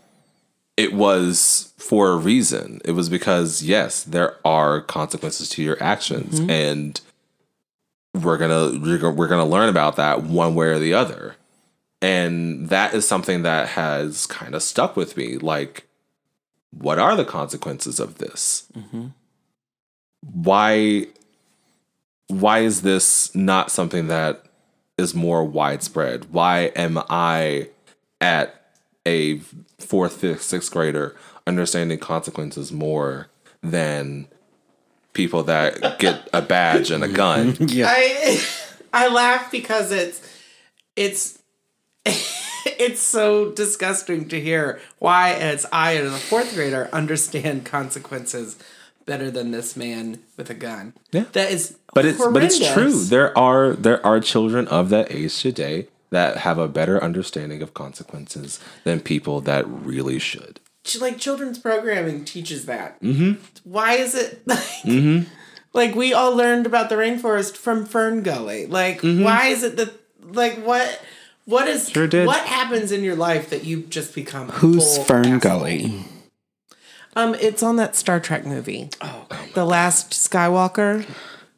[0.76, 2.80] it was for a reason.
[2.84, 6.50] It was because yes, there are consequences to your actions, mm-hmm.
[6.50, 7.00] and
[8.14, 11.36] we're gonna we're gonna- learn about that one way or the other,
[12.02, 15.38] and that is something that has kind of stuck with me.
[15.38, 15.86] Like,
[16.70, 18.66] what are the consequences of this?
[18.76, 19.06] Mm-hmm.
[20.22, 21.06] Why
[22.28, 24.42] why is this not something that
[24.98, 26.32] is more widespread?
[26.32, 27.68] Why am I
[28.20, 28.72] at
[29.06, 29.38] a
[29.78, 31.14] fourth, fifth, sixth grader
[31.46, 33.28] understanding consequences more
[33.62, 34.28] than
[35.12, 37.56] people that get a badge and a gun?
[37.60, 37.86] Yeah.
[37.88, 38.42] I
[38.92, 40.20] I laugh because it's
[40.94, 41.38] it's
[42.04, 48.56] it's so disgusting to hear why as I as a fourth grader understand consequences
[49.06, 50.92] better than this man with a gun.
[51.12, 51.24] Yeah.
[51.32, 53.04] That is But it's but it's true.
[53.04, 57.74] There are there are children of that age today that have a better understanding of
[57.74, 60.60] consequences than people that really should.
[60.86, 63.00] Ch- like children's programming teaches that.
[63.02, 63.42] Mm-hmm.
[63.64, 65.26] Why is it like,
[65.74, 68.66] like we all learned about the rainforest from Fern Gully?
[68.66, 69.92] Like why is it that
[70.22, 71.00] like what
[71.44, 72.26] what is Sure did.
[72.26, 75.58] what happens in your life that you just become a Who's Fern asshole?
[75.60, 76.04] Gully?
[77.14, 78.90] Um, it's on that Star Trek movie.
[79.00, 81.06] Oh, the Last Skywalker.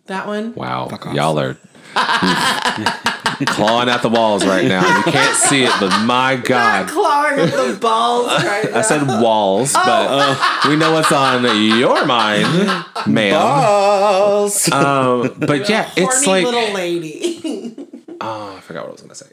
[0.07, 0.55] That one.
[0.55, 1.15] Wow, off.
[1.15, 1.57] y'all are
[3.47, 4.85] clawing at the walls right now.
[4.99, 6.89] You can't see it, but my God.
[6.89, 8.79] Clawing at the balls right now.
[8.79, 11.45] I said walls, but uh, we know what's on
[11.79, 13.33] your mind, ma'am.
[13.35, 14.71] Balls.
[14.73, 17.75] Um, but yeah, it's like little lady.
[18.21, 19.27] oh, I forgot what I was gonna say.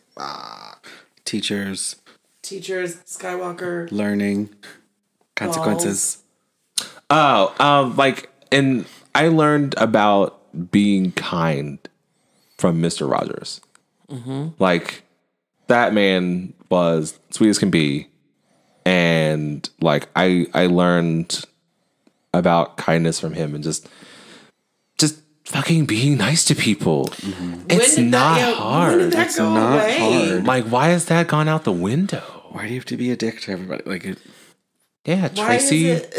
[1.25, 1.95] Teachers,
[2.41, 3.91] Teachers, Skywalker.
[3.91, 4.49] learning,
[5.35, 6.21] consequences.
[7.09, 11.79] Oh, um, like, and I learned about being kind
[12.57, 13.61] from Mister Rogers.
[14.09, 14.47] Mm-hmm.
[14.59, 15.03] Like,
[15.67, 18.07] that man was sweet as can be,
[18.85, 21.43] and like I I learned
[22.33, 23.87] about kindness from him and just
[24.97, 27.05] just fucking being nice to people.
[27.05, 27.61] Mm-hmm.
[27.69, 28.99] It's When did not that, yeah, When hard.
[28.99, 29.97] did that It's go not away?
[30.29, 30.45] hard.
[30.45, 32.21] Like, why has that gone out the window?
[32.49, 33.83] Why do you have to be a dick to everybody?
[33.85, 34.17] Like, it,
[35.05, 35.87] Yeah, Why is Tracy.
[35.87, 36.11] it?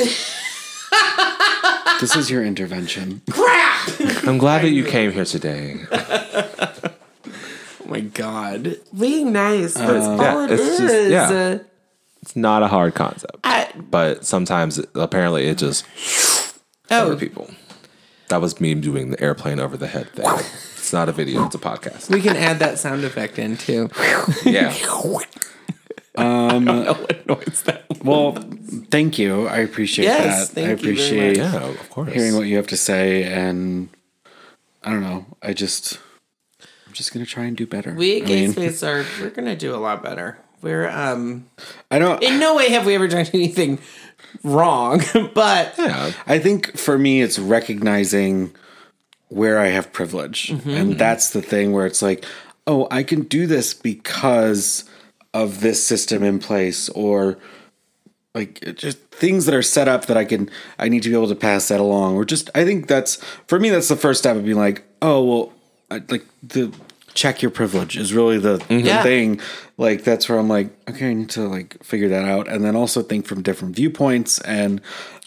[2.00, 3.22] this is your intervention.
[3.30, 3.88] Crap!
[4.26, 5.80] I'm glad that you came here today.
[7.86, 8.76] Oh my god.
[8.98, 9.74] Being nice.
[9.74, 10.78] That's all yeah, it it's is.
[10.78, 11.28] just- yeah.
[11.30, 11.58] Uh,
[12.22, 15.84] It's not a hard concept, I, but sometimes it- apparently it just
[16.90, 17.48] over oh, people.
[18.28, 20.26] That was me doing the airplane over the head thing.
[20.26, 22.10] It's not a video; it's a podcast.
[22.10, 23.88] we can add that sound effect in too.
[24.44, 24.74] Yeah,
[26.18, 28.00] I don't know what noise that was.
[28.00, 28.32] Well,
[28.90, 29.46] thank you.
[29.46, 30.54] I appreciate Yes, that.
[30.54, 31.52] thank I you very appreciate much.
[31.54, 32.12] yeah, of course.
[32.12, 33.88] hearing what you have to say, and
[34.82, 35.26] I don't know.
[35.42, 36.00] I just, I'm
[36.96, 37.94] just gonna try and do better.
[37.94, 40.38] We at I Gay mean, Space are we're gonna do a lot better.
[40.62, 41.48] We're um
[41.90, 42.22] I don't.
[42.22, 43.78] in no way have we ever done anything
[44.42, 45.02] wrong,
[45.34, 48.54] but yeah, I think for me, it's recognizing
[49.28, 50.50] where I have privilege.
[50.50, 52.24] And that's the thing where it's like,
[52.66, 54.84] oh, I can do this because
[55.34, 57.36] of this system in place or
[58.34, 60.48] like just things that are set up that I can
[60.78, 63.16] I need to be able to pass that along or just I think that's
[63.46, 65.52] for me that's the first step of being like oh well
[65.90, 66.72] I, like the
[67.14, 69.02] check your privilege is really the, the Yeah.
[69.02, 69.40] thing.
[69.78, 72.48] Like that's where I'm like okay I need to like figure that out.
[72.48, 74.38] And then also think from different viewpoints.
[74.40, 74.80] And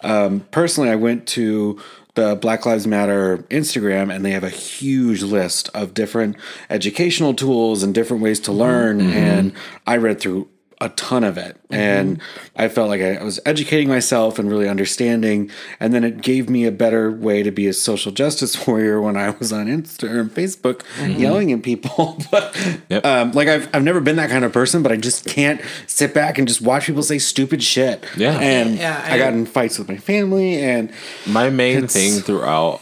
[0.04, 1.80] um, personally I went to
[2.16, 6.36] the Black Lives Matter Instagram and they have a huge list of different
[6.70, 9.00] educational tools and different ways to learn.
[9.02, 9.54] And
[9.88, 10.48] I read through
[10.82, 11.58] a ton of it.
[11.70, 12.22] And
[12.56, 15.52] i felt like I, was educating myself and really understanding.
[15.80, 19.18] And then it gave me a better way to be a social justice warrior when
[19.18, 20.84] i was on Instagram and facebook
[21.20, 22.18] yelling at people.
[22.32, 22.56] But
[22.90, 23.06] Yep.
[23.06, 26.14] um, like I've, I've never been that kind of person but i just can't sit
[26.14, 28.06] back and just watch people say stupid shit.
[28.16, 28.40] Yeah.
[28.40, 30.92] and Yeah, I, I- got in fights with my family and
[31.28, 32.82] my main thing throughout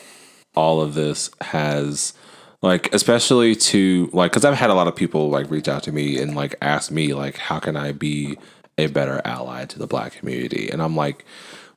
[0.55, 2.13] all of this has
[2.61, 5.91] like especially to like because i've had a lot of people like reach out to
[5.91, 8.37] me and like ask me like how can i be
[8.77, 11.23] a better ally to the black community and i'm like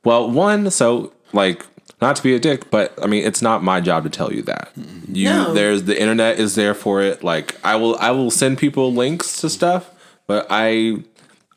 [0.03, 1.65] well one so like
[2.01, 4.41] not to be a dick but i mean it's not my job to tell you
[4.41, 4.71] that
[5.07, 5.53] you No.
[5.53, 9.39] there's the internet is there for it like i will i will send people links
[9.41, 9.91] to stuff
[10.27, 10.97] but i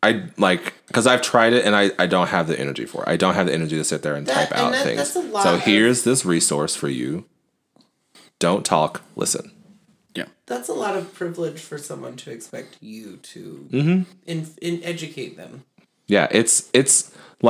[0.03, 3.09] I like because I've tried it and I, I don't have the energy for it.
[3.09, 4.99] I don't have the energy to sit there and That- type and out that- things.
[4.99, 7.25] that's a lot So of- here's this resource for you.
[8.47, 9.45] Don't talk, listen.
[10.15, 13.41] yeah that's a lot of privilege for someone to expect you to
[13.79, 13.99] Mm-hmm.
[14.33, 15.53] in, in educate them.
[16.07, 16.97] Yeah, it's it's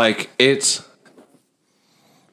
[0.00, 0.70] like it's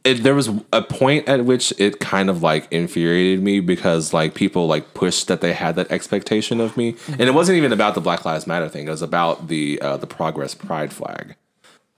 [0.03, 4.33] it there was a point at which it kind of like infuriated me because like
[4.33, 6.95] people like pushed that they had that expectation of me.
[7.07, 8.87] And it wasn't even about the Black Lives Matter thing.
[8.87, 11.35] It was about the uh the progress pride flag.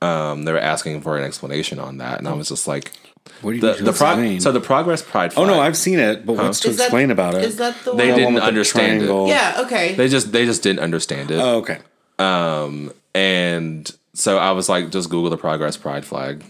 [0.02, 2.92] um, they were asking for an explanation on that, and I was just like,
[3.42, 5.34] What do you the need to the prog- so the progress pride.
[5.38, 7.44] oh no, I've seen it, but what's to Is that- explain about it?
[7.44, 8.18] Is that the They one?
[8.20, 9.06] didn't one the understand it.
[9.06, 9.28] triangle.
[9.28, 9.62] Yeah.
[9.66, 9.96] Okay.
[9.96, 11.80] they just they just didn't understand it, Oh, okay.
[12.20, 16.44] Um, and so I was like, just Google the progress pride flag.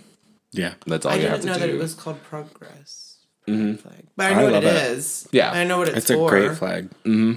[0.51, 0.73] Yeah.
[0.85, 1.49] That's all I you have to do.
[1.49, 1.71] I didn't to know do.
[1.71, 3.17] that it was called progress.
[3.47, 3.75] Mm-hmm.
[3.75, 4.03] Flag.
[4.15, 4.91] But I know I what it it.
[4.91, 5.27] is.
[5.31, 5.51] Yeah.
[5.51, 6.89] I know what it's, It's a great flag.
[7.05, 7.33] Mm-hmm.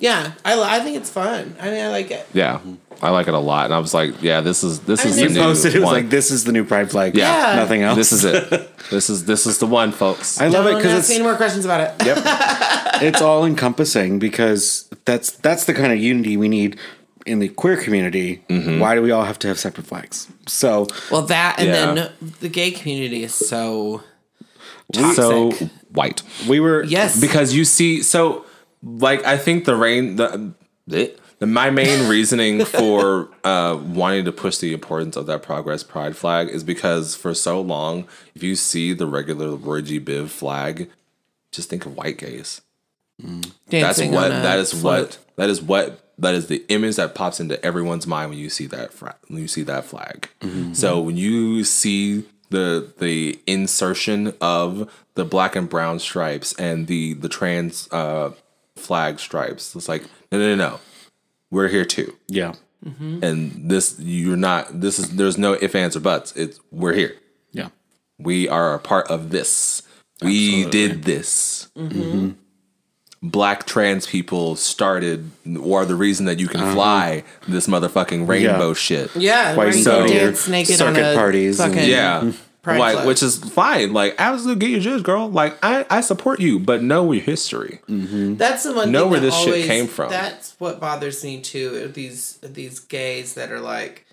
[0.00, 1.54] Yeah, I, I think it's fun.
[1.60, 2.26] I mean, I like it.
[2.32, 2.58] yeah,
[3.02, 5.16] I like it a lot, and I was like, yeah, this is this I is
[5.16, 5.94] mean, the You new Posted it was one.
[5.94, 7.14] like this is the new pride flag.
[7.16, 7.50] Yeah.
[7.50, 7.56] Yeah.
[7.56, 7.96] Nothing else.
[7.96, 8.76] This is it.
[8.90, 10.40] this is this is the one, folks.
[10.40, 12.06] I love it Don't because it's any more questions about it.
[12.06, 12.18] yep.
[13.02, 16.78] it's all encompassing because that's that's the kind of unity we need
[17.26, 18.42] in the queer community.
[18.48, 18.80] Mm-hmm.
[18.80, 20.26] Why do we all have to have separate flags?
[20.46, 21.92] So Well, that and Yeah.
[21.94, 24.02] then the gay community is so
[25.14, 25.50] so
[25.92, 26.22] white.
[26.48, 28.44] we were yes, because you see so
[28.82, 30.52] like i think the rain the,
[30.86, 31.16] the,
[31.46, 36.48] my main reasoning for uh wanting to push the importance of that progress pride flag
[36.48, 40.90] is because for so long if you see the regular roy g biv flag
[41.52, 42.62] just think of white gays
[43.68, 45.18] that's what that is float.
[45.18, 48.50] what that is what that is the image that pops into everyone's mind when you
[48.50, 50.28] see that fra- when you see that flag.
[50.74, 57.14] So when you see the the insertion of the black and brown stripes and the
[57.14, 58.32] the trans uh,
[58.80, 60.02] flag stripes, it's like
[60.32, 60.80] no no no no,
[61.50, 62.16] we're here too.
[62.28, 62.54] yeah
[62.84, 63.22] mm-hmm.
[63.22, 64.80] And this you're not.
[64.80, 66.32] This is there's no if ands or buts.
[66.36, 67.14] It's we're here.
[67.52, 67.68] yeah
[68.18, 69.82] We are a part of this.
[70.22, 71.68] We did this.
[71.76, 72.00] Mm-hmm.
[72.02, 72.30] Mm-hmm.
[73.22, 75.30] Black trans people started,
[75.60, 76.72] or the reason that you can uh-huh.
[76.74, 78.74] fly this motherfucking rainbow Yeah.
[78.74, 79.14] shit.
[79.14, 81.60] Yeah, Why where you you go go to your dance naked on circuit a parties
[81.60, 82.32] and- fucking Yeah.
[82.62, 83.06] Pride like, flag.
[83.06, 83.92] which is fine.
[83.92, 85.28] Like, absolutely get your jizz, girl.
[85.28, 87.80] Like, I, I support you, but know your history.
[87.88, 88.36] Mm-hmm.
[88.36, 88.92] That's the one.
[88.92, 90.10] Know where this shit came from.
[90.10, 91.88] That's what bothers me too.
[91.88, 94.06] These these gays that are like,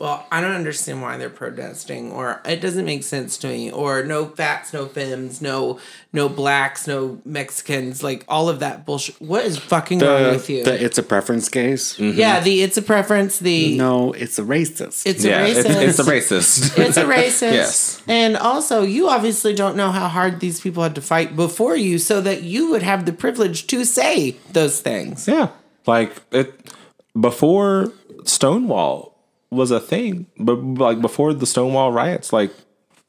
[0.00, 4.02] well, I don't understand why they're protesting, or it doesn't make sense to me, or
[4.02, 5.78] no fats, no femmes, no
[6.10, 9.20] no blacks, no Mexicans, like all of that bullshit.
[9.20, 10.64] What is fucking wrong the, with you?
[10.64, 11.98] the it's a preference case.
[11.98, 12.18] Mm-hmm.
[12.18, 13.40] yeah, the it's a preference.
[13.40, 15.04] The No, it's a racist.
[15.04, 15.58] it's Yeah, a racist.
[15.66, 16.78] it's, it's a racist.
[16.90, 17.52] It's a racist.
[17.52, 18.02] Yes.
[18.08, 21.98] And also, you obviously don't know how hard these people had to fight before you
[21.98, 25.28] so that you would have the privilege to say those things.
[25.28, 25.48] Yeah.
[25.86, 26.72] Like it
[27.20, 27.92] before
[28.24, 29.09] Stonewall
[29.50, 32.52] was a thing, but like before the Stonewall riots, like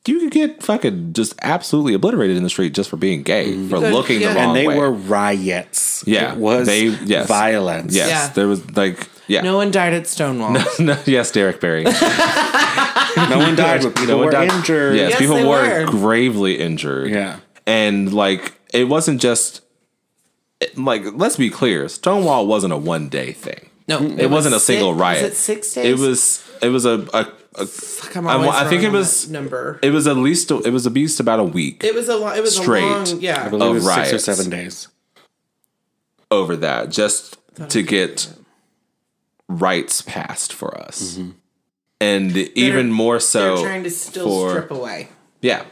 [0.07, 3.69] you could get fucking just absolutely obliterated in the street just for being gay, mm-hmm.
[3.69, 4.33] for could, looking yeah.
[4.33, 4.47] the wrong way.
[4.47, 4.77] and they way.
[4.77, 6.03] were riots.
[6.07, 7.95] yeah, it was they yes, violence.
[7.95, 8.27] Yes, Yeah.
[8.33, 10.51] there was like yeah, No one died at Stonewall.
[10.79, 11.83] no, yes, Derek Barry.
[11.83, 14.51] no one died, but people No one were died.
[14.51, 14.95] injured.
[14.97, 15.91] Yes, Yes, people they were were.
[15.91, 17.11] gravely injured.
[17.11, 17.39] Yeah.
[17.67, 19.61] and like it wasn't just
[20.75, 23.69] like let's be clear, Stonewall wasn't a one day thing.
[23.99, 25.23] No, It, wasn't a single six- riot.
[25.23, 25.85] Was it six days?
[25.85, 26.49] It was.
[26.61, 27.07] It was a.
[27.13, 29.79] a, a Fuck, I'm I always wa- I think it was- number.
[29.81, 30.49] it was at least.
[30.51, 32.35] It was at least about a week It was a long.
[32.37, 32.83] It was straight.
[32.83, 33.07] a long.
[33.07, 33.49] I Yeah.
[33.49, 34.87] believe it was Of six or seven days.
[36.29, 37.37] over that just
[37.69, 38.29] to get
[39.49, 41.19] rights passed for us,
[41.99, 45.09] and even more so trying to still for strip away.
[45.41, 45.63] yeah,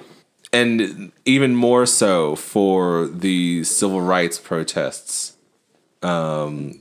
[0.51, 5.37] and even more so for the civil rights protests,
[6.03, 6.79] um,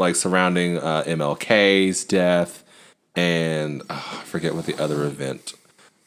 [0.00, 2.64] like surrounding uh, MLK's death,
[3.14, 5.52] and oh, I forget what the other event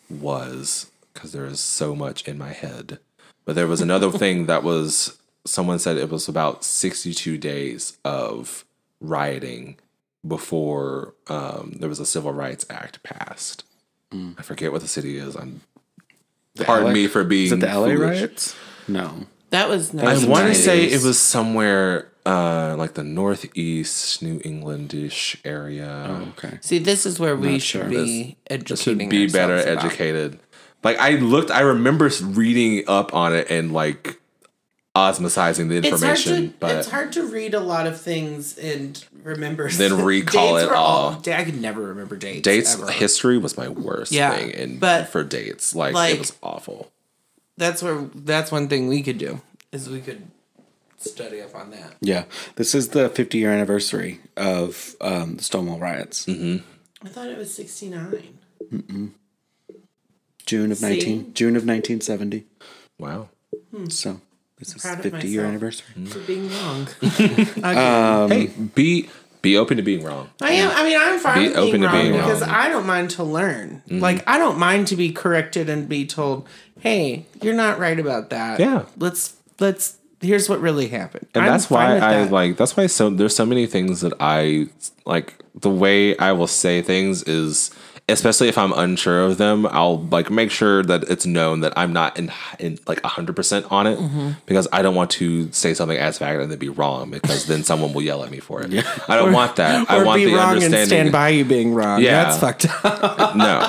[0.10, 3.00] was because there is so much in my head.
[3.46, 8.66] But there was another thing that was someone said it was about 62 days of
[9.00, 9.78] rioting
[10.26, 13.64] before um, there was a Civil Rights Act passed.
[14.38, 15.36] I forget what the city is.
[15.36, 15.62] I'm
[16.56, 18.20] pardon LA me for being Is it the LA foolish.
[18.22, 18.56] riots?
[18.88, 19.26] No.
[19.50, 19.94] That was.
[19.96, 26.26] I want to say it was somewhere uh, like the northeast New Englandish area.
[26.38, 26.58] Okay.
[26.62, 27.90] See, this is where we should sure.
[27.90, 29.10] be should educating.
[29.10, 29.84] be better about.
[29.86, 30.40] educated.
[30.84, 34.20] Like I looked, I remember reading up on it and like
[34.96, 36.56] osmosizing the It's hard information, to.
[36.60, 39.70] but it's hard to read a lot of things and remember.
[39.70, 41.22] Then recall Dates it were all.
[41.28, 42.44] I could never remember dates.
[42.44, 42.92] dates ever.
[42.92, 46.92] history was my worst Yeah, thing, and but, for dates, like, like- it was awful.
[47.58, 48.08] That's where.
[48.16, 49.42] That's one thing we could do
[49.72, 50.24] is we could
[51.04, 51.96] study up on that.
[52.02, 52.26] Yeah.
[52.56, 56.26] This is the 50 year anniversary of um, the Stonewall riots.
[56.26, 56.66] Mm-hmm.
[57.06, 58.40] I thought it was sixty nine.
[60.46, 60.88] June of See?
[60.90, 62.46] 19 June of 1970.
[63.00, 63.30] Wow.
[63.90, 64.22] So
[64.60, 65.50] this is Proud of 50 year myself.
[65.50, 66.06] anniversary.
[66.06, 66.88] For being wrong.
[68.30, 69.10] hey, be
[69.42, 70.30] be open to being wrong.
[70.42, 70.72] I am.
[70.72, 72.50] I mean, I'm fine Be with being open to wrong being because wrong.
[72.50, 72.62] Mm-hmm.
[72.62, 73.82] I don't mind to learn.
[73.90, 76.48] Like I don't mind to be corrected and be told,
[76.80, 78.86] "Hey, you're not right about that." Yeah.
[78.98, 79.98] Let's let's.
[80.24, 81.28] Here's what really happened.
[81.36, 82.32] and I'm that's why I that.
[82.32, 82.58] like.
[82.58, 84.68] That's why so there's so many things that I
[85.06, 85.36] like.
[85.56, 87.70] The way I will say things is
[88.10, 91.94] especially if I'm unsure of them, I'll like make sure that it's known that I'm
[91.94, 94.32] not in, in like hundred percent on it Mm-hmm.
[94.46, 97.64] because I don't want to say something as fact and then be wrong because then
[97.64, 98.74] someone will yell at me for it.
[99.08, 99.90] I don't want that.
[99.90, 100.88] I or want be the wrong and understanding.
[100.88, 102.02] stand by you being wrong.
[102.02, 102.24] Yeah.
[102.26, 103.36] That's fucked up.
[103.36, 103.60] No,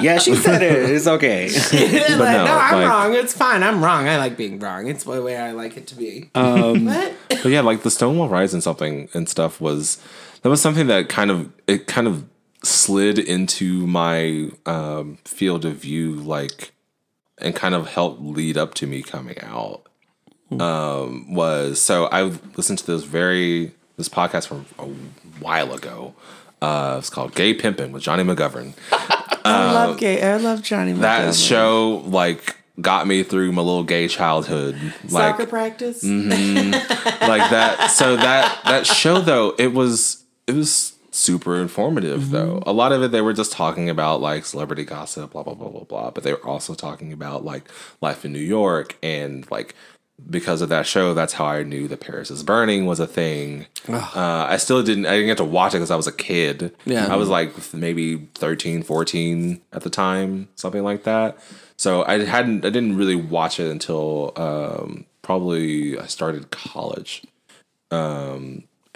[0.00, 0.90] Yeah, she said it.
[0.90, 1.48] It's okay.
[2.16, 3.14] Like, no, no, I'm like- wrong.
[3.14, 3.62] It's fine.
[3.62, 4.08] I'm wrong.
[4.08, 4.86] I like being wrong.
[4.88, 6.30] It's the way I like it to be.
[6.34, 6.84] Um,
[7.28, 9.98] but yeah, like the Stonewall Rise and something and stuff was
[10.42, 12.24] that was something that kind of it kind of
[12.62, 16.72] slid into my um, field of view, like
[17.38, 19.82] and kind of helped lead up to me coming out.
[20.60, 22.22] Um, was so I
[22.56, 24.84] listened to this very this podcast from a
[25.42, 26.14] while ago.
[26.62, 28.74] Uh, it's called Gay Pimpin' with Johnny McGovern.
[28.92, 30.22] I love gay.
[30.22, 30.92] I love Johnny.
[30.92, 31.48] That McGovern.
[31.48, 34.74] show like got me through my little gay childhood.
[35.04, 36.02] Like Soccer practice.
[36.04, 42.62] like that so that that show though it was it was super informative though.
[42.66, 45.68] A lot of it they were just talking about like celebrity gossip blah blah blah
[45.68, 46.10] blah blah.
[46.10, 47.64] But they were also talking about like
[48.00, 48.96] life in new york.
[49.02, 49.74] And like
[50.30, 53.66] because of that show that's how i knew that paris is burning was a thing.
[53.88, 56.74] Uh, i still didn't i didn't get to watch it because i was a kid.
[56.84, 57.06] Yeah.
[57.06, 61.38] i was like maybe 13 14 at the time something like that.
[61.76, 67.22] So i hadn't i didn't really watch it until um probably i started college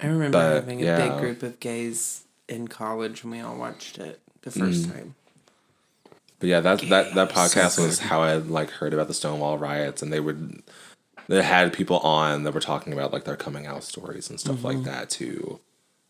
[0.01, 1.07] I remember But, having a yeah.
[1.09, 4.93] big group of gays in college and we all watched it the 1st Mm.
[4.93, 5.15] time.
[6.39, 10.01] But yeah, that that that podcast was how I like heard about the Stonewall riots,
[10.01, 10.63] and they would
[11.27, 14.63] they had people on that were talking about like their coming out stories and stuff
[14.63, 15.59] like that too.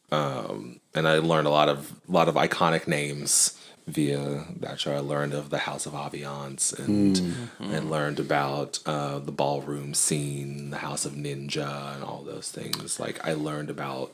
[0.10, 4.94] Um, and I learned a lot of a lot of iconic names via that show.
[4.96, 7.22] I learned of the House of Aviance and
[7.60, 13.00] and learned about uh, the ballroom scene, the House of Ninja, and all those things.
[13.00, 14.12] Like I learned about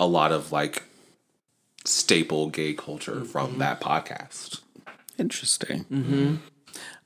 [0.00, 0.84] a lot of like
[1.84, 4.60] staple gay culture from that podcast.
[5.18, 6.40] Interesting.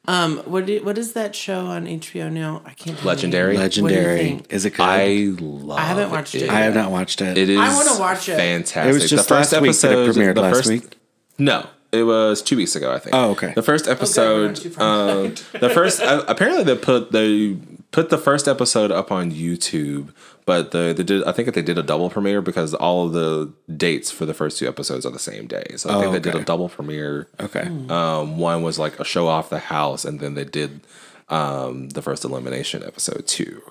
[0.08, 2.62] Um, what do, what is that show on HBO now?
[2.64, 2.86] I can't.
[2.86, 3.06] remember.
[3.06, 3.56] Legendary.
[3.56, 4.18] Legendary.
[4.18, 4.52] think?
[4.52, 4.82] Is it good?
[4.82, 5.78] I love.
[5.78, 6.50] I haven't watched it.
[6.50, 7.38] I have not watched it.
[7.38, 7.60] It is.
[7.60, 8.36] I wanna watch it.
[8.36, 8.90] Fantastic.
[8.90, 10.96] It was just the last week that it premiered the last first- week?
[11.38, 12.92] No, it was two weeks ago.
[12.92, 13.14] I think.
[13.14, 13.52] Oh, okay.
[13.54, 14.46] The first episode.
[14.48, 16.00] not too far um, the first.
[16.00, 17.56] Uh, apparently, they put they
[17.90, 20.12] put the first episode up on YouTube,
[20.46, 21.24] but the they did.
[21.24, 24.58] I think they did a double premiere because all of the dates for the first
[24.58, 25.64] two episodes are the same day.
[25.76, 27.28] So I Oh, think they did a double premiere.
[27.40, 27.66] Okay.
[27.88, 30.80] Um, one was like a show off the house, and then they did
[31.28, 33.62] um, the first elimination episode too.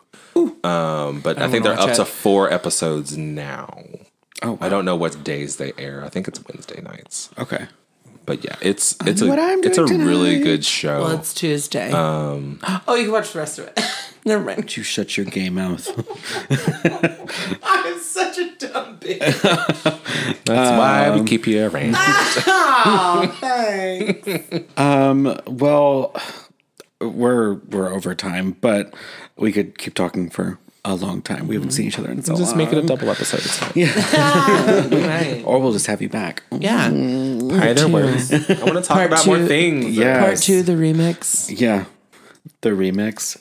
[0.63, 3.83] Um, but I, think they're up watch to four episodes now.
[4.43, 6.03] Oh, I don't know what days they air.
[6.05, 7.29] I think it's Wednesday nights.
[7.37, 7.67] Okay.
[8.25, 11.01] But yeah, it's it's a what I'm it's a doing really good show.
[11.01, 11.91] Well, it's Tuesday.
[11.91, 13.79] Um, oh, you can watch the rest of it.
[14.25, 14.57] Never mind.
[14.57, 15.87] Don't you shut your gay mouth.
[17.63, 19.19] I'm such a dumb bitch.
[20.45, 21.95] That's why we keep you around.
[21.97, 24.27] Oh, thanks.
[25.47, 26.15] well,
[26.99, 28.93] we're we're over time, but
[29.35, 31.47] we could keep talking for a long time.
[31.47, 32.45] We haven't seen each other in so Just long.
[32.47, 33.39] Just make it a double episode.
[33.41, 35.01] It's fine.
[35.07, 35.43] right.
[35.45, 36.43] or we'll just have you back.
[36.51, 36.87] Yeah.
[36.87, 38.31] Either works.
[38.33, 39.47] I want to talk Part about more two.
[39.47, 39.95] things.
[39.95, 40.19] Yeah.
[40.23, 41.51] Part two, the remix.
[41.59, 41.85] Yeah.
[42.61, 43.37] The remix.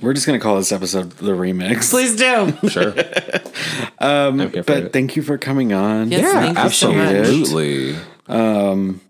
[0.00, 1.90] We're just gonna call this episode the remix.
[1.90, 2.56] Please do.
[2.70, 2.94] Sure.
[3.98, 4.92] um, I'm here for But it.
[4.94, 6.10] thank you for coming on.
[6.10, 7.14] Yes, yeah, thank you so much.
[7.16, 7.96] absolutely.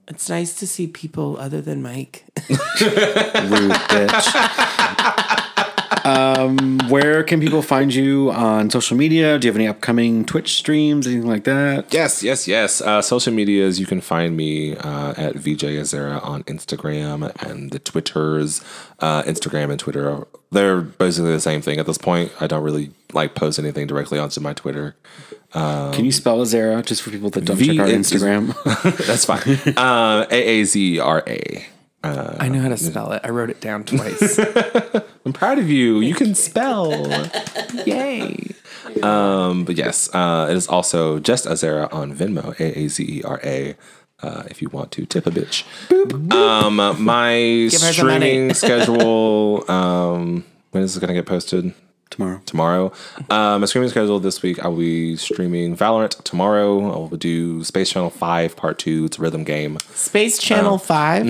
[0.08, 2.24] It's nice to see people other than Mike.
[2.48, 2.58] Rude
[3.70, 4.96] bitch.
[6.04, 9.38] Um, where can people find you on social media?
[9.38, 11.92] Do you have any upcoming Twitch streams, anything like that?
[11.92, 12.80] Yes, yes, yes.
[12.80, 17.78] Uh, social medias, you can find me uh, at VJ Azera on Instagram and the
[17.78, 18.62] Twitters.
[19.00, 22.30] Uh, Instagram and Twitter, they're basically the same thing at this point.
[22.40, 24.94] I don't really like post anything directly onto my Twitter.
[25.52, 28.54] Can you spell Azera just for people that don't V- check our Instagram?
[29.06, 29.74] That's fine.
[29.76, 31.66] Uh, A A Z R A.
[32.02, 33.20] I know how to spell it.
[33.24, 34.38] I wrote it down twice.
[35.24, 36.00] I'm proud of you.
[36.00, 36.90] You can spell.
[37.84, 38.52] Yay.
[39.02, 43.22] Um, but yes, uh, it is also just Azera on Venmo, A A Z E
[43.22, 43.76] R A.
[44.22, 45.64] Uh, if you want to tip a bitch.
[46.30, 48.26] Um, my her some money.
[48.50, 49.70] streaming schedule.
[49.70, 51.72] Um, when is it going to get posted?
[52.10, 52.40] Tomorrow.
[52.44, 52.92] tomorrow.
[53.30, 56.90] Um, my streaming schedule this week, I'll be streaming Valorant tomorrow.
[56.90, 59.04] I'll do Space Channel 5 Part 2.
[59.06, 59.78] It's a rhythm game.
[59.94, 61.26] Space Channel 5.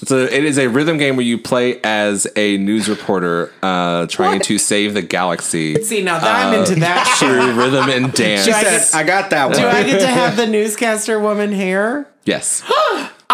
[0.00, 4.06] It's a, it is a rhythm game where you play as a news reporter uh,
[4.06, 4.44] trying What?
[4.44, 7.28] to save the galaxy See, now that I'm into that shit.
[7.28, 8.48] through rhythm and dance.
[8.48, 9.58] I get- I got that one.
[9.58, 9.66] Do.
[9.66, 12.08] I get to have the newscaster woman hair?
[12.24, 12.62] yes.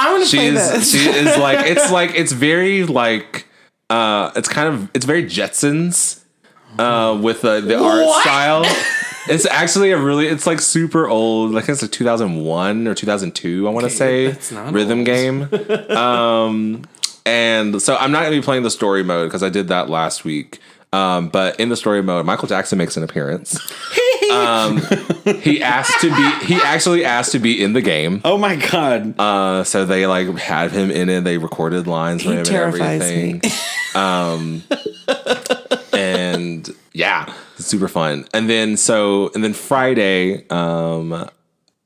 [0.00, 0.92] I want to play She's this.
[0.92, 3.46] she is like it's like it's very like
[3.90, 6.22] uh it's kind of it's very Jetsons
[6.78, 8.23] uh with uh, the art What?
[8.23, 8.65] style.
[9.31, 11.51] It's actually a really, it's like super old.
[11.53, 14.70] Like it's like 2001 or 2002, I want to Okay, say.
[14.70, 15.07] Rhythm old.
[15.07, 15.43] game.
[15.90, 16.82] um,
[17.27, 19.90] and so I'm not going to be playing the story mode because I did that
[19.90, 20.61] last week.
[20.95, 23.61] Um, but in the story mode, Michael Jackson makes an appearance.
[24.32, 24.81] um,
[25.43, 28.23] he asked to be, he actually asked to be in the game.
[28.24, 29.15] Oh my god.
[29.20, 31.24] Uh, so they like had him in it.
[31.24, 33.43] They recorded lines for He him and everything.
[33.95, 34.62] Um,
[36.98, 38.26] yeah, it's super fun.
[38.34, 41.30] And then so and then Friday, um,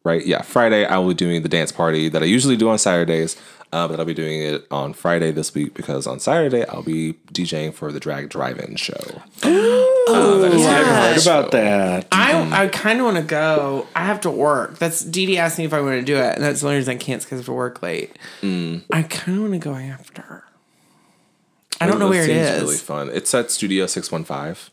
[0.04, 0.24] right?
[0.24, 3.36] Yeah, Friday I will be doing the dance party that I usually do on Saturdays.
[3.74, 7.14] Uh, but I'll be doing it on Friday this week because on Saturday I'll be
[7.32, 9.22] DJing for the Drag Drive-In show.
[10.08, 11.38] Uh, that is I've my heard show.
[11.38, 12.08] about that.
[12.10, 13.86] I I kind of want to go.
[13.94, 14.78] I have to work.
[14.80, 16.78] That's Dee Dee asked me if I want to do it, and that's the only
[16.78, 18.18] reason I can't because I have to work late.
[18.42, 20.44] I kind of want to go after.
[21.80, 22.62] I don't know where it seems is.
[22.62, 23.10] Really fun.
[23.10, 24.70] It's at Studio Six One Five.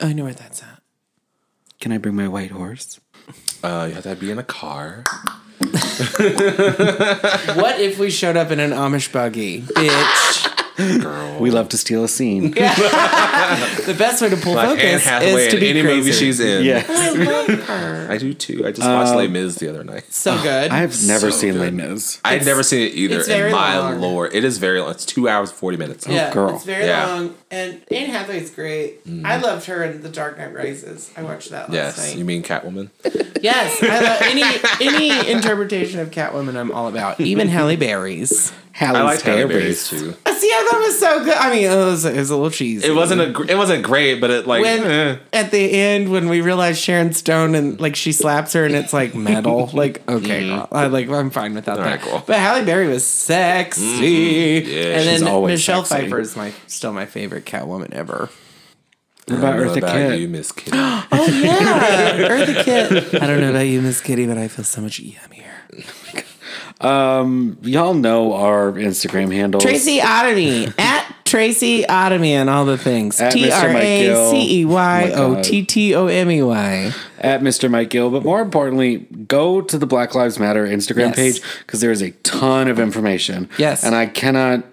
[0.00, 0.82] I know where that's at.
[1.80, 3.00] Can I bring my white horse?
[3.62, 5.04] Uh, you have to be in a car.
[7.56, 10.52] What if we showed up in an Amish buggy, bitch?
[11.02, 11.38] Girl.
[11.40, 12.50] We love to steal a scene.
[12.50, 15.96] the best way to pull like focus is to be any crazy.
[15.96, 16.66] movie she's in.
[16.66, 16.84] Yeah.
[16.86, 18.08] I love her.
[18.10, 18.66] I do too.
[18.66, 20.04] I just watched Les Mis the other night.
[20.12, 20.70] So good.
[20.70, 21.60] I've never So seen good.
[21.60, 22.20] Les Mis.
[22.26, 23.20] I've never seen it either.
[23.20, 24.00] it's very And my long.
[24.02, 24.90] lord, it is very long.
[24.90, 26.06] It's two hours forty minutes.
[26.06, 26.54] yeah, girl.
[26.56, 27.06] it's very Yeah.
[27.06, 29.00] long, and Anne Hathaway's great.
[29.06, 29.42] I mm-hmm.
[29.42, 31.10] loved her in The Dark Knight Rises.
[31.16, 32.18] I watched that last Yes, night.
[32.18, 32.90] you mean Catwoman?
[33.42, 34.42] Yes, I love any
[34.80, 36.56] any interpretation of Catwoman.
[36.56, 37.20] I'm all about.
[37.20, 38.52] Even Halle Berry's.
[38.76, 39.88] Halle I liked Halle Berry's.
[39.88, 40.14] Berry's too.
[40.26, 41.34] Uh, see, I thought it was so good.
[41.34, 42.86] I mean, it was, it was a little cheesy.
[42.86, 43.42] It wasn't a.
[43.50, 44.60] It wasn't great, but it like.
[44.60, 45.18] when eh.
[45.32, 48.92] at the end when we realized Sharon Stone and like she slaps her and it's
[48.92, 49.70] like metal.
[49.72, 50.56] like okay, mm-hmm.
[50.56, 50.68] girl.
[50.72, 51.86] I like I'm fine without that.
[51.86, 52.22] Alright, cool.
[52.26, 54.68] But Halle Berry was sexy, mm-hmm.
[54.70, 56.04] Yeah, and she's then always Michelle sexy.
[56.04, 58.28] Pfeiffer is my still my favorite Catwoman ever.
[59.28, 60.20] What about I don't know Eartha about Kitt?
[60.20, 60.76] you, Miss Kitty.
[60.78, 63.14] Oh yeah, Eartha Kitt.
[63.22, 65.44] I don't know about you, Miss Kitty, but I feel so much yummier.
[66.80, 73.20] Y'all know our Instagram handle Tracy Otomy at Tracy Otomy and all the things.
[73.20, 73.36] At Mr.
[73.36, 74.30] Oh T R Mike A Gill.
[74.30, 76.92] C E Y O T T O M E Y.
[77.18, 77.70] at Mr.
[77.70, 78.10] Mike Gill.
[78.10, 81.16] But more importantly, go to the Black Lives Matter Instagram Yes.
[81.16, 83.48] page because there is a ton of information.
[83.58, 83.82] Yes.
[83.82, 84.64] And I cannot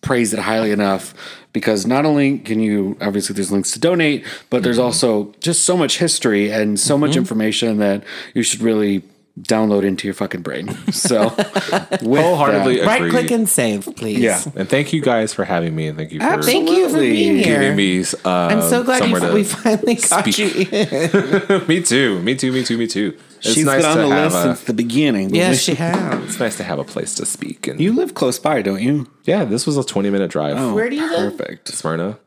[0.00, 1.14] praise it highly enough
[1.52, 4.86] because not only can you obviously there's links to donate, but there's Mm-hmm.
[4.86, 8.02] also just so much history and so much information that
[8.34, 9.02] you should really
[9.40, 10.68] download into your fucking brain.
[10.92, 11.28] So
[12.02, 14.18] Wholeheartedly that- Right click and save, please.
[14.20, 14.40] Yeah.
[14.54, 17.36] And thank you guys for having me, and thank you for Thank you for being
[17.38, 17.60] here.
[17.60, 18.00] giving me.
[18.24, 20.38] Uh, I'm so glad you, we finally got speak.
[20.38, 20.48] you
[21.60, 21.66] in.
[21.66, 22.20] me too.
[22.22, 22.52] Me too.
[22.52, 22.78] Me too.
[22.78, 23.16] Me too.
[23.38, 25.34] It's she's nice been on the list a, since the beginning.
[25.34, 26.24] Yes, she has.
[26.24, 27.66] It's nice to have a place to speak.
[27.66, 29.06] And You live close by, don't you?
[29.24, 30.56] yeah, this was a 20 minute drive.
[30.58, 31.36] Oh, Where do you live?
[31.36, 31.68] Perfect.
[31.68, 32.18] Smyrna.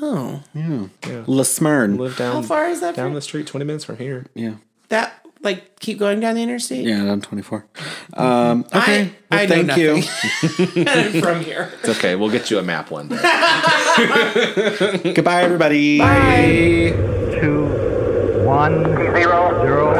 [0.00, 0.86] Oh, Yeah.
[1.06, 1.24] yeah.
[1.26, 1.98] La Smyrn.
[1.98, 2.34] Live down.
[2.36, 3.46] how far is that down from the street?
[3.46, 4.26] 20 minutes from here.
[4.34, 4.54] Yeah.
[4.88, 5.23] that?
[5.44, 6.86] Like, keep going down the interstate.
[6.86, 7.66] Yeah, I'm 24.
[8.14, 9.02] Um, okay.
[9.02, 9.94] I, Well, I thank know you.
[9.96, 11.70] nothing from here.
[11.80, 12.16] It's okay.
[12.16, 13.16] We'll get you a map one day.
[15.14, 15.98] Goodbye, everybody.
[15.98, 16.92] Bye.
[17.40, 17.66] two,
[18.46, 19.93] one, Zero.